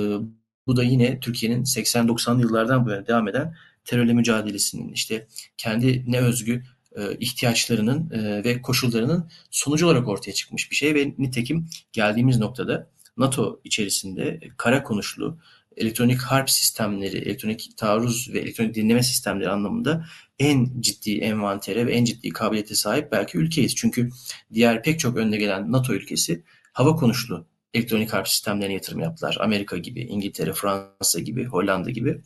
bu 0.67 0.77
da 0.77 0.83
yine 0.83 1.21
Türkiye'nin 1.21 1.65
80-90'lı 1.65 2.41
yıllardan 2.41 2.87
bu 2.87 2.91
yana 2.91 3.07
devam 3.07 3.29
eden 3.29 3.57
terörle 3.85 4.13
mücadelesinin 4.13 4.93
işte 4.93 5.27
kendi 5.57 6.13
ne 6.13 6.21
özgü 6.21 6.63
e, 6.97 7.17
ihtiyaçlarının 7.19 8.11
e, 8.11 8.45
ve 8.45 8.63
koşullarının 8.63 9.31
sonucu 9.51 9.87
olarak 9.87 10.09
ortaya 10.09 10.33
çıkmış 10.33 10.71
bir 10.71 10.77
şey 10.77 10.95
ve 10.95 11.15
nitekim 11.19 11.69
geldiğimiz 11.93 12.39
noktada 12.39 12.91
NATO 13.17 13.61
içerisinde 13.65 14.41
kara 14.57 14.83
konuşlu 14.83 15.39
elektronik 15.77 16.19
harp 16.19 16.51
sistemleri, 16.51 17.17
elektronik 17.17 17.71
taarruz 17.77 18.31
ve 18.33 18.39
elektronik 18.39 18.75
dinleme 18.75 19.03
sistemleri 19.03 19.49
anlamında 19.49 20.07
en 20.39 20.81
ciddi 20.81 21.19
envantere 21.19 21.87
ve 21.87 21.93
en 21.93 22.05
ciddi 22.05 22.29
kabiliyete 22.29 22.75
sahip 22.75 23.13
belki 23.13 23.39
ülkeyiz. 23.39 23.75
Çünkü 23.75 24.11
diğer 24.53 24.83
pek 24.83 25.01
çok 25.01 25.17
önde 25.17 25.37
gelen 25.37 25.73
NATO 25.73 25.95
ülkesi 25.95 26.43
hava 26.73 26.97
konuşlu 26.97 27.47
elektronik 27.75 28.13
harp 28.13 28.29
sistemlerine 28.29 28.75
yatırım 28.75 29.01
yaptılar. 29.01 29.37
Amerika 29.41 29.77
gibi, 29.77 30.01
İngiltere, 30.01 30.53
Fransa 30.53 31.21
gibi, 31.21 31.45
Hollanda 31.45 31.91
gibi. 31.91 32.21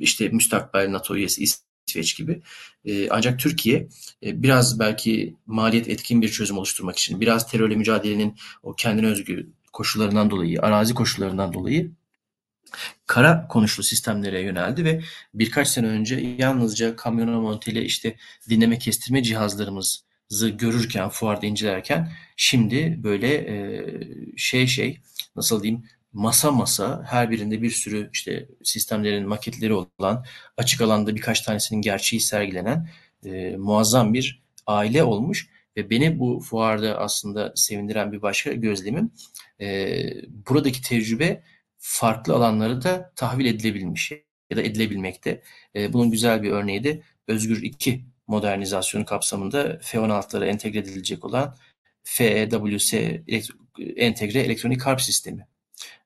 İşte 0.00 0.28
müstakbel 0.28 0.92
NATO 0.92 1.16
üyesi 1.16 1.42
İsveç 1.42 2.16
gibi. 2.16 2.42
Ancak 3.10 3.40
Türkiye 3.40 3.88
biraz 4.22 4.78
belki 4.78 5.36
maliyet 5.46 5.88
etkin 5.88 6.22
bir 6.22 6.28
çözüm 6.28 6.58
oluşturmak 6.58 6.98
için, 6.98 7.20
biraz 7.20 7.50
terörle 7.50 7.76
mücadelenin 7.76 8.36
o 8.62 8.74
kendine 8.74 9.06
özgü 9.06 9.50
koşullarından 9.76 10.30
dolayı, 10.30 10.60
arazi 10.62 10.94
koşullarından 10.94 11.52
dolayı 11.52 11.90
kara 13.06 13.48
konuşlu 13.48 13.82
sistemlere 13.82 14.40
yöneldi 14.40 14.84
ve 14.84 15.02
birkaç 15.34 15.68
sene 15.68 15.86
önce 15.86 16.36
yalnızca 16.38 16.96
kamyona 16.96 17.40
monteli 17.40 17.84
işte 17.84 18.16
dinleme 18.48 18.78
kestirme 18.78 19.22
cihazlarımızı 19.22 20.48
görürken, 20.48 21.08
fuarda 21.08 21.46
incelerken 21.46 22.12
şimdi 22.36 23.00
böyle 23.02 23.34
e, 23.34 23.56
şey 24.36 24.66
şey 24.66 25.00
nasıl 25.36 25.62
diyeyim 25.62 25.84
masa 26.12 26.50
masa 26.50 27.04
her 27.06 27.30
birinde 27.30 27.62
bir 27.62 27.70
sürü 27.70 28.10
işte 28.12 28.48
sistemlerin 28.64 29.28
maketleri 29.28 29.74
olan 29.74 30.24
açık 30.56 30.80
alanda 30.80 31.16
birkaç 31.16 31.40
tanesinin 31.40 31.82
gerçeği 31.82 32.20
sergilenen 32.20 32.88
e, 33.24 33.56
muazzam 33.56 34.14
bir 34.14 34.42
aile 34.66 35.02
olmuş 35.02 35.48
ve 35.76 35.90
beni 35.90 36.18
bu 36.18 36.40
fuarda 36.40 36.98
aslında 36.98 37.52
sevindiren 37.56 38.12
bir 38.12 38.22
başka 38.22 38.52
gözlemim 38.52 39.10
e, 39.60 39.98
buradaki 40.48 40.82
tecrübe 40.82 41.42
farklı 41.78 42.34
alanlara 42.34 42.82
da 42.82 43.12
tahvil 43.16 43.46
edilebilmiş 43.46 44.12
ya 44.50 44.56
da 44.56 44.62
edilebilmekte. 44.62 45.42
E, 45.76 45.92
bunun 45.92 46.10
güzel 46.10 46.42
bir 46.42 46.50
örneği 46.50 46.84
de 46.84 47.02
Özgür 47.28 47.62
2 47.62 48.04
modernizasyonu 48.26 49.04
kapsamında 49.04 49.78
F-16'lara 49.82 50.46
entegre 50.46 50.78
edilecek 50.78 51.24
olan 51.24 51.56
FEWS 52.02 52.94
entegre 53.96 54.40
elektronik 54.40 54.82
harp 54.82 55.00
sistemi. 55.00 55.46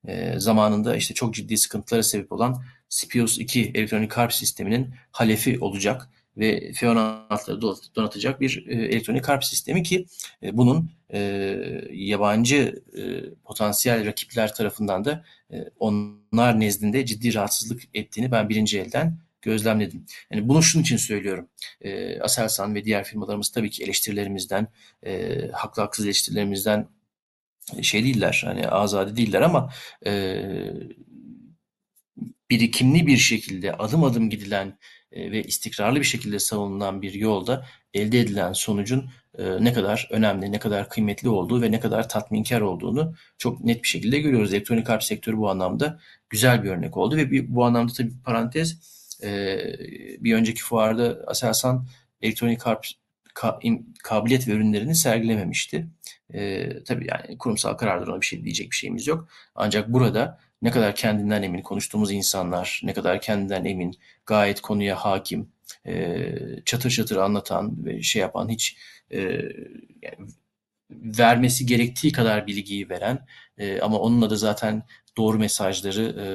E, 0.05 0.41
zamanında 0.41 0.97
işte 0.97 1.15
çok 1.15 1.35
ciddi 1.35 1.57
sıkıntılara 1.57 2.03
sebep 2.03 2.33
olan 2.33 2.65
Spios 2.89 3.39
2 3.39 3.71
elektronik 3.75 4.13
harp 4.13 4.33
sisteminin 4.33 4.95
halefi 5.13 5.59
olacak 5.59 6.09
ve 6.41 6.73
F-16'ları 6.73 7.63
donatacak 7.97 8.41
bir 8.41 8.67
e, 8.69 8.75
elektronik 8.75 9.29
harp 9.29 9.45
sistemi 9.45 9.83
ki 9.83 10.07
e, 10.43 10.57
bunun 10.57 10.91
e, 11.13 11.21
yabancı 11.93 12.83
potansiyel 13.45 14.07
rakipler 14.07 14.55
tarafından 14.55 15.05
da 15.05 15.25
onlar 15.79 16.61
nezdinde 16.61 17.07
ciddi 17.07 17.35
rahatsızlık 17.35 17.83
ettiğini 17.95 18.33
ben 18.33 18.49
birinci 18.49 18.81
elden 18.81 19.19
gözlemledim. 19.43 20.07
Yani 20.31 20.49
bunu 20.49 20.63
şunun 20.63 20.83
için 20.83 20.97
söylüyorum. 20.97 21.49
Aselsan 22.21 22.75
ve 22.75 22.85
diğer 22.85 23.05
firmalarımız 23.05 23.49
tabii 23.49 23.71
ki 23.71 23.85
eleştirilerimizden, 23.85 24.69
haklı 25.53 25.83
haksız 25.83 26.05
eleştirilerimizden 26.05 26.89
şey 27.83 28.05
değiller, 28.05 28.43
hani 28.45 28.69
azade 28.69 29.17
değiller 29.17 29.41
ama 29.41 29.73
e, 30.07 30.43
birikimli 32.51 33.07
bir 33.07 33.17
şekilde 33.17 33.73
adım 33.73 34.05
adım 34.05 34.31
gidilen 34.31 34.79
ve 35.13 35.43
istikrarlı 35.43 35.99
bir 35.99 36.05
şekilde 36.05 36.39
savunulan 36.39 37.03
bir 37.03 37.15
yolda 37.15 37.67
elde 37.95 38.21
edilen 38.21 38.53
sonucun 38.53 39.11
e, 39.39 39.65
ne 39.65 39.73
kadar 39.73 40.09
önemli, 40.11 40.53
ne 40.53 40.59
kadar 40.59 40.89
kıymetli 40.89 41.29
olduğu 41.29 41.63
ve 41.63 41.71
ne 41.71 41.81
kadar 41.81 42.09
tatminkar 42.09 42.61
olduğunu 42.61 43.15
çok 43.39 43.65
net 43.65 43.83
bir 43.83 43.89
şekilde 43.89 44.19
görüyoruz. 44.19 44.53
Elektronik 44.53 44.89
harp 44.89 45.03
sektörü 45.03 45.37
bu 45.37 45.51
anlamda 45.51 46.01
güzel 46.31 46.65
bir 46.65 46.71
örnek 46.71 46.97
oldu 46.97 47.17
ve 47.17 47.31
bir, 47.31 47.55
bu 47.55 47.65
anlamda 47.65 47.93
tabii 47.93 48.13
parantez 48.25 48.79
e, 49.23 49.59
bir 50.21 50.35
önceki 50.35 50.63
fuarda 50.63 51.25
Aselsan 51.27 51.87
elektronik 52.23 52.63
harp 52.63 52.87
kabiliyet 54.03 54.49
ve 54.49 54.53
ürünlerini 54.53 54.95
sergilememişti. 54.95 55.87
E, 56.35 56.69
tabii 56.85 57.07
yani 57.11 57.39
kurumsal 57.39 57.75
karardır 57.75 58.09
ona 58.09 58.21
bir 58.21 58.27
şey 58.27 58.45
diyecek 58.45 58.71
bir 58.71 58.77
şeyimiz 58.77 59.07
yok. 59.07 59.29
Ancak 59.55 59.93
burada 59.93 60.39
ne 60.63 60.71
kadar 60.71 60.95
kendinden 60.95 61.43
emin 61.43 61.63
konuştuğumuz 61.63 62.13
insanlar, 62.13 62.81
ne 62.85 62.93
kadar 62.95 63.21
kendinden 63.21 63.65
emin, 63.65 63.99
gayet 64.27 64.61
konuya 64.61 64.97
hakim, 64.97 65.53
e, 65.87 66.33
çatır 66.65 66.91
çatır 66.91 67.17
anlatan 67.17 67.85
ve 67.85 68.03
şey 68.03 68.23
yapan 68.23 68.49
hiç 68.49 68.77
yani 70.03 70.29
vermesi 70.91 71.67
gerektiği 71.67 72.13
kadar 72.13 72.47
bilgiyi 72.47 72.89
veren 72.89 73.27
e, 73.59 73.81
ama 73.81 73.99
onunla 73.99 74.31
da 74.31 74.37
zaten 74.37 74.83
doğru 75.17 75.39
mesajları 75.39 76.03
e, 76.03 76.27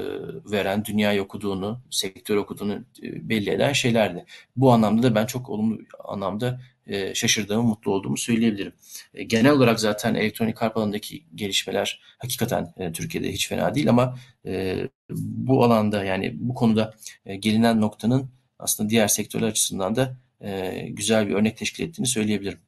veren, 0.51 0.85
dünyayı 0.85 1.23
okuduğunu, 1.23 1.81
sektör 1.89 2.37
okuduğunu 2.37 2.73
e, 2.73 3.29
belli 3.29 3.49
eden 3.49 3.73
şeylerdi. 3.73 4.25
Bu 4.55 4.71
anlamda 4.71 5.03
da 5.03 5.15
ben 5.15 5.25
çok 5.25 5.49
olumlu 5.49 5.77
anlamda 6.03 6.61
e, 6.87 7.15
şaşırdığımı, 7.15 7.63
mutlu 7.63 7.91
olduğumu 7.91 8.17
söyleyebilirim. 8.17 8.73
E, 9.13 9.23
genel 9.23 9.51
olarak 9.51 9.79
zaten 9.79 10.15
elektronik 10.15 10.61
harp 10.61 10.77
alanındaki 10.77 11.25
gelişmeler 11.35 12.01
hakikaten 12.17 12.73
e, 12.77 12.91
Türkiye'de 12.91 13.31
hiç 13.31 13.49
fena 13.49 13.75
değil 13.75 13.89
ama 13.89 14.17
e, 14.45 14.77
bu 15.09 15.63
alanda 15.63 16.03
yani 16.03 16.33
bu 16.39 16.53
konuda 16.53 16.93
e, 17.25 17.35
gelinen 17.35 17.81
noktanın 17.81 18.29
aslında 18.59 18.89
diğer 18.89 19.07
sektörler 19.07 19.47
açısından 19.47 19.95
da 19.95 20.17
e, 20.41 20.79
güzel 20.89 21.27
bir 21.27 21.33
örnek 21.33 21.57
teşkil 21.57 21.83
ettiğini 21.83 22.07
söyleyebilirim. 22.07 22.59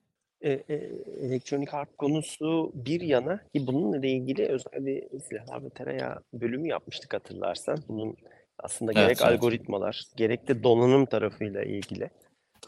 E, 0.42 0.52
e, 0.52 0.76
elektronik 1.22 1.70
harp 1.70 1.98
konusu 1.98 2.72
bir 2.74 3.02
yana 3.02 3.40
ki 3.56 3.68
bununla 3.68 4.08
ilgili 4.08 4.46
özel 4.46 4.86
bir 4.86 5.04
silahlar 5.20 5.64
ve 5.64 5.70
tereyağı 5.70 6.20
bölümü 6.34 6.68
yapmıştık 6.68 7.14
hatırlarsan. 7.14 7.78
Bunun 7.88 8.18
aslında 8.60 8.92
Evet, 8.92 9.04
gerek 9.04 9.18
evet. 9.22 9.32
algoritmalar 9.32 10.02
gerek 10.18 10.48
de 10.48 10.64
donanım 10.64 11.06
tarafıyla 11.06 11.64
ilgili 11.64 12.10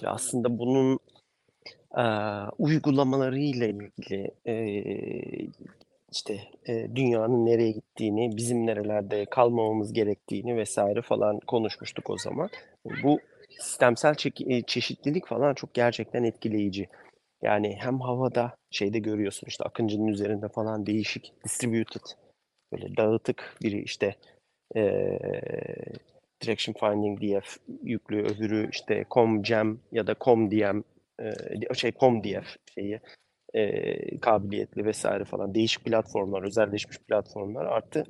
ve 0.03 0.09
aslında 0.09 0.59
bunun 0.59 0.99
e, 1.97 2.03
uygulamalarıyla 2.57 3.67
ilgili 3.67 4.31
e, 4.47 4.55
işte 6.11 6.39
e, 6.67 6.95
dünyanın 6.95 7.45
nereye 7.45 7.71
gittiğini, 7.71 8.37
bizim 8.37 8.67
nerelerde 8.67 9.25
kalmamamız 9.25 9.93
gerektiğini 9.93 10.57
vesaire 10.57 11.01
falan 11.01 11.39
konuşmuştuk 11.39 12.09
o 12.09 12.17
zaman. 12.17 12.49
Bu 13.03 13.19
sistemsel 13.59 14.13
çe- 14.13 14.65
çeşitlilik 14.65 15.27
falan 15.27 15.53
çok 15.53 15.73
gerçekten 15.73 16.23
etkileyici. 16.23 16.87
Yani 17.41 17.75
hem 17.79 17.99
havada 18.01 18.55
şeyde 18.71 18.99
görüyorsun 18.99 19.47
işte 19.47 19.63
Akıncı'nın 19.63 20.07
üzerinde 20.07 20.49
falan 20.49 20.85
değişik 20.85 21.33
distributed 21.45 22.01
böyle 22.73 22.97
dağıtık 22.97 23.57
biri 23.63 23.81
işte 23.83 24.15
eee, 24.75 25.19
Direction 26.43 26.75
Finding 26.79 27.21
DF 27.21 27.57
yüklü 27.83 28.23
öbürü 28.23 28.69
işte 28.71 29.05
ComGem 29.11 29.79
ya 29.91 30.07
da 30.07 30.15
ComDM 30.25 30.83
eee, 31.21 31.35
şey 31.75 31.91
ComDF 31.99 32.57
şeyi 32.75 32.99
eee, 33.53 34.19
kabiliyetli 34.21 34.85
vesaire 34.85 35.25
falan 35.25 35.55
değişik 35.55 35.85
platformlar 35.85 36.43
özelleşmiş 36.43 36.97
platformlar 36.99 37.65
artı 37.65 38.05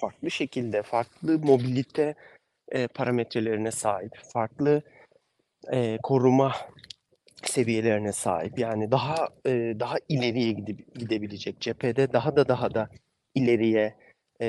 farklı 0.00 0.30
şekilde 0.30 0.82
farklı 0.82 1.38
mobilite 1.38 2.14
eee, 2.74 2.88
parametrelerine 2.88 3.70
sahip 3.70 4.12
farklı 4.32 4.82
eee, 5.72 5.98
koruma 6.02 6.52
seviyelerine 7.42 8.12
sahip. 8.12 8.58
Yani 8.58 8.90
daha 8.90 9.28
e, 9.46 9.50
daha 9.80 9.96
ileriye 10.08 10.52
gidip 10.52 10.94
gidebilecek 10.94 11.60
cephede 11.60 12.12
daha 12.12 12.36
da 12.36 12.48
daha 12.48 12.74
da 12.74 12.88
ileriye 13.34 13.94
e, 14.40 14.48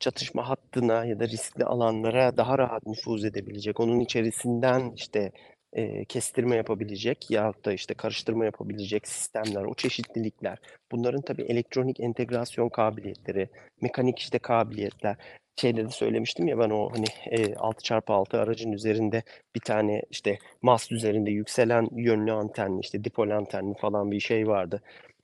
çatışma 0.00 0.48
hattına 0.48 1.04
ya 1.04 1.20
da 1.20 1.28
riskli 1.28 1.64
alanlara 1.64 2.36
daha 2.36 2.58
rahat 2.58 2.86
nüfuz 2.86 3.24
edebilecek. 3.24 3.80
Onun 3.80 4.00
içerisinden 4.00 4.92
işte 4.96 5.32
e, 5.72 6.04
kestirme 6.04 6.56
yapabilecek 6.56 7.30
yahut 7.30 7.64
da 7.64 7.72
işte 7.72 7.94
karıştırma 7.94 8.44
yapabilecek 8.44 9.08
sistemler, 9.08 9.62
o 9.64 9.74
çeşitlilikler. 9.74 10.58
Bunların 10.92 11.20
tabii 11.20 11.42
elektronik 11.42 12.00
entegrasyon 12.00 12.68
kabiliyetleri, 12.68 13.48
mekanik 13.80 14.18
işte 14.18 14.38
kabiliyetler. 14.38 15.16
Şeyde 15.60 15.84
de 15.84 15.90
söylemiştim 15.90 16.48
ya 16.48 16.58
ben 16.58 16.70
o 16.70 16.90
hani 16.92 17.04
e, 17.26 17.54
6x6 17.54 18.38
aracın 18.38 18.72
üzerinde 18.72 19.22
bir 19.54 19.60
tane 19.60 20.02
işte 20.10 20.38
mast 20.62 20.92
üzerinde 20.92 21.30
yükselen 21.30 21.88
yönlü 21.92 22.32
antenli 22.32 22.80
işte 22.80 23.04
dipol 23.04 23.30
antenli 23.30 23.74
falan 23.74 24.10
bir 24.10 24.20
şey 24.20 24.48
vardı. 24.48 24.82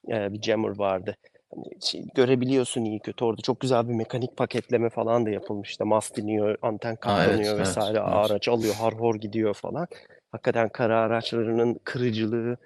E, 0.09 0.33
bir 0.33 0.43
jammer 0.43 0.79
vardı. 0.79 1.17
Hani 1.55 1.65
şey, 1.81 2.05
görebiliyorsun 2.15 2.85
iyi 2.85 3.01
kötü 3.01 3.25
orada 3.25 3.43
çok 3.43 3.61
güzel 3.61 3.89
bir 3.89 3.95
mekanik 3.95 4.37
paketleme 4.37 4.91
falan 4.91 5.27
da 5.27 5.31
yapılmış. 5.31 5.71
İşte 5.71 5.85
mast 5.85 6.19
iniyor, 6.19 6.57
anten 6.63 6.89
evet, 6.89 7.01
katlanıyor 7.01 7.57
evet, 7.57 7.61
vesaire. 7.61 7.99
evet. 7.99 8.09
Araç 8.13 8.49
alıyor, 8.49 8.75
har 8.75 8.95
hor 8.95 9.15
gidiyor 9.15 9.55
falan. 9.55 9.87
Hakikaten 10.33 10.69
kara 10.69 11.01
araçlarının 11.01 11.81
kırıcılığı, 11.85 12.57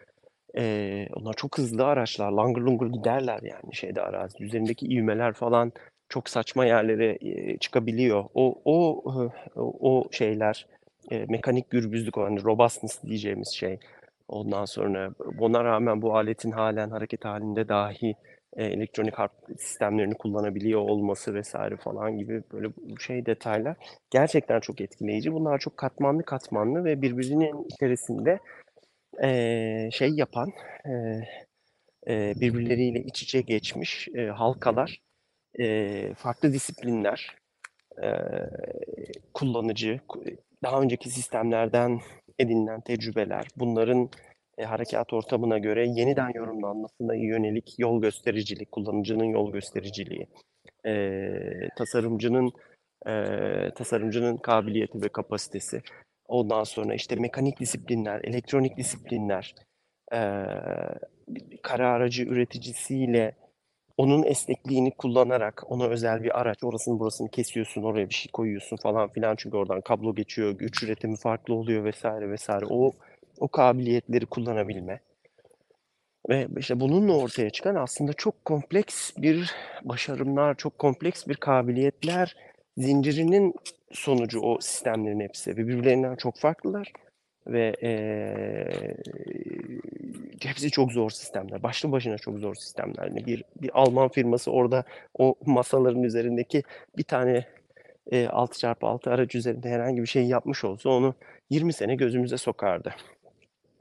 e, 0.57 1.07
onlar 1.15 1.33
çok 1.33 1.59
hızlı 1.59 1.87
araçlar. 1.87 2.31
Langır 2.31 2.61
lungur 2.61 2.93
giderler 2.93 3.41
yani 3.43 3.75
şeyde 3.75 4.03
arazi. 4.03 4.45
Üzerindeki 4.45 4.87
ivmeler 4.87 5.33
falan 5.33 5.73
çok 6.09 6.29
saçma 6.29 6.67
yerlere 6.67 7.19
çıkabiliyor. 7.59 8.25
O 8.35 8.59
o 8.65 9.03
o 9.81 10.09
şeyler 10.13 10.67
mekanik 11.11 11.71
gürbüzlük 11.71 12.19
o 12.19 12.25
hani 12.25 12.45
robustness 12.45 13.03
diyeceğimiz 13.03 13.49
şey. 13.49 13.79
Ondan 14.29 14.65
sonra 14.65 15.11
buna 15.39 15.65
rağmen 15.65 16.03
bu 16.03 16.17
aletin 16.17 16.51
halen 16.51 16.91
hareket 16.91 17.25
halinde 17.25 17.69
dahi 17.69 18.15
elektronik 18.57 19.15
harp 19.15 19.33
sistemlerini 19.59 20.15
kullanabiliyor 20.15 20.81
olması 20.81 21.35
vesaire 21.35 21.77
falan 21.77 22.19
gibi 22.19 22.43
böyle 22.53 22.69
şey 23.01 23.27
detaylar 23.27 23.77
gerçekten 24.11 24.61
çok 24.61 24.81
etkileyici. 24.81 25.33
Bunlar 25.33 25.59
çok 25.59 25.77
katmanlı 25.77 26.23
katmanlı 26.23 26.85
ve 26.85 27.03
birbirinin 27.03 27.65
içerisinde 27.65 28.39
şey 29.91 30.11
yapan 30.11 30.53
birbirleriyle 32.41 33.01
iç 33.01 33.23
içe 33.23 33.41
geçmiş 33.41 34.09
halkalar, 34.35 35.01
e, 35.61 36.15
farklı 36.15 36.53
disiplinler, 36.53 37.37
eee, 38.03 38.51
kullanıcı, 39.35 40.01
ku 40.09 40.25
daha 40.65 40.81
önceki 40.83 41.11
sistemlerden 41.11 42.01
edinilen 42.39 42.81
tecrübeler, 42.81 43.49
bunların, 43.57 44.11
eee, 44.59 44.65
harekât 44.65 45.13
ortamına 45.13 45.59
göre 45.59 45.89
yeniden 45.89 46.33
yorumlanmasına 46.35 47.15
yönelik 47.15 47.75
yol 47.79 48.03
göstericilik, 48.03 48.73
kullanıcının 48.73 49.25
yol 49.25 49.53
göstericiliği, 49.53 50.29
eee, 50.87 51.69
tasarımcının, 51.79 52.53
eee, 53.07 53.73
tasarımcının 53.77 54.37
kabiliyeti 54.37 55.03
ve 55.03 55.09
kapasitesi, 55.09 55.83
ondan 56.29 56.65
sonra, 56.65 56.95
işte, 56.95 57.17
mekanik 57.17 57.61
disiplinler, 57.61 58.21
elektronik 58.25 58.77
disiplinler, 58.77 59.55
eee, 60.13 60.47
kara 61.63 61.91
aracı 61.91 62.25
üreticisiyle 62.25 63.33
onun 63.99 64.23
esnekliğini 64.23 64.91
kullanarak 64.91 65.63
ona 65.69 65.87
özel 65.87 66.23
bir 66.23 66.41
araç, 66.41 66.65
orasını 66.65 66.99
burasını 66.99 67.29
kesiyorsun, 67.29 67.83
oraya 67.83 68.09
bir 68.09 68.15
şey 68.15 68.33
koyuyorsun 68.33 68.77
falan 68.77 69.09
filan 69.09 69.37
çünkü 69.37 69.57
oradan 69.57 69.81
kablo 69.81 70.15
geçiyor, 70.15 70.51
güç 70.53 70.83
üretimi 70.83 71.17
farklı 71.17 71.55
oluyor 71.55 71.91
vs. 71.91 72.05
vs. 72.05 72.49
O 72.71 72.93
o 73.41 73.49
kabiliyetleri 73.49 74.27
kullanabilme 74.27 75.01
ve, 76.29 76.49
işte, 76.59 76.81
bununla 76.81 77.13
ortaya 77.13 77.51
çıkan 77.51 77.75
aslında 77.75 78.13
çok 78.13 78.45
kompleks 78.45 79.17
bir 79.17 79.55
başarımlar, 79.85 80.55
çok 80.55 80.79
kompleks 80.79 81.27
bir 81.27 81.35
kabiliyetler 81.35 82.37
zincirinin 82.79 83.55
sonucu 83.93 84.41
o 84.41 84.61
sistemlerin 84.61 85.21
hepsi 85.21 85.51
ve 85.51 85.57
birbirlerinden 85.57 86.17
çok 86.17 86.37
farklılar 86.39 86.93
ve, 87.49 87.75
eee, 87.83 88.97
hepsi 90.43 90.71
çok 90.71 90.93
zor 90.93 91.11
sistemler. 91.11 91.63
Başlı 91.63 91.93
başına 91.93 92.19
çok 92.19 92.39
zor 92.39 92.55
sistemler. 92.55 93.09
Hani, 93.09 93.27
bir 93.27 93.45
bir 93.63 93.71
Alman 93.75 94.09
firması 94.09 94.51
orada 94.51 94.85
o 95.19 95.35
masaların 95.47 96.03
üzerindeki 96.03 96.63
bir 96.99 97.03
tane, 97.05 97.45
eee, 98.13 98.27
6x6 98.29 99.11
araç 99.11 99.35
üzerinde 99.35 99.71
herhangi 99.71 100.03
bir 100.03 100.07
şey 100.07 100.25
yapmış 100.27 100.65
olsa 100.65 100.91
onu 100.91 101.15
20 101.51 101.73
sene 101.73 101.95
gözümüze 101.97 102.39
sokardı. 102.39 102.95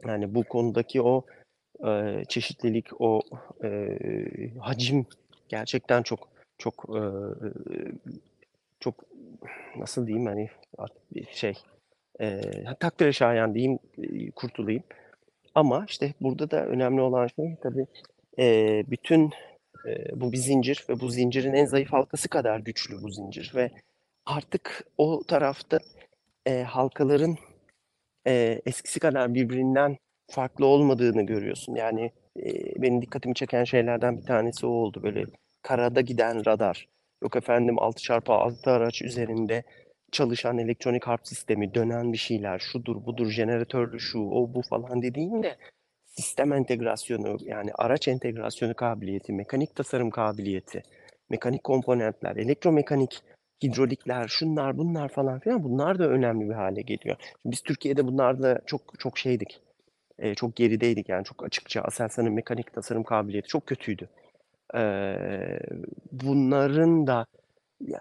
Yani, 0.07 0.35
bu 0.35 0.43
konudaki 0.43 1.01
o, 1.01 1.25
eee, 1.85 2.23
çeşitlilik, 2.29 3.01
o, 3.01 3.21
eee, 3.63 4.51
hacim 4.59 5.05
gerçekten 5.49 6.03
çok 6.03 6.29
çok, 6.57 6.85
eee, 6.89 7.01
çok 8.79 8.95
nasıl 9.77 10.07
diyeyim, 10.07 10.25
hani, 10.27 10.49
şey, 11.31 11.53
eee, 12.21 12.63
takdire 12.79 13.13
şayan 13.13 13.55
diyeyim, 13.55 13.79
eee, 13.97 14.31
kurtulayım. 14.31 14.83
Ama, 15.55 15.85
işte, 15.89 16.13
burada 16.21 16.51
da 16.51 16.65
önemli 16.67 17.01
olan 17.01 17.27
şey 17.27 17.55
tabii, 17.63 17.87
eee, 18.37 18.85
bütün, 18.87 19.31
eee, 19.87 20.05
bu 20.15 20.31
bir 20.31 20.37
zincir 20.37 20.85
ve 20.89 20.99
bu 21.01 21.09
zincirin 21.09 21.53
en 21.53 21.65
zayıf 21.65 21.93
halkası 21.93 22.29
kadar 22.29 22.59
güçlü 22.59 23.03
bu 23.03 23.09
zincir 23.11 23.51
ve 23.55 23.71
artık 24.25 24.85
o 24.97 25.23
tarafta, 25.27 25.79
eee, 26.47 26.63
halkaların, 26.63 27.37
eee, 28.27 28.61
eskisi 28.65 28.99
kadar 28.99 29.33
birbirinden 29.33 29.97
farklı 30.31 30.65
olmadığını 30.65 31.23
görüyorsun. 31.23 31.75
Yani, 31.75 32.11
eee, 32.35 32.73
benim 32.77 33.01
dikkatimi 33.01 33.35
çeken 33.35 33.63
şeylerden 33.63 34.17
bir 34.17 34.25
tanesi 34.25 34.65
o 34.67 34.69
oldu. 34.69 35.03
Böyle 35.03 35.25
karada 35.61 36.01
giden 36.01 36.45
radar, 36.47 36.87
yok 37.23 37.35
efendim 37.35 37.79
6x6 37.79 38.71
araç 38.71 39.01
üzerinde 39.01 39.63
çalışan 40.11 40.57
elektronik 40.57 41.07
harp 41.07 41.27
sistemi, 41.27 41.73
dönen 41.73 42.13
bir 42.13 42.17
şeyler, 42.17 42.59
şudur 42.59 43.05
budur, 43.05 43.29
jeneratörlü 43.29 43.99
şu, 43.99 44.19
o 44.19 44.53
bu 44.53 44.61
falan 44.61 45.01
dediğinde 45.01 45.55
sistem 46.05 46.53
entegrasyonu, 46.53 47.37
yani 47.41 47.71
araç 47.75 48.07
entegrasyonu 48.07 48.73
kabiliyeti, 48.73 49.33
mekanik 49.33 49.75
tasarım 49.75 50.09
kabiliyeti, 50.09 50.83
mekanik 51.29 51.63
komponentler, 51.63 52.35
elektromekanik, 52.35 53.21
hidrolikler, 53.63 54.27
şunlar 54.27 54.77
bunlar 54.77 55.09
falan 55.09 55.39
filan 55.39 55.63
bunlar 55.63 55.99
da 55.99 56.09
önemli 56.09 56.49
bir 56.49 56.53
hâle 56.53 56.81
geliyor. 56.81 57.17
Biz 57.45 57.61
Türkiye'de 57.61 58.07
bunlarda 58.07 58.61
çok 58.65 58.99
çok 58.99 59.17
şeydik, 59.17 59.61
eee, 60.21 60.35
çok 60.35 60.55
gerideydik 60.55 61.09
yani 61.09 61.23
çok 61.25 61.45
açıkça 61.45 61.81
Aselsan'ın 61.81 62.33
mekanik 62.33 62.73
tasarım 62.73 63.03
kabiliyeti 63.03 63.47
çok 63.47 63.67
kötüydü. 63.67 64.09
Eee, 64.75 65.59
bunların 66.11 67.07
da 67.07 67.25
ya, 67.81 67.99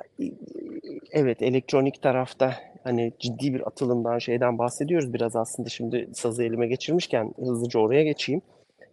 evet, 1.13 1.43
elektronik 1.43 2.03
tarafta, 2.03 2.55
hani, 2.85 3.13
ciddi 3.19 3.55
bir 3.55 3.67
atılımdan, 3.67 4.19
şeyden 4.19 4.59
bahsediyoruz 4.59 5.13
biraz 5.13 5.37
aslında 5.37 5.69
şimdi 5.69 6.09
sazı 6.15 6.45
elime 6.45 6.67
geçirmişken 6.67 7.35
hızlıca 7.39 7.81
oraya 7.81 8.05
geçeyim. 8.05 8.43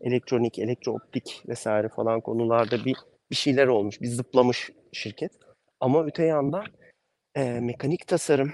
Elektronik, 0.02 0.60
elektrooptik 0.60 1.44
vs. 1.48 1.68
falan 1.96 2.22
konularda 2.22 2.86
bir 2.86 2.96
bir 3.32 3.36
şeyler 3.36 3.68
olmuş, 3.68 4.02
bir 4.02 4.08
zıplamış 4.08 4.72
şirket 4.94 5.32
ama 5.80 6.06
öte 6.06 6.24
yandan, 6.26 6.66
eee, 7.38 7.60
mekanik 7.60 8.08
tasarım, 8.08 8.52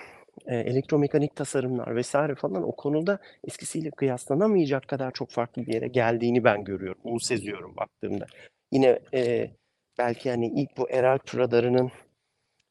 eee, 0.49 0.55
elektromekanik 0.59 1.36
tasarımlar 1.36 2.01
vs. 2.01 2.11
falan 2.38 2.63
o 2.69 2.71
konuda 2.71 3.19
eskisiyle 3.47 3.91
kıyaslanamayacak 3.91 4.88
kadar 4.88 5.11
çok 5.11 5.32
farklı 5.32 5.65
bir 5.67 5.73
yere 5.73 5.88
geldiğini 5.88 6.43
ben 6.43 6.63
görüyorum, 6.63 7.01
onu 7.03 7.19
seziyorum 7.19 7.75
baktığımda. 7.77 8.25
Yine, 8.71 8.99
eee, 9.13 9.51
belki, 9.99 10.30
hani, 10.30 10.47
ilk 10.47 10.77
bu 10.77 10.89
Eralp 10.91 11.38
radarının 11.38 11.91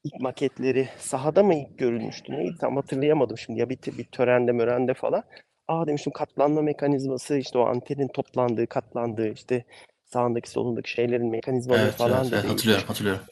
ilk 0.04 0.20
maketleri 0.20 0.88
sahada 0.98 1.42
mı 1.42 1.54
ilk 1.54 1.78
görülmüştü, 1.78 2.32
neydi 2.32 2.56
tam 2.60 2.76
hatırlayamadım 2.76 3.38
şimdi 3.38 3.60
ya 3.60 3.68
bir 3.68 3.78
bir 3.98 4.04
törende 4.04 4.52
mörende 4.52 4.94
falan. 4.94 5.22
A, 5.68 5.86
demiştim 5.86 6.12
katlanma 6.12 6.62
mekanizması, 6.62 7.38
işte, 7.38 7.58
o 7.58 7.62
antenin 7.66 8.08
toplandığı, 8.08 8.66
katlandığı, 8.66 9.28
işte, 9.28 9.64
sağındaki 10.04 10.50
solundaki 10.50 10.90
şeylerin 10.90 11.30
mekanizmaları 11.30 11.82
Evet, 11.82 11.94
falan 11.94 12.22
evet, 12.22 12.32
da 12.32 12.36
evet. 12.36 12.50
Hatırlıyorum, 12.50 12.84
hatırlıyorum. 12.86 13.22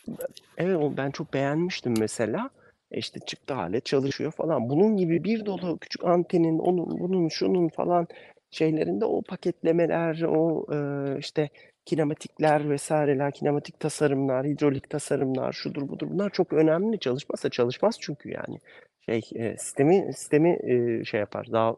Evet, 0.58 0.80
ben 0.96 1.10
çok 1.10 1.34
beğenmiştim 1.34 1.94
mesela. 1.98 2.50
E, 2.90 2.98
işte, 2.98 3.20
çıktı 3.26 3.54
alet 3.54 3.86
çalışıyor 3.86 4.32
falan. 4.32 4.68
Bunun 4.68 4.96
gibi 4.96 5.24
bir 5.24 5.46
dolu 5.46 5.78
küçük 5.78 6.04
antenin, 6.04 6.58
onun, 6.58 6.98
bunun, 7.00 7.28
şunun 7.28 7.68
falan 7.68 8.06
şeylerinde 8.50 9.04
o 9.04 9.22
paketlemeler, 9.22 10.22
o, 10.22 10.66
eee, 10.72 11.18
işte, 11.18 11.48
kinematikler 11.86 12.76
vs.ler, 12.76 13.32
kinematik 13.32 13.80
tasarımlar, 13.80 14.46
hidrolik 14.46 14.90
tasarımlar, 14.90 15.52
şudur 15.52 15.88
budur 15.88 16.08
bunlar 16.10 16.30
çok 16.30 16.52
önemli. 16.52 16.98
Çalışmazsa 17.00 17.50
çalışmaz 17.50 17.96
çünkü 18.00 18.30
yani. 18.30 18.58
Şey, 19.06 19.20
eee, 19.34 19.56
sistemi 19.58 20.12
sistemi, 20.14 20.58
eee, 20.64 21.04
şey 21.04 21.20
yapar, 21.20 21.44
za 21.44 21.76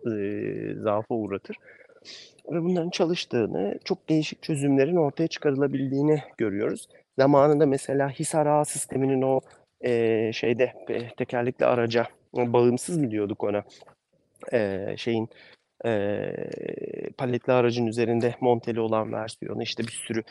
zaafa 0.83 1.15
uğratır 1.15 1.57
ve 2.53 2.63
bunların 2.63 2.91
çalıştığını, 2.91 3.79
çok 3.85 4.09
değişik 4.09 4.43
çözümlerin 4.43 4.97
ortaya 4.97 5.29
çıkarılabildiğini 5.29 6.23
görüyoruz. 6.39 6.89
Zamanında 7.19 7.67
mesela 7.67 8.11
Hisar 8.11 8.47
Ağa 8.47 8.65
sisteminin 8.65 9.23
o, 9.23 9.41
eee, 9.85 10.31
şeyde, 10.35 10.73
eee, 10.89 11.11
tekerlekli 11.17 11.67
araca, 11.67 12.07
bağımsız 12.37 12.97
mı 12.99 13.11
diyorduk 13.11 13.45
ona, 13.45 13.63
eee, 14.53 14.95
şeyin, 14.99 15.29
eee, 15.85 16.51
paletli 17.19 17.53
aracın 17.53 17.87
üzerinde 17.87 18.35
monteli 18.41 18.81
olan 18.81 19.13
versiyonu, 19.13 19.63
işte, 19.63 19.83
bir 19.83 19.93
sürü, 19.93 20.23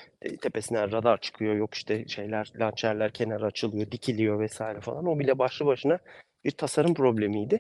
tepesinden 0.42 0.92
radar 0.92 1.18
çıkıyor, 1.22 1.56
yok, 1.56 1.74
işte, 1.74 2.08
şeyler, 2.08 2.52
lançerler 2.60 3.12
kenara 3.12 3.46
açılıyor, 3.46 3.92
dikiliyor 3.92 4.46
vs. 4.46 4.62
falan. 4.82 5.06
O 5.06 5.20
bile 5.20 5.40
başlı 5.40 5.66
başına 5.66 6.00
bir 6.46 6.52
tasarım 6.52 6.94
problemiydi. 6.94 7.60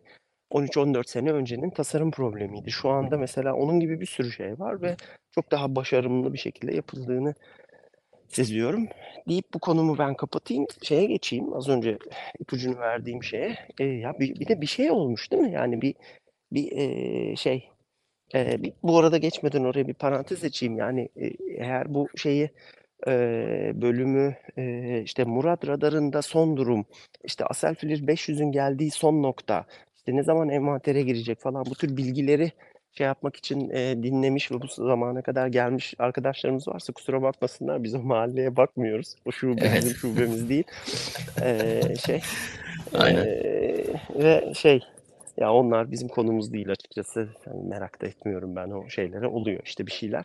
13-14 0.51 1.09
sene 1.09 1.31
öncenin 1.31 1.69
tasarım 1.69 2.11
problemiydi. 2.11 2.71
Şu 2.71 2.89
anda 2.89 3.17
mesela 3.17 3.53
onun 3.53 3.79
gibi 3.79 4.01
bir 4.01 4.05
sürü 4.05 4.31
şey 4.31 4.59
var 4.59 4.81
ve 4.81 4.95
çok 5.31 5.51
daha 5.51 5.75
başarımlı 5.75 6.33
bir 6.33 6.37
şekilde 6.37 6.75
yapıldığını 6.75 7.33
seziyorum 8.27 8.87
deyip 9.29 9.45
bu 9.53 9.59
konumu 9.59 9.97
ben 9.97 10.13
kapatayım, 10.15 10.65
şeye 10.81 11.05
geçeyim, 11.05 11.53
az 11.53 11.69
önce 11.69 11.97
ipucunu 12.39 12.79
verdiğim 12.79 13.23
şeye. 13.23 13.55
Eee, 13.79 13.87
ya, 13.87 14.19
bir 14.19 14.39
bir 14.39 14.47
de 14.47 14.61
bir 14.61 14.67
şey 14.67 14.91
olmuş 14.91 15.31
değil 15.31 15.43
mi? 15.43 15.51
Yani 15.51 15.81
bir 15.81 15.95
bir, 16.51 16.71
eee, 16.71 17.35
şey, 17.35 17.69
bir 18.33 18.73
bu 18.83 18.99
arada 18.99 19.17
geçmeden 19.17 19.63
oraya 19.63 19.87
bir 19.87 19.93
parantez 19.93 20.43
açayım. 20.43 20.77
Yani, 20.77 21.09
eee, 21.15 21.33
eğer 21.57 21.93
bu 21.93 22.07
şeyi, 22.15 22.49
eee, 23.07 23.71
bölümü, 23.75 24.35
eee, 24.57 25.01
işte, 25.05 25.23
Murat 25.23 25.67
radarında 25.67 26.21
son 26.21 26.57
durum, 26.57 26.85
işte, 27.23 27.45
Aselflir 27.45 28.07
500'ün 28.07 28.51
geldiği 28.51 28.91
son 28.91 29.23
nokta, 29.23 29.65
işte, 29.97 30.15
ne 30.15 30.23
zaman 30.23 30.49
envantere 30.49 31.01
girecek 31.01 31.39
falan 31.39 31.65
bu 31.65 31.75
tür 31.75 31.97
bilgileri 31.97 32.51
şey 32.93 33.05
yapmak 33.07 33.35
için, 33.35 33.69
eee, 33.69 34.03
dinlemiş 34.03 34.51
ve 34.51 34.61
bu 34.61 34.67
zamana 34.67 35.21
kadar 35.21 35.47
gelmiş 35.47 35.93
arkadaşlarımız 35.99 36.67
varsa 36.67 36.93
kusura 36.93 37.21
bakmasınlar. 37.21 37.83
Biz 37.83 37.95
o 37.95 37.99
mahalleye 37.99 38.55
bakmıyoruz. 38.55 39.15
O 39.25 39.31
şube 39.31 39.61
Evet. 39.65 39.77
bizim 39.83 39.95
şubemiz 39.97 40.49
değil. 40.49 40.63
Eee, 41.41 41.95
şey, 42.05 42.21
Aynen. 42.93 43.25
eee, 43.25 43.85
ve 44.15 44.53
şey, 44.55 44.79
ya, 45.37 45.53
onlar 45.53 45.91
bizim 45.91 46.07
konumuz 46.07 46.53
değil 46.53 46.71
açıkçası. 46.71 47.29
Hani, 47.45 47.63
merak 47.63 48.01
da 48.01 48.07
etmiyorum 48.07 48.55
ben 48.55 48.69
o 48.69 48.89
şeylere. 48.89 49.27
Oluyor, 49.27 49.59
işte, 49.65 49.85
bir 49.87 49.91
şeyler 49.91 50.23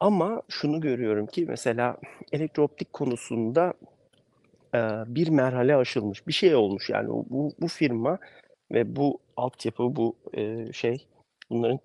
ama 0.00 0.42
şunu 0.48 0.80
görüyorum 0.80 1.26
ki 1.26 1.46
mesela 1.48 1.96
elektrooptik 2.32 2.92
konusunda, 2.92 3.74
eee, 4.74 4.90
bir 5.06 5.28
merhale 5.28 5.76
aşılmış, 5.76 6.26
bir 6.28 6.32
şey 6.32 6.54
olmuş 6.54 6.90
yani 6.90 7.08
bu 7.08 7.52
bu 7.60 7.68
firma 7.68 8.18
ve 8.72 8.96
bu 8.96 9.18
altyapı, 9.36 9.96
bu, 9.96 10.16
eee, 10.36 10.70
şey, 10.72 11.06
bunların 11.50 11.78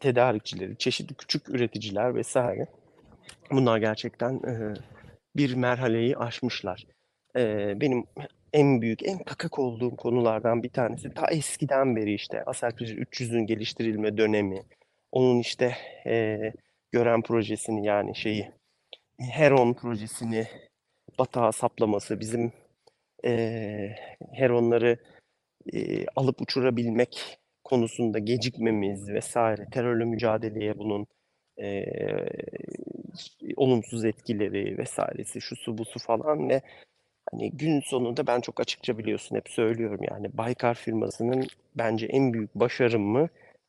tedarikçileri, 0.00 0.78
çeşitli 0.78 1.14
küçük 1.14 1.48
üreticiler 1.48 2.20
vs. 2.22 2.36
bunlar 3.50 3.78
gerçekten, 3.78 4.40
eee, 4.46 4.74
bir 5.36 5.54
merhaleyi 5.54 6.16
aşmışlar. 6.16 6.86
Eee, 7.36 7.74
benim 7.80 8.04
en 8.52 8.80
büyük, 8.82 9.02
en 9.08 9.18
kakık 9.18 9.58
olduğum 9.58 9.96
konulardan 9.96 10.62
bir 10.62 10.68
tanesi. 10.70 11.10
Ta 11.14 11.26
eskiden 11.30 11.96
beri 11.96 12.14
işte 12.14 12.44
Aselfir 12.44 12.98
300'ün 12.98 13.46
geliştirilme 13.46 14.16
dönemi, 14.16 14.62
onun 15.12 15.38
işte 15.40 15.74
eee 16.06 16.52
Gören 16.92 17.22
projesini 17.22 17.86
yani 17.86 18.16
şeyi 18.16 18.50
Heron 19.20 19.74
projesini 19.74 20.46
batağa 21.18 21.52
saplaması, 21.52 22.20
bizim 22.20 22.52
eee 23.24 23.96
Heron'ları 24.34 24.98
eee, 25.72 26.06
alıp 26.16 26.42
uçurabilmek 26.42 27.38
konusunda 27.64 28.18
gecikmemiz 28.20 29.08
vesaire, 29.10 29.66
terörle 29.72 30.04
mücadeleye 30.04 30.78
bunun 30.78 31.06
eee, 31.58 32.28
olumsuz 33.56 34.04
etkileri 34.04 34.78
vesairesi, 34.78 35.40
şusu 35.40 35.78
busu 35.78 35.98
falan 36.00 36.48
ve 36.48 36.62
hani 37.30 37.50
gün 37.52 37.80
sonunda 37.80 38.26
ben 38.26 38.40
çok 38.40 38.60
açıkça 38.60 38.98
biliyorsun 38.98 39.36
hep 39.36 39.48
söylüyorum 39.48 40.00
yani 40.10 40.38
Baykar 40.38 40.74
firmasının 40.74 41.46
bence 41.76 42.06
en 42.06 42.32
büyük 42.32 42.54
başarımı 42.54 43.28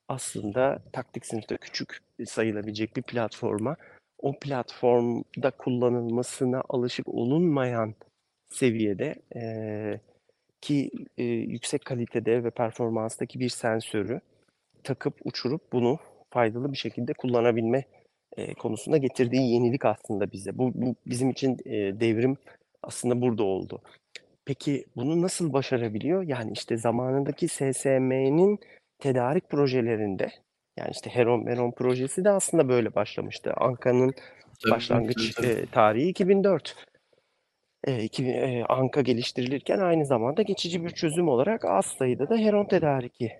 aslında 0.10 0.80
taktik 0.94 1.26
sınıfta 1.26 1.58
küçük 1.58 1.98
sayılabilecek 2.26 2.96
bir 2.98 3.02
platforma. 3.02 3.76
O 4.22 4.40
platformda 4.40 5.52
kullanılmasına 5.52 6.64
alışık 6.70 7.08
olunmayan 7.10 7.96
seviyede 8.50 9.16
eee, 9.36 10.00
ki 10.62 10.90
eee, 11.18 11.26
yüksek 11.26 11.86
kalitede 11.86 12.44
ve 12.44 12.50
performanstaki 12.50 13.40
bir 13.40 13.50
sensörü 13.50 14.22
takıp 14.84 15.16
uçurup 15.26 15.74
bunu 15.74 16.00
faydalı 16.32 16.72
bir 16.72 16.78
şekilde 16.78 17.14
kullanabilme 17.14 17.86
eee, 18.38 18.54
konusunda 18.54 18.98
getirdiği 18.98 19.54
yenilik 19.54 19.86
aslında 19.86 20.32
bize. 20.32 20.58
Bu, 20.58 20.72
bu 20.76 20.96
bizim 21.08 21.30
için 21.30 21.58
eee, 21.66 22.00
devrim 22.00 22.38
aslında 22.84 23.22
burada 23.22 23.44
oldu. 23.44 23.82
Peki 24.46 24.86
bunu 24.96 25.22
nasıl 25.22 25.54
başarabiliyor? 25.54 26.24
Yani 26.24 26.52
işte 26.54 26.78
zamanındaki 26.78 27.48
SSM'nin 27.48 28.60
tedarik 29.00 29.50
projelerinde 29.50 30.32
yani 30.80 30.92
işte 30.92 31.10
Heron 31.10 31.44
Meron 31.44 31.72
projesi 31.72 32.24
de 32.26 32.30
aslında 32.30 32.70
böyle 32.70 32.96
başlamıştı. 32.96 33.54
Anka'nın 33.58 34.14
Tabii, 34.64 34.72
başlangıç 34.72 35.36
tabii, 35.36 35.48
tabii. 35.48 35.60
e, 35.62 35.66
tarihi 35.66 36.08
2004. 36.10 36.76
E, 37.88 38.04
2000, 38.04 38.34
e, 38.34 38.64
Anka 38.70 39.02
geliştirilirken 39.02 39.80
aynı 39.80 40.06
zamanda 40.06 40.42
geçici 40.42 40.86
bir 40.86 40.90
çözüm 40.90 41.28
olarak 41.28 41.66
az 41.66 41.86
sayıda 41.86 42.30
da 42.30 42.38
Heron 42.38 42.66
tedariki 42.66 43.32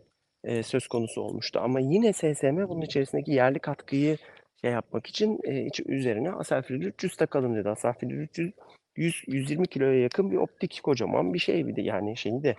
e, 0.44 0.64
söz 0.64 0.88
konusu 0.88 1.22
olmuştu. 1.22 1.60
Ama 1.64 1.80
yine 1.80 2.14
SSM 2.14 2.70
bunun 2.70 2.82
içerisindeki 2.82 3.32
yerli 3.32 3.60
katkıyı 3.60 4.18
şey 4.62 4.72
yapmak 4.72 5.08
için 5.08 5.40
e, 5.44 5.66
iç- 5.66 5.86
üzerine 5.86 6.32
Aselfrid 6.32 6.82
300 6.82 7.16
takalım 7.16 7.56
dedi. 7.56 7.70
Aselfrid 7.70 8.10
300 8.12 8.52
100, 8.96 9.24
120 9.28 9.68
kiloya 9.68 10.00
yakın 10.00 10.32
bir 10.32 10.38
optik 10.38 10.80
kocaman 10.84 11.34
bir 11.34 11.40
şey 11.40 11.68
bir 11.68 11.76
de 11.76 11.82
yani 11.82 12.18
şeyi 12.18 12.44
de 12.44 12.56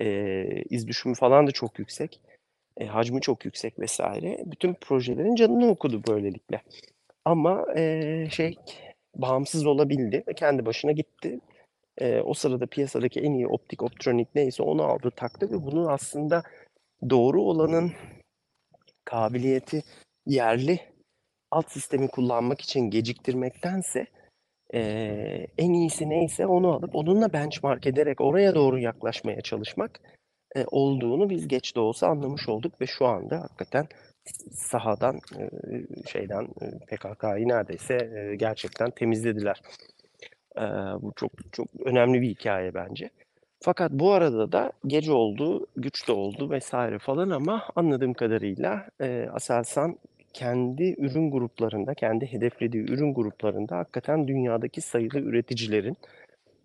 e, 0.00 0.44
iz 0.70 0.88
düşümü 0.88 1.14
falan 1.14 1.46
da 1.46 1.50
çok 1.50 1.78
yüksek. 1.78 2.20
E, 2.76 2.86
hacmi 2.86 3.20
çok 3.20 3.44
yüksek 3.44 3.78
vesaire. 3.78 4.38
Bütün 4.46 4.74
projelerin 4.74 5.34
canını 5.34 5.70
okudu 5.70 6.02
böylelikle. 6.08 6.62
Ama 7.24 7.64
e, 7.76 8.28
şey 8.30 8.56
bağımsız 9.16 9.66
olabildi 9.66 10.24
ve 10.28 10.34
kendi 10.34 10.66
başına 10.66 10.92
gitti. 10.92 11.40
E, 11.98 12.20
o 12.20 12.34
sırada 12.34 12.66
piyasadaki 12.66 13.20
en 13.20 13.32
iyi 13.32 13.46
optik 13.46 13.82
optronik 13.82 14.28
neyse 14.34 14.62
onu 14.62 14.82
aldı 14.82 15.10
taktı 15.16 15.50
ve 15.50 15.62
bunun 15.62 15.86
aslında 15.86 16.42
doğru 17.10 17.42
olanın 17.42 17.92
kabiliyeti 19.04 19.82
yerli 20.26 20.80
alt 21.50 21.70
sistemi 21.70 22.08
kullanmak 22.08 22.60
için 22.60 22.80
geciktirmektense 22.80 24.06
eee, 24.72 25.46
en 25.58 25.72
iyisi 25.72 26.08
neyse 26.08 26.46
onu 26.46 26.72
alıp 26.72 26.94
onunla 26.96 27.32
benchmark 27.32 27.86
ederek 27.86 28.20
oraya 28.20 28.54
doğru 28.54 28.78
yaklaşmaya 28.78 29.40
çalışmak 29.40 30.00
e, 30.56 30.64
olduğunu 30.70 31.30
biz 31.30 31.48
geç 31.48 31.76
de 31.76 31.80
olsa 31.80 32.06
anlamış 32.06 32.48
olduk 32.48 32.80
ve 32.80 32.86
şu 32.86 33.06
anda 33.06 33.40
hakikaten 33.42 33.86
sahadan 34.52 35.16
e, 35.38 35.50
şeyden 36.08 36.44
e, 36.62 36.78
PKK'yı 36.86 37.48
neredeyse 37.48 37.94
e, 37.94 38.36
gerçekten 38.36 38.90
temizlediler. 38.90 39.62
E, 40.56 40.62
bu 41.02 41.12
çok 41.16 41.32
çok 41.52 41.68
önemli 41.84 42.20
bir 42.20 42.28
hikaye 42.28 42.74
bence. 42.74 43.10
Fakat 43.62 43.92
bu 43.92 44.12
arada 44.12 44.52
da 44.52 44.72
gece 44.86 45.12
oldu, 45.12 45.66
güç 45.76 46.08
de 46.08 46.12
oldu 46.12 46.50
vesaire 46.50 46.98
falan 46.98 47.30
ama 47.30 47.64
anladığım 47.76 48.14
kadarıyla 48.14 48.86
e, 49.00 49.28
Aselsan 49.32 49.98
kendi 50.32 50.94
ürün 50.98 51.30
gruplarında, 51.30 51.94
kendi 51.94 52.26
hedeflediği 52.26 52.82
ürün 52.82 53.14
gruplarında 53.14 53.76
hakikaten 53.76 54.28
dünyadaki 54.28 54.80
sayılı 54.80 55.18
üreticilerin 55.18 55.96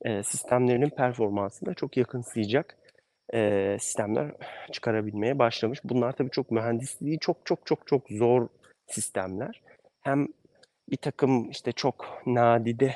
e, 0.02 0.24
sistemlerinin 0.24 0.90
performansına 0.90 1.74
çok 1.74 1.98
yakınsayacak 1.98 2.78
e, 3.34 3.78
sistemler 3.80 4.32
çıkarabilmeye 4.72 5.40
başlamış. 5.40 5.80
Bunlar 5.84 6.12
tabii 6.12 6.30
çok 6.30 6.52
mühendisliği 6.52 7.20
çok 7.20 7.38
çok 7.46 7.66
çok 7.66 7.88
çok 7.88 8.10
zor 8.10 8.48
sistemler. 8.88 9.62
Hem 10.02 10.28
bir 10.92 10.98
takım 10.98 11.50
işte 11.50 11.72
çok 11.72 12.22
nadide 12.26 12.96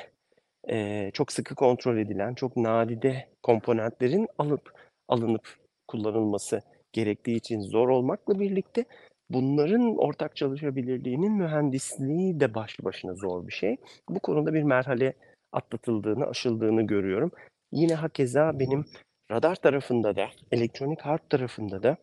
e, 0.68 1.10
çok 1.12 1.32
sıkı 1.32 1.54
kontrol 1.54 1.98
edilen, 1.98 2.34
çok 2.34 2.56
nadide 2.56 3.28
komponentlerin 3.42 4.28
alıp 4.38 4.72
alınıp 5.08 5.56
kullanılması 5.88 6.62
gerektiği 6.92 7.36
için 7.36 7.60
zor 7.60 7.88
olmakla 7.88 8.40
birlikte 8.40 8.84
bunların 9.30 9.96
ortak 9.98 10.36
çalışabilirliğinin 10.36 11.32
mühendisliği 11.32 12.40
de 12.40 12.54
başlı 12.54 12.84
başına 12.84 13.14
zor 13.14 13.46
bir 13.46 13.52
şey. 13.52 13.76
Bu 14.08 14.20
konuda 14.20 14.54
bir 14.54 14.62
merhale 14.62 15.12
atlatıldığını, 15.52 16.26
aşıldığını 16.26 16.82
görüyorum. 16.82 17.30
Yine 17.72 17.94
hakeza 17.94 18.58
benim 18.58 18.84
radar 19.30 19.56
tarafında 19.56 20.16
da, 20.16 20.28
elektronik 20.52 21.00
harp 21.00 21.30
tarafında 21.30 21.82
da 21.82 21.96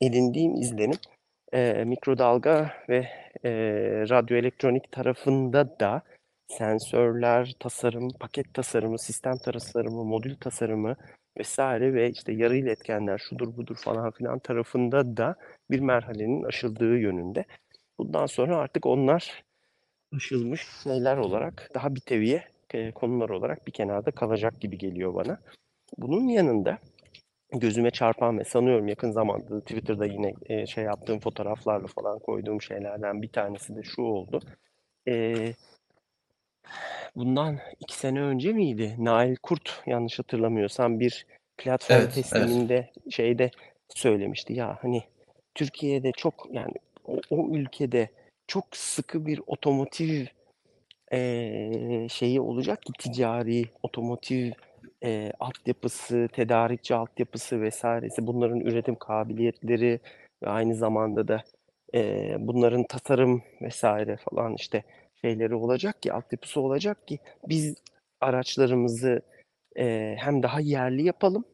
edindiğim 0.00 0.54
izlenim 0.54 0.98
e, 1.52 1.84
mikrodalga 1.84 2.72
ve 2.88 3.08
e, 3.44 3.50
radyoelektronik 4.10 4.92
tarafında 4.92 5.80
da 5.80 6.02
sensörler, 6.48 7.54
tasarım, 7.60 8.08
paket 8.20 8.54
tasarımı, 8.54 8.98
sistem 8.98 9.38
tasarımı, 9.38 10.04
modül 10.04 10.36
tasarımı 10.36 10.96
vesaire 11.38 11.94
ve 11.94 12.10
işte 12.10 12.32
yarı 12.32 12.56
iletkenler 12.56 13.18
şudur 13.18 13.56
budur 13.56 13.76
falan 13.76 14.10
filan 14.10 14.38
tarafında 14.38 15.16
da 15.16 15.36
bir 15.70 15.80
merhalenin 15.80 16.42
aşıldığı 16.42 16.98
yönünde. 16.98 17.44
Bundan 17.98 18.26
sonra 18.26 18.56
artık 18.56 18.86
onlar 18.86 19.44
aşılmış 20.16 20.66
şeyler 20.82 21.16
olarak 21.16 21.70
daha 21.74 21.94
bir 21.94 22.00
teviye 22.00 22.44
e, 22.74 22.90
konular 22.90 23.28
olarak 23.28 23.66
bir 23.66 23.72
kenarda 23.72 24.10
kalacak 24.10 24.60
gibi 24.60 24.78
geliyor 24.78 25.14
bana. 25.14 25.40
Bunun 25.98 26.28
yanında 26.28 26.78
gözüme 27.52 27.90
çarpan 27.90 28.38
ve 28.38 28.44
sanıyorum 28.44 28.88
yakın 28.88 29.10
zamanda 29.10 29.60
Twitter'da 29.60 30.06
yine 30.06 30.34
e, 30.46 30.66
şey 30.66 30.84
yaptığım 30.84 31.20
fotoğraflarla 31.20 31.86
falan 31.86 32.18
koyduğum 32.18 32.62
şeylerden 32.62 33.22
bir 33.22 33.28
tanesi 33.28 33.76
de 33.76 33.82
şu 33.82 34.02
oldu. 34.02 34.40
E, 35.08 35.34
bundan 37.16 37.58
iki 37.80 37.96
sene 37.96 38.20
önce 38.22 38.52
miydi? 38.52 38.94
Nail 38.98 39.36
Kurt 39.36 39.82
yanlış 39.86 40.18
hatırlamıyorsam 40.18 41.00
bir 41.00 41.26
platform 41.56 41.98
Evet, 41.98 42.12
evet. 42.14 42.14
tesliminde 42.14 42.90
şeyde 43.10 43.50
söylemişti 43.88 44.52
ya 44.52 44.78
hani 44.82 45.02
Türkiye'de 45.54 46.12
çok 46.12 46.48
yani 46.52 46.74
o, 47.04 47.20
o 47.30 47.48
ülkede 47.50 48.08
çok 48.46 48.64
sıkı 48.76 49.26
bir 49.26 49.40
otomotiv 49.46 50.26
eee, 51.12 52.06
şeyi 52.10 52.40
olacak 52.40 52.82
ki 52.82 52.92
ticari 52.98 53.64
otomotiv 53.82 54.52
eee, 55.02 55.32
altyapısı, 55.40 56.28
tedarikçi 56.32 56.94
altyapısı 56.94 57.60
vesairesi 57.62 58.26
bunların 58.26 58.60
üretim 58.60 58.94
kabiliyetleri 58.94 60.00
ve 60.44 60.48
aynı 60.50 60.74
zamanda 60.74 61.28
da 61.28 61.44
eee, 61.94 62.36
bunların 62.40 62.84
tasarım 62.84 63.42
vesaire 63.62 64.16
falan 64.16 64.54
işte 64.54 64.84
şeyleri 65.22 65.54
olacak 65.54 66.02
ki 66.02 66.12
altyapısı 66.12 66.60
olacak 66.60 67.08
ki 67.08 67.18
biz 67.48 67.76
araçlarımızı 68.20 69.22
eee, 69.76 70.16
hem 70.20 70.42
daha 70.42 70.60
yerli 70.60 71.02
yapalım 71.04 71.44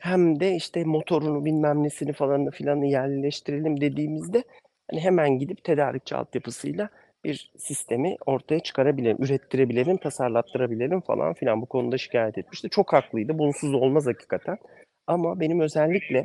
hem 0.00 0.40
de 0.40 0.54
işte 0.54 0.84
motorunu 0.84 1.44
bilmem 1.44 1.82
nesini 1.82 2.12
falanını 2.12 2.50
filanı 2.50 2.86
yerleştirelim 2.86 3.80
dediğimizde 3.80 4.44
hani 4.90 5.00
hemen 5.00 5.38
gidip 5.38 5.64
tedarikçi 5.64 6.16
altyapısıyla 6.16 6.88
bir 7.24 7.52
sistemi 7.58 8.16
ortaya 8.26 8.60
çıkarabilirim, 8.60 9.16
ürettirebilirim, 9.20 9.96
tasarlattırabilirim 9.96 11.00
falan 11.00 11.34
filan. 11.34 11.62
Bu 11.62 11.66
konuda 11.66 11.98
şikayet 11.98 12.38
etmişti. 12.38 12.68
Çok 12.70 12.92
haklıydı. 12.92 13.38
Bunsuz 13.38 13.74
olmaz 13.74 14.06
hakikaten. 14.06 14.58
Ama 15.06 15.40
benim 15.40 15.60
özellikle 15.60 16.24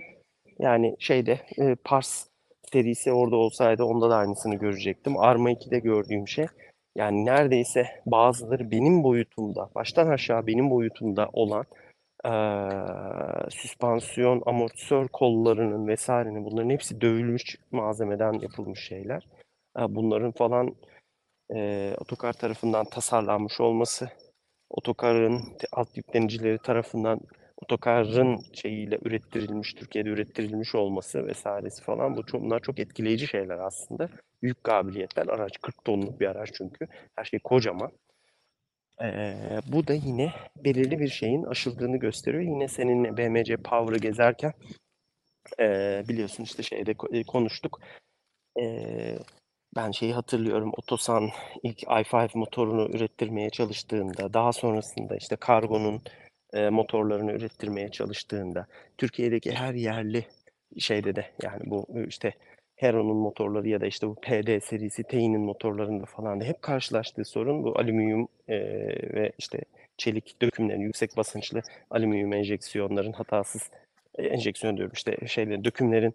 yani 0.60 0.96
şeyde 1.00 1.40
e, 1.58 1.76
Pars 1.76 2.28
serisi 2.72 3.12
orada 3.12 3.36
olsaydı 3.36 3.84
onda 3.84 4.10
da 4.10 4.16
aynısını 4.16 4.56
görecektim. 4.56 5.18
Arma 5.18 5.52
2'de 5.52 5.80
gördüğüm 5.80 6.28
şey 6.28 6.46
yani 6.96 7.26
neredeyse 7.26 7.86
bazıları 8.06 8.72
benim 8.72 9.04
boyutumda, 9.04 9.70
baştan 9.76 10.08
aşağı 10.08 10.48
benim 10.48 10.70
boyutumda 10.70 11.30
olan 11.34 11.66
eee, 12.26 13.50
süspansiyon, 13.52 14.44
amortisör 14.46 15.08
kollarının 15.08 15.88
vesairenin 15.88 16.46
bunların 16.46 16.70
hepsi 16.70 17.02
dövülmüş 17.02 17.58
malzemeden 17.72 18.34
yapılmış 18.34 18.80
şeyler. 18.88 19.28
Eee, 19.80 19.86
bunların 19.90 20.32
falan 20.32 20.76
eee 21.56 21.96
otokar 22.02 22.34
tarafından 22.34 22.86
tasarlanmış 22.86 23.62
olması, 23.62 24.10
otokarın 24.70 25.42
alt 25.74 25.98
yüklenicileri 25.98 26.58
tarafından 26.60 27.22
otokarın 27.64 28.40
şeyiyle 28.54 29.00
ürettirilmiş, 29.06 29.74
Türkiye'de 29.74 30.10
ürettirilmiş 30.10 30.76
olması 30.76 31.28
vesairesi 31.28 31.84
falan 31.84 32.18
bu 32.18 32.26
çok, 32.26 32.42
bunlar 32.44 32.60
çok 32.62 32.80
etkileyici 32.80 33.28
şeyler 33.28 33.60
aslında. 33.60 34.10
Büyük 34.44 34.64
kabiliyetler. 34.64 35.28
Araç 35.28 35.58
40 35.62 35.86
tonluk 35.86 36.20
bir 36.22 36.28
araç 36.28 36.50
çünkü. 36.54 36.88
Her 37.16 37.26
şey 37.26 37.40
kocaman. 37.40 37.92
Ee, 39.04 39.60
bu 39.68 39.88
da 39.88 39.94
yine 39.94 40.34
belirli 40.58 41.00
bir 41.00 41.08
şeyin 41.08 41.44
aşıldığını 41.44 41.98
gösteriyor. 41.98 42.44
Yine 42.44 42.68
seninle 42.68 43.18
BMC 43.18 43.58
Power'ı 43.58 43.98
gezerken 43.98 44.54
e, 45.60 46.04
biliyorsun 46.10 46.44
işte 46.44 46.64
şeyde 46.64 46.92
ko- 46.92 47.26
konuştuk. 47.26 47.80
Ee, 48.60 49.18
ben 49.76 49.92
şeyi 49.92 50.14
hatırlıyorum. 50.14 50.72
Otosan 50.78 51.30
ilk 51.64 51.84
i5 51.84 52.36
motorunu 52.36 52.90
ürettirmeye 52.96 53.50
çalıştığında, 53.50 54.34
daha 54.34 54.54
sonrasında 54.54 55.16
işte 55.16 55.36
Kargo'nun 55.36 56.02
e, 56.54 56.70
motorlarını 56.70 57.32
ürettirmeye 57.32 57.92
çalıştığında, 57.92 58.68
Türkiye'deki 58.98 59.52
her 59.52 59.74
yerli 59.74 60.26
şeyde 60.80 61.16
de 61.16 61.26
yani 61.44 61.62
bu 61.66 61.88
işte 62.08 62.34
Hero'nun 62.82 63.18
motorları 63.18 63.70
ya 63.70 63.82
da 63.82 63.86
işte 63.86 64.08
bu 64.08 64.16
PD 64.16 64.60
serisi 64.60 65.04
Teyin'in 65.04 65.42
motorlarında 65.42 66.06
falan 66.06 66.40
da 66.42 66.44
hep 66.44 66.62
karşılaştığı 66.62 67.26
sorun 67.26 67.64
bu 67.64 67.80
alüminyum 67.80 68.28
e, 68.48 68.58
ve 69.14 69.32
işte 69.38 69.62
çelik 69.98 70.42
dökümlerin 70.42 70.82
yüksek 70.82 71.18
basınçlı 71.18 71.62
alüminyum 71.90 72.34
enjeksiyonların 72.34 73.14
hatasız 73.14 73.72
e, 74.16 74.24
enjeksiyon 74.24 74.78
diyorum 74.78 74.94
işte 74.96 75.18
şeylerin 75.28 75.64
dökümlerin 75.64 76.14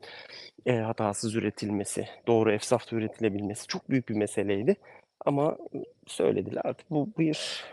e, 0.66 0.72
hatasız 0.72 1.34
üretilmesi, 1.34 2.08
doğru 2.26 2.52
efsafta 2.52 2.96
üretilebilmesi 2.96 3.66
çok 3.66 3.90
büyük 3.90 4.08
bir 4.08 4.14
meseleydi. 4.14 4.76
Ama 5.26 5.58
söylediler 6.06 6.60
artık 6.64 6.90
bu 6.90 7.08
bir 7.18 7.64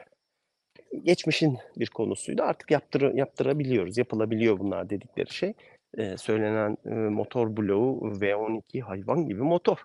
geçmişin 1.03 1.57
bir 1.77 1.87
konusuydu. 1.89 2.43
Artık 2.43 2.71
yaptır, 2.71 3.13
yaptırabiliyoruz, 3.13 3.97
yapılabiliyor 3.97 4.59
bunlar 4.59 4.89
dedikleri 4.89 5.33
şey. 5.33 5.53
E, 5.97 6.17
söylenen 6.17 6.77
e, 6.85 6.89
motor 6.89 7.57
bloğu 7.57 8.13
V12 8.19 8.81
hayvan 8.81 9.25
gibi 9.25 9.41
motor. 9.41 9.77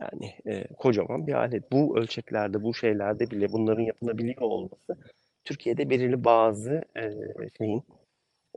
Yani 0.00 0.34
e, 0.46 0.74
kocaman 0.74 1.26
bir 1.26 1.32
alet. 1.32 1.72
Bu 1.72 1.98
ölçeklerde, 1.98 2.62
bu 2.62 2.74
şeylerde 2.74 3.30
bile 3.30 3.52
bunların 3.52 3.82
yapılabiliyor 3.82 4.40
olması 4.40 4.96
Türkiye'de 5.44 5.90
belirli 5.90 6.24
bazı 6.24 6.82
e, 6.96 7.10
şeyin 7.58 7.82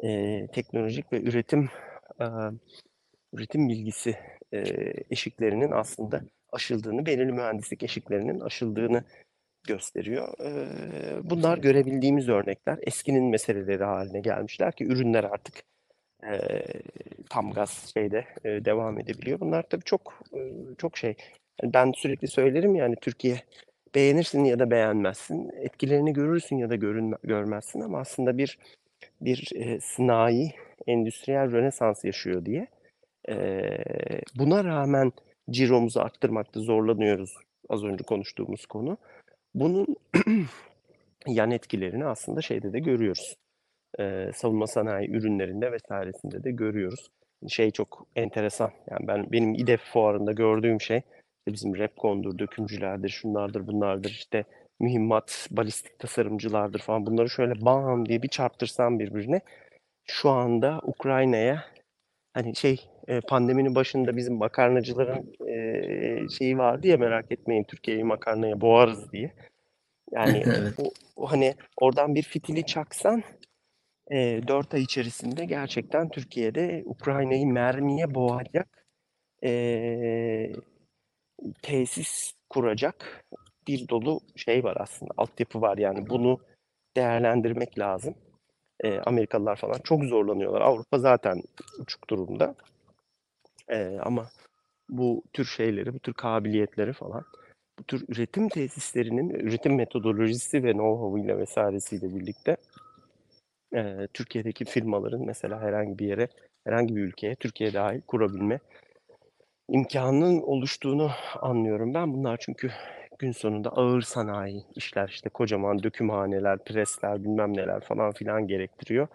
e, 0.03 0.47
teknolojik 0.47 1.13
ve 1.13 1.21
üretim 1.21 1.69
e, 2.19 2.25
üretim 3.33 3.69
bilgisi 3.69 4.15
e, 4.53 4.63
eşiklerinin 5.09 5.71
aslında 5.71 6.21
aşıldığını, 6.51 7.05
belirli 7.05 7.31
mühendislik 7.31 7.83
eşiklerinin 7.83 8.39
aşıldığını 8.39 9.03
gösteriyor. 9.67 10.39
E, 10.39 11.29
bunlar 11.29 11.57
görebildiğimiz 11.57 12.29
örnekler. 12.29 12.79
Eskinin 12.81 13.23
meseleleri 13.23 13.83
haline 13.83 14.19
gelmişler 14.19 14.71
ki 14.71 14.85
ürünler 14.85 15.23
artık 15.23 15.63
e, 16.31 16.63
tam 17.29 17.51
gaz 17.51 17.91
şeyde 17.93 18.25
e, 18.45 18.65
devam 18.65 18.99
edebiliyor. 18.99 19.39
Bunlar 19.39 19.63
tabii 19.63 19.83
çok 19.83 20.13
e, 20.33 20.39
çok 20.77 20.97
şey. 20.97 21.15
Ben 21.63 21.91
sürekli 21.95 22.27
söylerim 22.27 22.75
yani 22.75 22.95
Türkiye 23.01 23.41
beğenirsin 23.95 24.43
ya 24.43 24.59
da 24.59 24.71
beğenmezsin. 24.71 25.51
Etkilerini 25.61 26.13
görürsün 26.13 26.57
ya 26.57 26.69
da 26.69 26.75
görünme, 26.75 27.17
görmezsin 27.23 27.81
ama 27.81 27.99
aslında 27.99 28.37
bir 28.37 28.57
bir 29.21 29.51
e, 29.55 29.79
sanayi, 29.79 30.51
endüstriyel 30.87 31.51
rönesans 31.51 32.05
yaşıyor 32.05 32.45
diye. 32.45 32.67
E, 33.29 33.35
buna 34.37 34.63
rağmen 34.63 35.11
ciromuzu 35.49 35.99
arttırmakta 35.99 36.59
zorlanıyoruz. 36.59 37.35
Az 37.69 37.83
önce 37.83 38.03
konuştuğumuz 38.03 38.65
konu. 38.65 38.97
Bunun 39.55 39.87
yan 41.27 41.51
etkilerini 41.51 42.05
aslında 42.05 42.41
şeyde 42.41 42.73
de 42.73 42.79
görüyoruz. 42.79 43.35
E, 43.99 44.31
savunma 44.33 44.67
sanayi 44.67 45.09
ürünlerinde 45.09 45.71
vesairesinde 45.71 46.43
de 46.43 46.51
görüyoruz. 46.51 47.11
Şey 47.47 47.71
çok 47.71 48.07
enteresan. 48.15 48.71
Yani 48.91 49.07
ben 49.07 49.31
benim 49.31 49.53
İDEF 49.53 49.81
fuarında 49.81 50.31
gördüğüm 50.31 50.81
şey 50.81 50.97
işte 50.97 51.53
bizim 51.53 51.75
Repcon'dur, 51.75 52.39
dökümcülerdir, 52.39 53.09
şunlardır, 53.09 53.67
bunlardır 53.67 54.09
işte 54.09 54.43
mühimmat, 54.79 55.47
balistik 55.51 55.99
tasarımcılardır 55.99 56.79
falan 56.79 57.05
bunları 57.05 57.29
şöyle 57.29 57.65
bam 57.65 58.05
diye 58.05 58.21
bir 58.21 58.27
çarptırsam 58.27 58.99
birbirine 58.99 59.41
şu 60.05 60.29
anda 60.29 60.79
Ukrayna'ya 60.83 61.65
hani 62.33 62.55
şey 62.55 62.89
pandeminin 63.27 63.75
başında 63.75 64.17
bizim 64.17 64.35
makarnacıların 64.35 65.33
şeyi 66.29 66.57
vardı 66.57 66.87
ya 66.87 66.97
merak 66.97 67.31
etmeyin 67.31 67.63
Türkiye'yi 67.63 68.03
makarnaya 68.03 68.61
boğarız 68.61 69.11
diye. 69.11 69.31
Yani 70.11 70.43
Evet. 70.45 70.73
o, 70.77 70.91
o 71.15 71.31
hani 71.31 71.53
oradan 71.77 72.15
bir 72.15 72.23
fitili 72.23 72.65
çaksan 72.65 73.23
e, 74.11 74.41
4 74.47 74.73
ay 74.73 74.81
içerisinde 74.81 75.45
gerçekten 75.45 76.09
Türkiye'de 76.09 76.83
Ukrayna'yı 76.85 77.47
mermiye 77.47 78.15
boğacak 78.15 78.85
e, 79.43 80.53
tesis 81.61 82.33
kuracak 82.49 83.25
bir 83.67 83.87
dolu 83.87 84.19
şey 84.35 84.63
var 84.63 84.77
aslında. 84.79 85.11
Altyapı 85.17 85.61
var 85.61 85.77
yani 85.77 86.09
bunu 86.09 86.39
değerlendirmek 86.97 87.79
lazım. 87.79 88.15
E, 88.83 88.99
Amerikalılar 88.99 89.55
falan 89.55 89.79
çok 89.83 90.03
zorlanıyorlar. 90.03 90.61
Avrupa 90.61 90.99
zaten 90.99 91.43
uçuk 91.79 92.09
durumda. 92.09 92.55
E, 93.69 93.97
ama 93.99 94.29
bu 94.89 95.23
tür 95.33 95.45
şeyleri, 95.45 95.93
bu 95.93 95.99
tür 95.99 96.13
kabiliyetleri 96.13 96.93
falan, 96.93 97.25
bu 97.79 97.83
tür 97.83 98.05
üretim 98.07 98.49
tesislerinin 98.49 99.29
üretim 99.29 99.75
metodolojisi 99.75 100.63
ve 100.63 100.71
know-how'ıyla 100.71 101.37
vesairesiyle 101.37 102.15
birlikte 102.15 102.57
e, 103.75 104.07
Türkiye'deki 104.13 104.65
firmaların 104.65 105.25
mesela 105.25 105.61
herhangi 105.61 105.99
bir 105.99 106.07
yere, 106.07 106.27
herhangi 106.67 106.95
bir 106.95 107.01
ülkeye, 107.01 107.35
Türkiye 107.35 107.73
dahil 107.73 108.01
kurabilme 108.01 108.59
imkanının 109.69 110.41
oluştuğunu 110.41 111.11
anlıyorum 111.41 111.93
ben. 111.93 112.13
Bunlar 112.13 112.37
çünkü 112.41 112.71
gün 113.19 113.31
sonunda 113.31 113.69
ağır 113.69 114.01
sanayi 114.01 114.63
işler 114.75 115.09
işte 115.09 115.29
kocaman 115.29 115.83
dökümhaneler, 115.83 116.63
presler 116.63 117.23
bilmem 117.23 117.57
neler 117.57 117.81
falan 117.81 118.11
filan 118.11 118.47
gerektiriyor. 118.47 119.07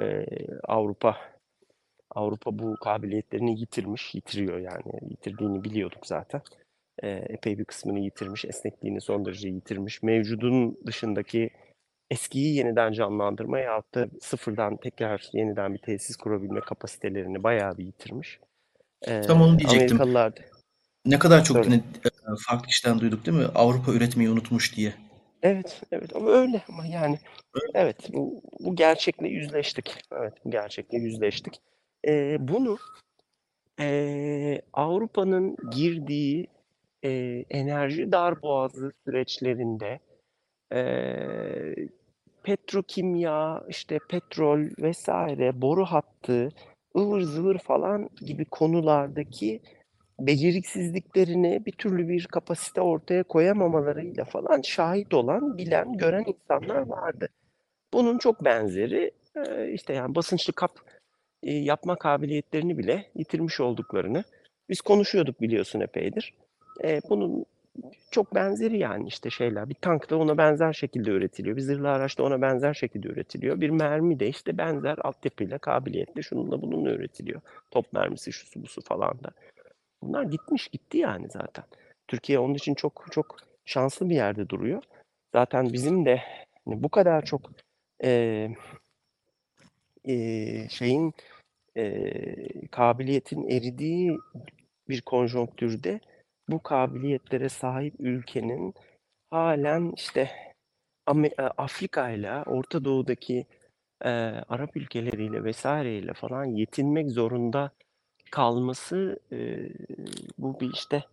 Ee, 0.00 0.26
Avrupa 0.68 1.16
Avrupa 2.10 2.58
bu 2.58 2.76
kabiliyetlerini 2.76 3.60
yitirmiş, 3.60 4.14
yitiriyor 4.14 4.58
yani. 4.58 5.10
Yitirdiğini 5.10 5.64
biliyorduk 5.64 6.06
zaten. 6.06 6.42
Ee, 7.02 7.08
epey 7.08 7.58
bir 7.58 7.64
kısmını 7.64 7.98
yitirmiş, 7.98 8.44
esnekliğini 8.44 9.00
son 9.00 9.24
derece 9.24 9.48
yitirmiş. 9.48 10.02
Mevcudun 10.02 10.78
dışındaki 10.86 11.50
eskiyi 12.10 12.54
yeniden 12.54 12.92
canlandırma 12.92 13.58
ya 13.58 13.82
da 13.94 14.08
sıfırdan 14.20 14.76
tekrar 14.76 15.28
yeniden 15.32 15.74
bir 15.74 15.78
tesis 15.78 16.16
kurabilme 16.16 16.60
kapasitelerini 16.60 17.42
bayağı 17.42 17.78
bir 17.78 17.84
yitirmiş. 17.84 18.40
Ee, 19.08 19.20
Tam 19.20 19.42
onu 19.42 19.58
diyecektim. 19.58 19.96
Amerikalılar 19.96 20.32
Ne 21.06 21.18
kadar 21.18 21.44
çok 21.44 21.56
e, 21.66 21.80
farklı 22.46 22.66
kişiden 22.66 23.00
duyduk 23.00 23.26
değil 23.26 23.38
mi? 23.38 23.46
Avrupa 23.54 23.92
üretmeyi 23.92 24.30
unutmuş 24.30 24.76
diye. 24.76 24.94
Evet, 25.42 25.82
evet 25.92 26.16
ama 26.16 26.30
öyle 26.30 26.62
ama 26.68 26.86
yani 26.86 27.18
evet 27.74 27.96
bu, 28.12 28.42
bu 28.60 28.76
gerçekle 28.76 29.28
yüzleştik. 29.28 29.94
Evet 30.12 30.34
bu 30.44 30.50
gerçekle 30.50 30.98
yüzleştik. 30.98 31.60
Ee, 32.06 32.36
bunu 32.40 32.78
ee, 33.80 34.62
Avrupa'nın 34.72 35.56
girdiği 35.70 36.46
ee, 37.04 37.44
enerji 37.50 38.12
darboğazı 38.12 38.92
süreçlerinde 39.04 40.00
ee, 40.72 41.74
petrokimya, 42.42 43.64
işte 43.68 43.98
petrol 44.08 44.60
vesaire, 44.78 45.62
boru 45.62 45.84
hattı, 45.84 46.48
ıvır 46.96 47.20
zıvır 47.20 47.58
falan 47.58 48.08
gibi 48.26 48.44
konulardaki 48.44 49.60
beceriksizliklerini 50.20 51.62
bir 51.66 51.72
türlü 51.72 52.08
bir 52.08 52.26
kapasite 52.26 52.80
ortaya 52.80 53.22
koyamamalarıyla 53.22 54.24
falan 54.24 54.60
şahit 54.62 55.14
olan, 55.14 55.58
bilen, 55.58 55.92
gören 55.92 56.24
insanlar 56.26 56.86
vardı. 56.86 57.28
Bunun 57.92 58.18
çok 58.18 58.44
benzeri 58.44 59.10
e, 59.36 59.72
işte 59.72 59.92
yani 59.92 60.14
basınçlı 60.14 60.52
kap 60.52 60.72
e, 61.42 61.52
yapma 61.54 61.96
kabiliyetlerini 61.96 62.78
bile 62.78 63.10
yitirmiş 63.14 63.60
olduklarını 63.60 64.24
biz 64.68 64.80
konuşuyorduk 64.80 65.40
biliyorsun 65.40 65.80
epeydir. 65.80 66.34
E, 66.84 67.00
bunun 67.10 67.44
çok 68.10 68.34
benzeri 68.34 68.78
yani 68.78 69.08
işte 69.08 69.30
şeyler. 69.30 69.68
Bir 69.68 69.74
tank 69.74 70.10
da 70.10 70.16
ona 70.16 70.38
benzer 70.38 70.72
şekilde 70.72 71.10
üretiliyor. 71.10 71.56
Bir 71.56 71.62
zırhlı 71.62 71.90
araç 71.90 72.18
da 72.18 72.22
ona 72.22 72.42
benzer 72.42 72.74
şekilde 72.74 73.08
üretiliyor. 73.08 73.60
Bir 73.60 73.70
mermi 73.70 74.20
de 74.20 74.28
işte 74.28 74.58
benzer 74.58 74.98
altyapıyla, 74.98 75.58
kabiliyetle 75.58 76.22
şununla 76.22 76.62
bununla 76.62 76.90
üretiliyor. 76.90 77.40
Top 77.70 77.92
mermisi, 77.92 78.32
şusu 78.32 78.62
busu 78.62 78.80
falan 78.80 79.22
da. 79.24 79.30
Bunlar 80.02 80.22
gitmiş 80.22 80.68
gitti 80.68 80.98
yani 80.98 81.26
zaten. 81.30 81.64
Türkiye 82.08 82.38
onun 82.38 82.54
için 82.54 82.74
çok 82.74 83.06
çok 83.10 83.36
şanslı 83.64 84.10
bir 84.10 84.14
yerde 84.14 84.48
duruyor. 84.48 84.82
Zaten 85.32 85.72
bizim 85.72 86.04
de 86.04 86.22
hani 86.64 86.82
bu 86.82 86.88
kadar 86.88 87.24
çok 87.24 87.50
e, 88.04 88.48
e, 90.04 90.68
şeyin 90.68 91.14
e, 91.76 92.68
kabiliyetin 92.70 93.48
eridiği 93.48 94.18
bir 94.88 95.00
konjonktürde 95.00 96.00
bu 96.48 96.62
kabiliyetlere 96.62 97.48
sahip 97.48 97.94
ülkenin 97.98 98.74
halen 99.30 99.92
işte 99.96 100.30
Afrika 101.58 102.10
ile 102.10 102.42
Orta 102.46 102.84
Doğu'daki 102.84 103.46
eee, 104.04 104.44
Arap 104.48 104.76
ülkeleriyle 104.76 105.50
vs.yle 105.50 106.14
falan 106.14 106.44
yetinmek 106.44 107.10
zorunda 107.10 107.70
kalması, 108.30 109.18
eee, 109.32 109.70
bu 110.38 110.60
bir, 110.60 110.72
işte, 110.74 111.04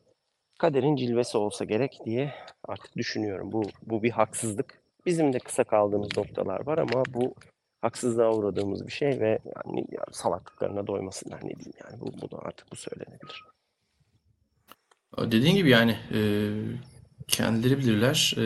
kaderin 0.59 0.95
cilvesi 0.95 1.38
olsa 1.38 1.65
gerek 1.65 1.99
diye 2.05 2.33
artık 2.63 2.97
düşünüyorum. 2.97 3.51
Bu 3.51 3.63
bu 3.86 4.03
bir 4.03 4.11
haksızlık. 4.11 4.81
Bizim 5.05 5.33
de 5.33 5.39
kısa 5.39 5.63
kaldığımız 5.63 6.17
noktalar 6.17 6.65
var 6.67 6.77
ama 6.77 7.03
bu 7.13 7.36
haksızlığa 7.81 8.36
uğradığımız 8.36 8.88
bir 8.88 8.91
şey 8.91 9.19
ve 9.19 9.39
yani 9.55 9.86
ya 9.91 10.03
salaklıklarına 10.11 10.88
doymasınlar 10.88 11.38
ne 11.38 11.49
diyeyim 11.55 11.73
yani. 11.83 12.01
Bu 12.01 12.21
bu 12.21 12.31
da 12.31 12.39
artık 12.39 12.71
bu 12.71 12.75
söylenebilir. 12.75 13.43
Dediğin 15.18 15.55
gibi 15.55 15.70
yani 15.70 15.97
e, 16.13 16.20
kendileri 17.28 17.78
bilirler. 17.78 18.36
E, 18.38 18.45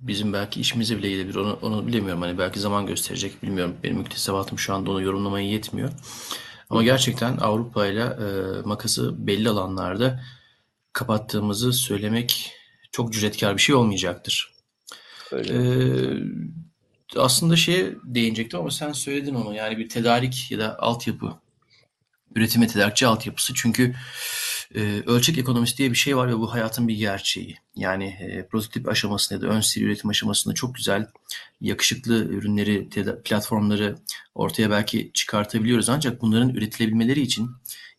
bizim 0.00 0.32
belki 0.32 0.60
işimize 0.60 0.98
bile 0.98 1.10
gelebilir. 1.10 1.34
Onu, 1.34 1.58
onu 1.62 1.86
bilemiyorum. 1.86 2.22
Hani 2.22 2.38
belki 2.38 2.60
zaman 2.60 2.86
gösterecek 2.86 3.42
bilmiyorum. 3.42 3.76
Benim 3.82 3.96
müktesebatım 3.96 4.58
şu 4.58 4.74
anda 4.74 4.90
onu 4.90 5.02
yorumlamaya 5.02 5.46
yetmiyor. 5.46 5.90
Ama 6.70 6.82
gerçekten 6.82 7.36
Avrupa 7.36 7.86
ile 7.86 8.02
e, 8.02 8.60
makası 8.64 9.26
belli 9.26 9.48
alanlarda 9.48 10.22
kapattığımızı 10.92 11.72
söylemek 11.72 12.52
çok 12.92 13.12
cüretkar 13.12 13.56
bir 13.56 13.62
şey 13.62 13.74
olmayacaktır. 13.74 14.54
Öyle. 15.32 15.54
Ee, 15.54 16.22
aslında 17.16 17.56
şeye 17.56 17.94
değinecektim 18.04 18.60
ama 18.60 18.70
sen 18.70 18.92
söyledin 18.92 19.34
onu. 19.34 19.54
Yani 19.54 19.78
bir 19.78 19.88
tedarik 19.88 20.50
ya 20.50 20.58
da 20.58 20.78
altyapı, 20.78 21.32
üretim 22.34 22.62
ve 22.62 22.66
tedarikçi 22.66 23.06
altyapısı. 23.06 23.54
Çünkü 23.54 23.94
e, 24.74 25.02
ölçek 25.06 25.38
ekonomisi 25.38 25.78
diye 25.78 25.90
bir 25.90 25.96
şey 25.96 26.16
var 26.16 26.28
ve 26.28 26.38
bu 26.38 26.52
hayatın 26.52 26.88
bir 26.88 26.96
gerçeği. 26.96 27.56
Yani 27.76 28.04
e, 28.04 28.46
prototip 28.46 28.88
aşamasında 28.88 29.34
ya 29.34 29.50
da 29.50 29.54
ön 29.54 29.60
seri 29.60 29.84
üretim 29.84 30.10
aşamasında 30.10 30.54
çok 30.54 30.74
güzel, 30.74 31.06
yakışıklı 31.60 32.24
ürünleri, 32.24 32.88
platformları 33.24 33.96
ortaya 34.34 34.70
belki 34.70 35.10
çıkartabiliyoruz. 35.14 35.88
Ancak 35.88 36.22
bunların 36.22 36.50
üretilebilmeleri 36.50 37.20
için 37.20 37.50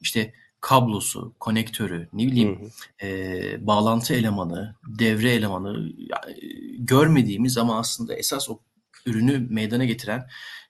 işte 0.02 0.34
kablosu, 0.62 1.36
konektörü, 1.40 2.10
ne 2.14 2.28
bileyim 2.28 2.60
hı 2.60 2.66
hı. 2.66 3.08
E, 3.08 3.68
bağlantı 3.68 4.14
elemanı, 4.14 4.76
devre 4.88 5.32
elemanı 5.32 5.92
yani, 5.98 6.40
görmediğimiz 6.78 7.58
ama 7.58 7.80
aslında 7.80 8.16
esas 8.16 8.50
o 8.50 8.60
ürünü 9.06 9.48
meydana 9.50 9.86
getiren 9.86 10.28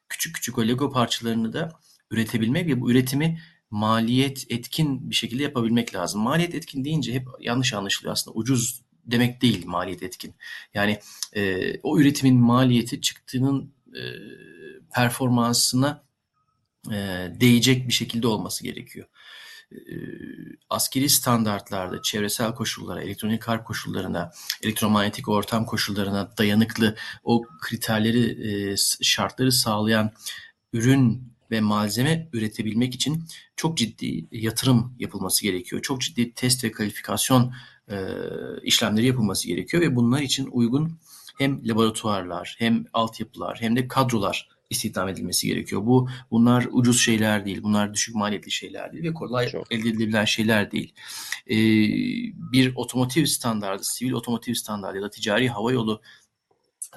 küçük 0.10 0.36
küçük 0.36 0.58
o 0.58 0.68
Lego 0.68 0.92
parçalarını 0.92 1.54
da 1.54 1.72
üretebilmek 2.12 2.68
ve 2.68 2.82
bu 2.82 2.92
üretimi 2.92 3.42
maliyet 3.70 4.46
etkin 4.50 5.10
bir 5.10 5.16
şekilde 5.16 5.44
yapabilmek 5.44 5.96
lazım. 5.96 6.22
Maliyet 6.22 6.56
etkin 6.56 6.86
deyince 6.86 7.14
hep 7.14 7.28
yanlış 7.40 7.74
anlaşılıyor 7.74 8.14
aslında. 8.14 8.38
Ucuz 8.38 8.82
demek 9.06 9.42
değil 9.42 9.66
maliyet 9.66 10.04
etkin. 10.04 10.36
Yani 10.74 11.00
e, 11.36 11.74
o 11.84 12.00
üretimin 12.00 12.36
maliyeti 12.36 13.02
çıktığının 13.02 13.74
e, 13.96 14.04
performansına 14.94 16.04
e, 16.92 16.96
değecek 17.40 17.88
bir 17.88 17.94
şekilde 17.94 18.28
olması 18.28 18.64
gerekiyor. 18.64 19.08
E, 19.72 19.78
askeri 20.70 21.10
standartlarda 21.10 22.02
çevresel 22.02 22.56
koşullara, 22.56 23.02
elektronik 23.02 23.44
harp 23.44 23.66
koşullarına, 23.66 24.32
elektromanyetik 24.64 25.30
ortam 25.30 25.66
koşullarına 25.66 26.38
dayanıklı 26.38 26.96
o 27.24 27.44
kriterleri, 27.62 28.50
e, 28.50 28.76
şartları 29.02 29.52
sağlayan 29.52 30.12
ürün 30.74 31.37
ve 31.52 31.62
malzeme 31.62 32.30
üretebilmek 32.34 32.96
için 32.96 33.24
çok 33.56 33.78
ciddi 33.78 34.28
yatırım 34.32 34.96
yapılması 35.00 35.44
gerekiyor. 35.44 35.82
Çok 35.82 36.02
ciddi 36.02 36.34
test 36.34 36.64
ve 36.64 36.72
kalifikasyon 36.72 37.54
e, 37.92 37.98
işlemleri 38.64 39.06
yapılması 39.06 39.48
gerekiyor 39.48 39.84
ve 39.84 39.96
bunlar 39.96 40.22
için 40.22 40.50
uygun 40.52 41.00
hem 41.38 41.68
laboratuvarlar, 41.68 42.56
hem 42.60 42.86
altyapılar, 42.94 43.58
hem 43.62 43.76
de 43.76 43.88
kadrolar 43.88 44.50
istihdam 44.70 45.08
edilmesi 45.08 45.48
gerekiyor. 45.48 45.86
Bu 45.86 46.10
bunlar 46.32 46.68
ucuz 46.72 47.02
şeyler 47.02 47.46
değil, 47.46 47.64
bunlar 47.64 47.94
düşük 47.94 48.16
maliyetli 48.16 48.52
şeyler 48.52 48.94
değil 48.94 49.04
ve 49.04 49.14
kolay 49.14 49.50
Çok. 49.50 49.72
elde 49.72 49.90
edilebilen 49.90 50.26
şeyler 50.26 50.72
değil. 50.72 50.94
Ee, 51.48 51.56
bir 52.52 52.76
otomotiv 52.76 53.26
standardı, 53.26 53.84
sivil 53.84 54.12
otomotiv 54.12 54.54
standardı 54.54 54.98
ya 54.98 55.04
da 55.04 55.10
ticari 55.10 55.50
hava 55.50 55.72
yolu 55.72 56.02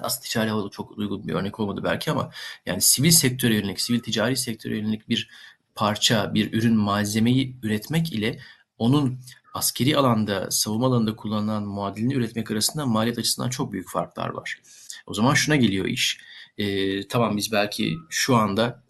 aslında 0.03 0.23
ticari 0.23 0.49
hava 0.49 0.59
yolu 0.59 0.71
çok 0.71 0.97
uygun 0.97 1.27
bir 1.27 1.33
örnek 1.33 1.59
olmadı 1.59 1.81
belki 1.83 2.11
ama 2.11 2.31
yani 2.65 2.81
sivil 2.81 3.11
sektöre 3.11 3.55
yönelik, 3.55 3.81
sivil 3.81 3.99
ticari 3.99 4.37
sektöre 4.37 4.77
yönelik 4.77 5.09
bir 5.09 5.29
parça, 5.75 6.33
bir 6.33 6.53
ürün, 6.53 6.75
malzemeyi 6.75 7.55
üretmek 7.63 8.13
ile 8.13 8.39
onun 8.77 9.19
askeri 9.53 9.97
alanda, 9.97 10.51
savunma 10.51 10.87
alanında 10.87 11.15
kullanılan 11.15 11.63
muadilini 11.63 12.13
üretmek 12.13 12.51
arasında 12.51 12.85
maliyet 12.85 13.17
açısından 13.17 13.49
çok 13.49 13.71
büyük 13.71 13.89
farklar 13.89 14.29
var. 14.29 14.61
O 15.07 15.13
zaman 15.13 15.33
şuna 15.33 15.55
geliyor 15.55 15.85
iş. 15.85 16.19
Ee, 16.57 17.07
tamam 17.07 17.37
biz 17.37 17.51
belki 17.51 17.97
şu 18.09 18.35
anda 18.35 18.83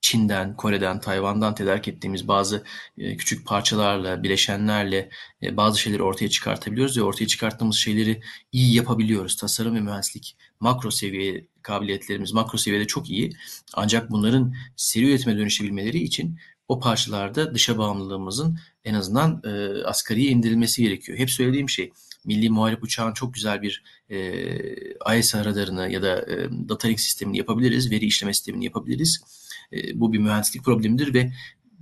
Çin'den, 0.00 0.56
Kore'den, 0.56 1.00
Tayvan'dan 1.00 1.54
tedarik 1.54 1.88
ettiğimiz 1.88 2.28
bazı 2.28 2.64
e, 2.98 3.16
küçük 3.16 3.46
parçalarla, 3.46 4.22
bileşenlerle 4.22 5.10
e, 5.42 5.56
bazı 5.56 5.80
şeyleri 5.80 6.02
ortaya 6.02 6.30
çıkartabiliyoruz 6.30 6.98
ve 6.98 7.02
ortaya 7.02 7.26
çıkarttığımız 7.26 7.76
şeyleri 7.76 8.20
iyi 8.52 8.74
yapabiliyoruz. 8.74 9.36
Tasarım 9.36 9.74
ve 9.74 9.80
mühendislik 9.80 10.36
makro 10.60 10.90
seviye 10.90 11.46
kabiliyetlerimiz 11.62 12.32
makro 12.32 12.58
seviyede 12.58 12.86
çok 12.86 13.10
iyi. 13.10 13.32
Ancak 13.74 14.10
bunların 14.10 14.54
seri 14.76 15.10
üretime 15.10 15.36
dönüşebilmeleri 15.36 15.98
için 15.98 16.38
o 16.68 16.80
parçalarda 16.80 17.54
dışa 17.54 17.78
bağımlılığımızın 17.78 18.58
en 18.84 18.94
azından 18.94 19.42
e, 19.44 19.84
asgariye 19.84 20.30
indirilmesi 20.30 20.82
gerekiyor. 20.82 21.18
Hep 21.18 21.30
söylediğim 21.30 21.68
şey 21.68 21.92
milli 22.24 22.50
muharip 22.50 22.82
uçağın 22.82 23.12
çok 23.12 23.34
güzel 23.34 23.62
bir 23.62 23.82
e, 24.10 25.18
ISR 25.18 25.44
radarını 25.44 25.92
ya 25.92 26.02
da 26.02 26.32
e, 26.32 26.48
data 26.68 26.88
link 26.88 27.00
sistemini 27.00 27.38
yapabiliriz, 27.38 27.90
veri 27.90 28.04
işleme 28.04 28.34
sistemini 28.34 28.64
yapabiliriz. 28.64 29.20
E, 29.72 30.00
bu 30.00 30.12
bir 30.12 30.18
mühendislik 30.18 30.64
problemidir 30.64 31.14
ve 31.14 31.32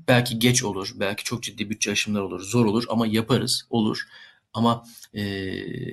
belki 0.09 0.39
geç 0.39 0.65
olur, 0.65 0.93
belki 0.95 1.25
çok 1.25 1.43
ciddi 1.43 1.71
bütçe 1.71 1.93
aşımlar 1.93 2.21
olur, 2.21 2.41
zor 2.41 2.67
olur 2.67 2.85
ama 2.89 3.07
yaparız, 3.07 3.67
olur. 3.71 4.09
Ama 4.55 4.85
e, 5.15 5.23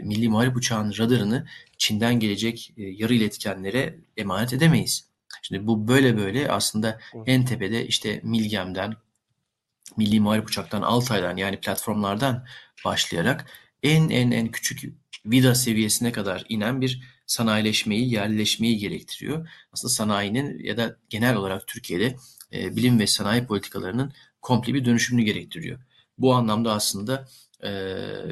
milli 0.03 0.29
muharip 0.29 0.55
uçağın 0.55 0.93
radarını 0.97 1.47
Çin'den 1.77 2.19
gelecek 2.19 2.73
e, 2.77 2.83
yarı 2.83 3.13
iletkenlere 3.13 3.99
emanet 4.17 4.53
edemeyiz. 4.53 5.11
Şimdi 5.41 5.67
bu 5.67 5.87
böyle 5.87 6.17
böyle 6.17 6.51
aslında 6.51 6.99
en 7.25 7.45
tepede 7.45 7.87
işte 7.87 8.19
Milgem'den, 8.23 8.93
Milli 9.97 10.19
Muharip 10.19 10.47
Uçak'tan, 10.47 10.81
Altay'dan 10.81 11.37
yani 11.37 11.59
platformlardan 11.59 12.45
başlayarak 12.85 13.45
en 13.83 14.09
en 14.09 14.31
en 14.31 14.47
küçük 14.47 14.93
vida 15.25 15.55
seviyesine 15.55 16.11
kadar 16.11 16.45
inen 16.49 16.81
bir 16.81 17.01
sanayileşmeyi, 17.31 18.13
yerleşmeyi 18.13 18.77
gerektiriyor. 18.77 19.49
Aslında 19.71 19.93
sanayinin 19.93 20.63
ya 20.63 20.77
da 20.77 20.97
genel 21.09 21.35
olarak 21.35 21.67
Türkiye'de 21.67 22.15
e, 22.53 22.75
bilim 22.75 22.99
ve 22.99 23.07
sanayi 23.07 23.45
politikalarının 23.45 24.13
komple 24.41 24.73
bir 24.73 24.85
dönüşümünü 24.85 25.25
gerektiriyor. 25.25 25.79
Bu 26.17 26.33
anlamda 26.33 26.73
aslında 26.73 27.27
e, 27.63 27.71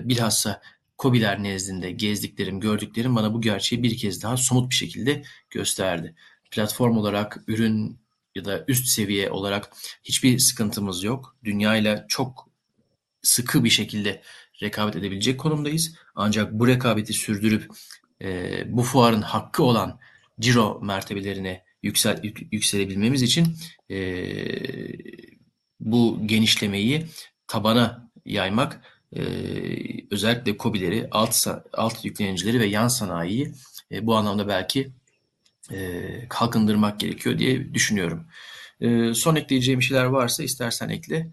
bilhassa 0.10 0.62
COBİ'ler 1.00 1.44
nezdinde 1.44 1.92
gezdiklerim, 1.92 2.60
gördüklerim 2.60 3.16
bana 3.16 3.34
bu 3.34 3.42
gerçeği 3.42 3.84
bir 3.84 3.98
kez 3.98 4.24
daha 4.24 4.38
somut 4.38 4.70
bir 4.70 4.76
şekilde 4.76 5.24
gösterdi. 5.50 6.16
Platform 6.52 6.98
olarak, 6.98 7.44
ürün 7.48 8.00
ya 8.36 8.46
da 8.46 8.66
üst 8.68 8.88
seviye 8.88 9.32
olarak 9.32 9.70
hiçbir 10.04 10.40
sıkıntımız 10.40 11.04
yok. 11.04 11.36
Dünya 11.44 11.76
ile 11.76 12.06
çok 12.08 12.50
sıkı 13.22 13.64
bir 13.64 13.70
şekilde 13.70 14.22
rekabet 14.62 14.96
edebilecek 14.96 15.40
konumdayız. 15.40 15.96
Ancak 16.16 16.52
bu 16.54 16.68
rekabeti 16.68 17.14
sürdürüp 17.14 17.72
e, 18.22 18.62
bu 18.78 18.84
fuarın 18.84 19.22
hakkı 19.22 19.64
olan 19.64 20.00
ciro 20.40 20.80
mertebelerine 20.82 21.64
yüksel, 21.84 22.22
yükselebilmemiz 22.52 23.22
için 23.22 23.58
e, 23.90 23.98
bu 25.80 26.20
genişlemeyi 26.26 27.06
tabana 27.48 28.10
yaymak 28.26 28.82
e, 29.16 29.22
özellikle 30.12 30.58
COBİ'leri, 30.58 31.08
alt, 31.12 31.48
alt 31.74 32.06
yüklenicileri 32.06 32.60
ve 32.60 32.66
yan 32.66 32.88
sanayiyi 32.88 33.54
e, 33.92 34.06
bu 34.06 34.16
anlamda 34.16 34.48
belki 34.48 34.92
e, 35.72 36.02
kalkındırmak 36.30 37.00
gerekiyor 37.00 37.40
diye 37.40 37.74
düşünüyorum. 37.74 38.28
E, 38.82 39.14
son 39.14 39.36
ekleyeceğim 39.36 39.82
şeyler 39.82 40.06
varsa 40.06 40.44
istersen 40.44 40.90
ekle. 40.90 41.32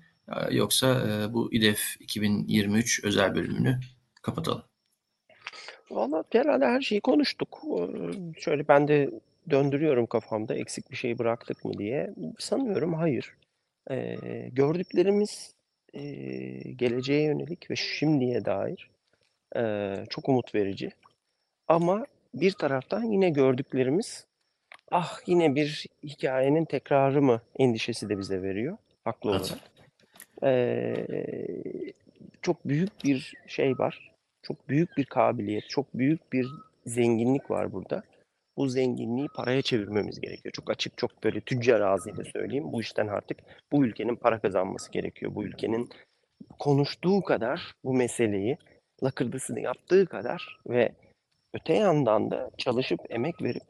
Yoksa 0.50 0.86
e, 1.08 1.32
bu 1.32 1.52
İDEF 1.52 1.96
2023 2.00 3.04
özel 3.04 3.34
bölümünü 3.34 3.80
kapatalım. 4.22 4.62
Valla 5.90 6.24
herhalde 6.32 6.66
her 6.66 6.80
şeyi 6.80 7.00
konuştuk. 7.00 7.62
Şöyle 8.38 8.68
ben 8.68 8.88
de 8.88 9.10
döndürüyorum 9.50 10.06
kafamda 10.06 10.54
eksik 10.54 10.90
bir 10.90 10.96
şey 10.96 11.18
bıraktık 11.18 11.64
mı 11.64 11.78
diye. 11.78 12.14
Sanıyorum 12.38 12.94
hayır. 12.94 13.34
Ee, 13.90 14.16
gördüklerimiz 14.52 15.54
e, 15.94 16.02
geleceğe 16.72 17.22
yönelik 17.22 17.70
ve 17.70 17.76
şimdiye 17.76 18.44
dair 18.44 18.90
e, 19.56 19.94
çok 20.10 20.28
umut 20.28 20.54
verici. 20.54 20.90
Ama 21.68 22.06
bir 22.34 22.52
taraftan 22.52 23.02
yine 23.02 23.30
gördüklerimiz 23.30 24.26
ah 24.90 25.18
yine 25.26 25.54
bir 25.54 25.86
hikayenin 26.02 26.64
tekrarı 26.64 27.22
mı 27.22 27.40
endişesi 27.58 28.08
de 28.08 28.18
bize 28.18 28.42
veriyor 28.42 28.76
haklı 29.04 29.30
Evet. 29.30 29.40
olarak. 29.40 29.60
Ee, 30.42 31.06
çok 32.42 32.68
büyük 32.68 33.04
bir 33.04 33.34
şey 33.46 33.78
var. 33.78 34.12
Çok 34.46 34.68
büyük 34.68 34.96
bir 34.96 35.04
kabiliyet, 35.04 35.68
çok 35.68 35.94
büyük 35.94 36.32
bir 36.32 36.46
zenginlik 36.86 37.50
var 37.50 37.72
burada. 37.72 38.02
bu 38.56 38.68
zenginliği 38.68 39.28
paraya 39.28 39.62
çevirmemiz 39.62 40.20
gerekiyor. 40.20 40.52
Çok 40.52 40.70
açık, 40.70 40.98
çok 40.98 41.24
böyle 41.24 41.40
tüccar 41.40 41.80
ağzıyla 41.80 42.24
söyleyeyim. 42.24 42.72
Bu 42.72 42.80
işten 42.80 43.06
artık 43.08 43.38
bu 43.72 43.84
ülkenin 43.86 44.16
para 44.16 44.38
kazanması 44.40 44.92
gerekiyor. 44.92 45.34
Bu 45.34 45.44
ülkenin 45.44 45.90
konuştuğu 46.58 47.22
kadar 47.22 47.72
bu 47.84 47.94
meseleyi, 47.94 48.58
lakırdısını 49.04 49.60
yaptığı 49.60 50.06
kadar 50.06 50.58
ve 50.68 50.92
öte 51.54 51.74
yandan 51.74 52.30
da 52.30 52.50
çalışıp 52.58 53.00
emek 53.10 53.42
verip 53.42 53.62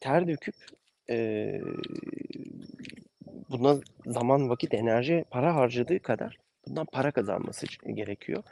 ter 0.00 0.28
döküp 0.28 0.54
e, 1.10 1.60
buna 3.50 3.76
zaman, 4.06 4.50
vakit, 4.50 4.74
enerji, 4.74 5.24
para 5.30 5.54
harcadığı 5.56 6.00
kadar 6.00 6.38
bundan 6.68 6.86
para 6.92 7.10
kazanması 7.10 7.66
gerekiyor. 7.94 8.42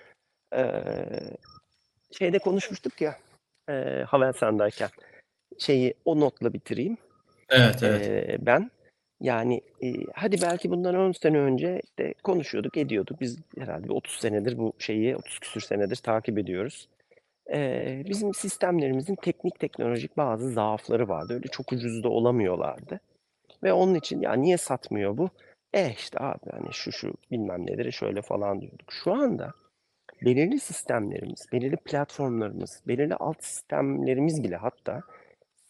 Şeyde 2.19 2.39
konuşmuştuk 2.39 3.01
ya 3.01 3.17
e, 3.69 4.05
Havelsan'dayken 4.09 4.89
şeyi 5.59 5.95
o 6.05 6.21
notla 6.21 6.53
bitireyim. 6.53 6.97
Evet, 7.49 7.83
evet. 7.83 8.07
Ee, 8.07 8.37
ben 8.41 8.71
yani 9.21 9.61
e, 9.83 9.93
hadi 10.15 10.43
belki 10.43 10.71
bundan 10.71 10.95
10 10.95 11.13
sene 11.13 11.39
önce 11.39 11.81
işte 11.85 12.15
konuşuyorduk, 12.23 12.77
ediyorduk. 12.77 13.21
Biz 13.21 13.39
herhalde 13.59 13.93
30 13.93 14.13
senedir 14.15 14.59
bu 14.59 14.73
şeyi, 14.79 15.17
30 15.17 15.39
küsür 15.39 15.61
senedir 15.61 15.97
takip 15.97 16.39
ediyoruz. 16.39 16.89
Ee, 17.53 18.03
bizim 18.09 18.35
sistemlerimizin 18.35 19.15
teknik 19.15 19.61
teknolojik 19.61 20.17
bazı 20.17 20.51
zaafları 20.51 21.09
vardı. 21.09 21.35
Öyle 21.35 21.49
çok 21.49 21.73
ucuz 21.73 22.05
da 22.05 22.09
olamıyorlardı. 22.09 23.01
Ve 23.63 23.73
onun 23.73 23.95
için 23.95 24.21
ya 24.21 24.33
niye 24.33 24.59
satmıyor 24.59 25.17
bu? 25.17 25.31
E 25.73 25.91
işte 25.91 26.19
abi 26.21 26.51
hani 26.51 26.73
şu 26.73 26.93
şu 26.93 27.15
bilmem 27.31 27.67
nedir 27.67 27.93
şöyle 27.93 28.23
falan 28.23 28.61
diyorduk. 28.61 28.93
Şu 28.93 29.13
anda 29.13 29.55
belirli 30.25 30.61
sistemlerimiz, 30.61 31.47
belirli 31.53 31.77
platformlarımız, 31.77 32.83
belirli 32.89 33.15
alt 33.15 33.45
sistemlerimiz 33.45 34.43
bile 34.45 34.57
hatta 34.57 35.01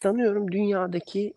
sanıyorum 0.03 0.51
dünyadaki 0.51 1.33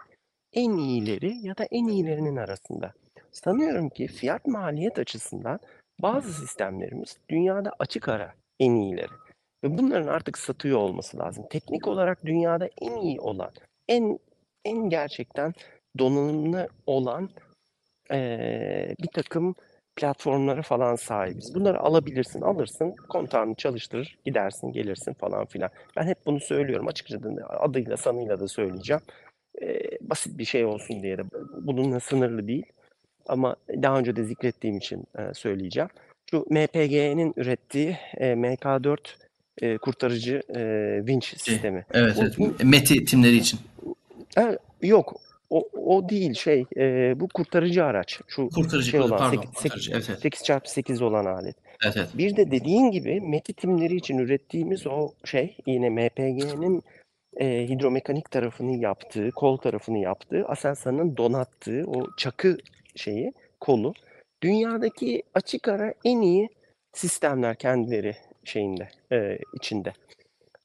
en 0.53 0.77
iyileri 0.77 1.47
ya 1.47 1.59
da 1.59 1.65
en 1.71 1.87
iyilerinin 1.87 2.37
arasında. 2.37 2.93
Sanıyorum 3.33 3.89
ki 3.89 4.07
fiyat 4.07 4.47
maliyet 4.47 4.99
açısından 4.99 5.61
bazı 5.99 6.33
sistemlerimiz 6.33 7.19
dünyada 7.29 7.73
açık 7.79 8.09
ara 8.09 8.35
en 8.61 8.75
iyileri. 8.75 9.13
Ve 9.65 9.79
bunların 9.79 10.09
artık 10.09 10.39
satıyor 10.39 10.79
olması 10.79 11.19
lazım. 11.19 11.45
Teknik 11.51 11.89
olarak 11.89 12.27
dünyada 12.27 12.69
en 12.81 12.97
iyi 12.97 13.21
olan, 13.21 13.51
en 13.89 14.19
en 14.65 14.89
gerçekten 14.89 15.53
donanımlı 15.99 16.69
olan 16.87 17.31
eee, 18.11 18.95
bir 19.03 19.09
takım 19.09 19.55
platformlara 19.97 20.63
falan 20.63 20.97
sahibiz. 20.97 21.55
Bunları 21.55 21.81
alabilirsin, 21.81 22.41
alırsın, 22.41 22.95
kontağını 23.09 23.55
çalıştırır, 23.55 24.19
gidersin, 24.25 24.73
gelirsin 24.73 25.13
falan 25.13 25.45
filan. 25.47 25.71
Ben 25.97 26.07
hep 26.07 26.19
bunu 26.27 26.41
söylüyorum 26.41 26.89
açıkça 26.89 27.23
da 27.23 27.61
adıyla 27.61 27.97
sanıyla 27.97 28.41
da 28.41 28.49
söyleyeceğim. 28.49 29.03
Eee, 29.61 29.99
basit 30.01 30.39
bir 30.39 30.45
şey 30.45 30.65
olsun 30.65 31.03
diye 31.03 31.19
de 31.19 31.23
bununla 31.63 32.01
sınırlı 32.01 32.49
değil. 32.49 32.67
Ama 33.27 33.57
daha 33.83 33.99
önce 33.99 34.17
de 34.17 34.25
zikrettiğim 34.25 34.77
için 34.77 35.05
e, 35.19 35.35
söyleyeceğim. 35.35 35.89
Şu 36.31 36.47
MPG'nin 36.51 37.33
ürettiği 37.37 37.97
e, 38.17 38.33
MK4 38.33 38.99
e, 39.63 39.79
kurtarıcı 39.79 40.43
e, 40.57 40.95
winch 40.99 41.27
sistemi. 41.27 41.85
Evet, 41.95 42.17
evet. 42.21 42.65
Meti 42.65 43.05
timleri 43.05 43.37
için. 43.37 43.61
Ha, 44.35 44.57
yok 44.83 45.21
o, 45.51 45.69
o 45.85 46.09
değil 46.09 46.35
şey 46.35 46.65
e, 46.77 47.15
bu 47.21 47.29
kurtarıcı 47.29 47.85
araç. 47.85 48.21
Şu 48.27 48.49
Kurtarıcı, 48.49 48.91
şey 48.91 49.01
olan 49.01 49.19
pardon, 49.19 49.43
8, 49.43 49.53
kurtarıcı. 49.55 49.93
Evet, 49.93 50.07
evet. 50.09 50.25
8x8 50.25 51.05
olan 51.05 51.25
alet. 51.25 51.57
Evet, 51.85 51.97
evet. 51.97 52.09
Bir 52.15 52.37
de 52.37 52.51
dediğin 52.51 52.91
gibi 52.91 53.21
meti 53.21 53.53
timleri 53.53 53.97
için 53.97 54.19
ürettiğimiz 54.19 54.87
o 54.87 55.11
şey 55.25 55.57
yine 55.67 55.91
MPG'nin 55.91 56.83
e, 57.37 57.69
hidromekanik 57.69 58.31
tarafını 58.31 58.77
yaptığı, 58.77 59.31
kol 59.31 59.57
tarafını 59.57 59.99
yaptığı, 59.99 60.47
Aselsan'ın 60.47 61.17
donattığı 61.17 61.85
o 61.87 62.07
çakı 62.17 62.59
şeyi, 62.95 63.33
kolu 63.61 63.95
dünyadaki 64.43 65.23
açık 65.35 65.69
ara 65.69 65.95
en 66.05 66.21
iyi 66.21 66.49
sistemler 66.93 67.57
kendileri 67.57 68.17
şeyinde, 68.45 68.89
e, 69.13 69.39
içinde. 69.55 69.93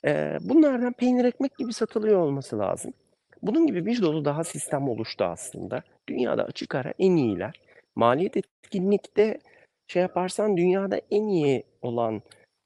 E, 0.05 0.37
bunlardan 0.41 0.93
peynir 0.93 1.25
ekmek 1.25 1.57
gibi 1.57 1.73
satılıyor 1.73 2.19
olması 2.19 2.59
lazım. 2.59 2.93
Bunun 3.41 3.67
gibi 3.67 3.85
bir 3.85 4.01
dolu 4.01 4.25
daha 4.25 4.43
sistem 4.43 4.89
oluştu 4.89 5.23
aslında. 5.23 5.83
Dünyada 6.09 6.43
açık 6.43 6.75
ara 6.75 6.93
en 6.99 7.15
iyiler. 7.15 7.61
Maliyet 7.95 8.37
etkinlikte 8.37 9.39
şey 9.87 10.01
yaparsan 10.01 10.57
dünyada 10.57 11.01
en 11.11 11.27
iyi 11.27 11.63
olan 11.81 12.21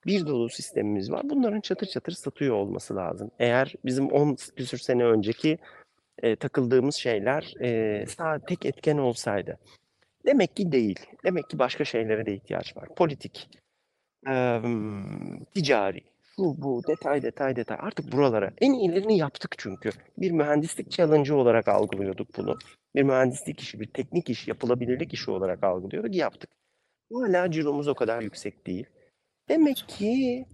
bir 0.05 0.25
dolu 0.27 0.49
sistemimiz 0.49 1.11
var. 1.11 1.21
Bunların 1.23 1.61
çatır 1.61 1.87
çatır 1.87 2.11
satıyor 2.11 2.55
olması 2.55 2.95
lazım. 2.95 3.31
Eğer 3.39 3.73
bizim 3.85 4.07
10 4.07 4.37
küsür 4.55 4.77
sene 4.77 5.05
önceki 5.05 5.57
e, 6.23 6.35
takıldığımız 6.35 6.95
şeyler 6.95 7.53
e, 7.61 8.05
sadece 8.05 8.45
tek 8.45 8.65
etken 8.65 8.97
olsaydı. 8.97 9.59
Demek 10.25 10.55
ki 10.55 10.71
değil. 10.71 10.99
Demek 11.23 11.49
ki 11.49 11.59
başka 11.59 11.85
şeylere 11.85 12.25
de 12.25 12.33
ihtiyaç 12.33 12.77
var. 12.77 12.89
Politik, 12.95 13.49
e, 14.29 14.61
ticari, 15.55 16.01
şu 16.35 16.61
bu 16.61 16.81
detay 16.87 17.21
detay 17.21 17.55
detay 17.55 17.77
artık 17.79 18.11
buralara 18.11 18.51
en 18.61 18.73
iyilerini 18.73 19.17
yaptık 19.17 19.55
çünkü. 19.57 19.89
Bir 20.17 20.31
mühendislik 20.31 20.91
challenge 20.91 21.33
olarak 21.33 21.67
algılıyorduk 21.67 22.37
bunu. 22.37 22.57
Bir 22.95 23.03
mühendislik 23.03 23.59
işi, 23.59 23.79
bir 23.79 23.87
teknik 23.87 24.29
iş, 24.29 24.47
yapılabilirlik 24.47 25.13
işi 25.13 25.31
olarak 25.31 25.63
algılıyorduk, 25.63 26.15
yaptık. 26.15 26.49
Hala 27.13 27.51
ciromuz 27.51 27.87
o 27.87 27.95
kadar 27.95 28.21
yüksek 28.21 28.67
değil. 28.67 28.85
Demek 29.49 29.85
ki 29.87 30.45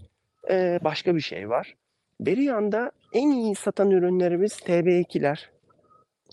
e, 0.50 0.80
başka 0.84 1.16
bir 1.16 1.22
şey 1.22 1.50
var. 1.50 1.76
Beri 2.20 2.44
yanda 2.44 2.92
en 3.14 3.32
iyi 3.32 3.56
satan 3.56 3.92
ürünlerimiz 3.92 4.54
TB2'ler. 4.54 5.46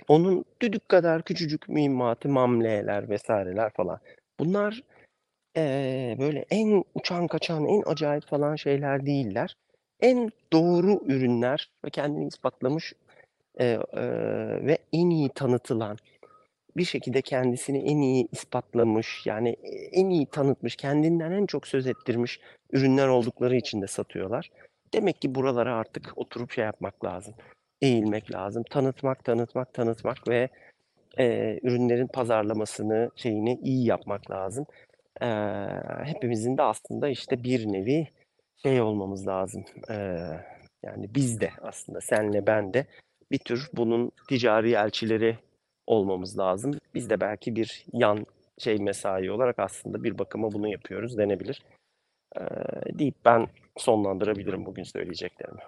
Onun 0.09 0.45
düdük 0.63 0.89
kadar 0.89 1.23
küçücük 1.23 1.69
mühimmatı, 1.69 2.29
mamleler 2.29 3.09
vesaireler 3.09 3.71
falan. 3.71 4.01
Bunlar 4.41 4.83
eee, 5.57 6.17
böyle 6.21 6.45
en 6.51 6.85
uçan 6.95 7.27
kaçan, 7.29 7.67
en 7.67 7.83
acayip 7.87 8.27
falan 8.29 8.57
şeyler 8.57 9.07
değiller. 9.07 9.57
En 10.01 10.31
doğru 10.53 11.01
ürünler 11.07 11.71
ve 11.85 11.91
kendini 11.91 12.27
ispatlamış 12.29 12.93
eee, 13.61 13.81
eee, 13.97 14.67
ve 14.67 14.79
en 14.93 15.11
iyi 15.11 15.29
tanıtılan, 15.31 15.99
bir 16.77 16.85
şekilde 16.85 17.23
kendisini 17.23 17.79
en 17.79 17.99
iyi 18.03 18.29
ispatlamış, 18.33 19.27
yani 19.27 19.51
en 19.93 20.11
iyi 20.11 20.27
tanıtmış, 20.27 20.77
kendinden 20.77 21.33
en 21.33 21.47
çok 21.47 21.67
söz 21.69 21.87
ettirmiş 21.87 22.41
ürünler 22.73 23.09
oldukları 23.09 23.57
için 23.57 23.83
de 23.83 23.87
satıyorlar. 23.87 24.51
Demek 24.95 25.23
ki 25.23 25.35
buralara 25.35 25.75
artık 25.77 26.13
oturup 26.17 26.53
şey 26.53 26.65
yapmak 26.65 27.05
lazım, 27.05 27.35
eğilmek 27.83 28.33
lazım, 28.35 28.65
tanıtmak, 28.71 29.25
tanıtmak, 29.25 29.75
tanıtmak 29.75 30.29
ve 30.29 30.49
eee, 31.19 31.61
ürünlerin 31.63 32.07
pazarlamasını, 32.09 33.11
şeyini 33.17 33.61
iyi 33.65 33.87
yapmak 33.87 34.31
lazım. 34.31 34.67
Eee, 35.23 35.69
hepimizin 36.05 36.57
de 36.57 36.63
aslında 36.63 37.09
işte 37.09 37.45
bir 37.45 37.73
nevi 37.73 38.09
şey 38.63 38.81
olmamız 38.81 39.27
lazım. 39.27 39.65
Eee, 39.91 40.47
yani 40.83 41.15
biz 41.15 41.41
de 41.41 41.51
aslında 41.63 42.01
senle 42.01 42.47
ben 42.47 42.75
de 42.75 42.87
bir 43.31 43.39
tür 43.39 43.69
bunun 43.73 44.13
ticari 44.29 44.73
elçileri 44.73 45.39
olmamız 45.87 46.39
lazım. 46.39 46.79
Biz 46.95 47.11
de 47.11 47.21
belki 47.21 47.57
bir 47.57 47.85
yan 47.93 48.27
şey 48.59 48.79
mesai 48.79 49.31
olarak 49.31 49.59
aslında 49.59 50.05
bir 50.05 50.19
bakıma 50.19 50.53
bunu 50.53 50.69
yapıyoruz 50.69 51.19
denebilir. 51.19 51.63
Eee, 52.37 52.99
deyip 52.99 53.15
ben 53.25 53.49
sonlandırabilirim 53.77 54.67
bugün 54.67 54.83
söyleyeceklerimi. 54.83 55.61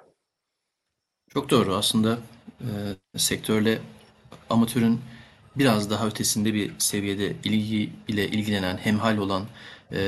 Çok 1.28 1.50
doğru. 1.50 1.74
Aslında 1.74 2.18
e, 2.60 2.68
sektörle 3.16 3.78
amatörün 4.50 5.00
biraz 5.60 5.90
daha 5.90 6.06
ötesinde 6.06 6.54
bir 6.54 6.70
seviyede 6.78 7.32
ilgi 7.44 7.90
ile 8.08 8.28
ilgilenen, 8.28 8.76
hemhal 8.76 9.16
olan, 9.16 9.46
e, 9.92 10.00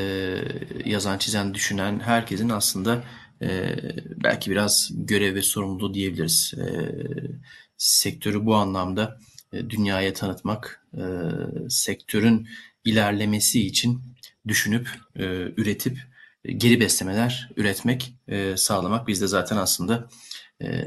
yazan, 0.84 1.18
çizen, 1.18 1.54
düşünen 1.54 2.00
herkesin 2.00 2.48
aslında 2.48 3.04
e, 3.42 3.76
belki 4.24 4.50
biraz 4.50 4.90
görev 4.94 5.34
ve 5.34 5.42
sorumluluğu 5.42 5.94
diyebiliriz. 5.94 6.54
E, 6.58 6.64
sektörü 7.76 8.46
bu 8.46 8.54
anlamda 8.54 9.18
e, 9.52 9.70
dünyaya 9.70 10.12
tanıtmak, 10.12 10.86
e, 10.94 11.02
sektörün 11.68 12.48
ilerlemesi 12.84 13.66
için 13.66 14.02
düşünüp, 14.48 14.88
e, 15.16 15.24
üretip, 15.56 15.98
geri 16.44 16.80
beslemeler 16.80 17.50
üretmek, 17.56 18.14
e, 18.28 18.56
sağlamak. 18.56 19.08
Biz 19.08 19.20
de 19.22 19.26
zaten 19.26 19.56
aslında 19.56 20.08
e, 20.62 20.84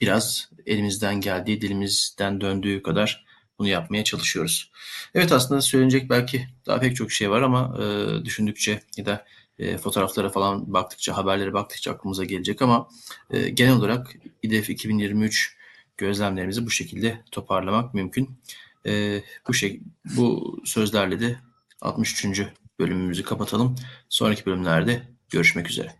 biraz 0.00 0.50
elimizden 0.66 1.20
geldiği, 1.20 1.60
dilimizden 1.60 2.40
döndüğü 2.40 2.82
kadar 2.82 3.29
bunu 3.60 3.68
yapmaya 3.68 4.04
çalışıyoruz. 4.04 4.70
Evet 5.14 5.32
aslında 5.32 5.60
söylenecek 5.60 6.10
belki 6.10 6.48
daha 6.66 6.80
pek 6.80 6.96
çok 6.96 7.12
şey 7.12 7.30
var 7.30 7.42
ama 7.42 7.76
e, 7.82 8.24
düşündükçe 8.24 8.82
ya 8.96 9.06
da 9.06 9.26
e, 9.58 9.78
fotoğraflara 9.78 10.28
falan 10.28 10.72
baktıkça, 10.72 11.16
haberlere 11.16 11.52
baktıkça 11.52 11.92
aklımıza 11.92 12.24
gelecek 12.24 12.62
ama 12.62 12.88
e, 13.30 13.48
genel 13.48 13.76
olarak 13.76 14.16
İDEF 14.42 14.70
2023 14.70 15.56
gözlemlerimizi 15.96 16.66
bu 16.66 16.70
şekilde 16.70 17.20
toparlamak 17.32 17.94
mümkün. 17.94 18.40
E, 18.86 19.22
bu 19.48 19.54
şey, 19.54 19.80
bu 20.16 20.56
sözlerle 20.64 21.20
de 21.20 21.38
63. 21.80 22.42
bölümümüzü 22.78 23.22
kapatalım. 23.22 23.76
Sonraki 24.08 24.46
bölümlerde 24.46 25.02
görüşmek 25.30 25.70
üzere. 25.70 25.99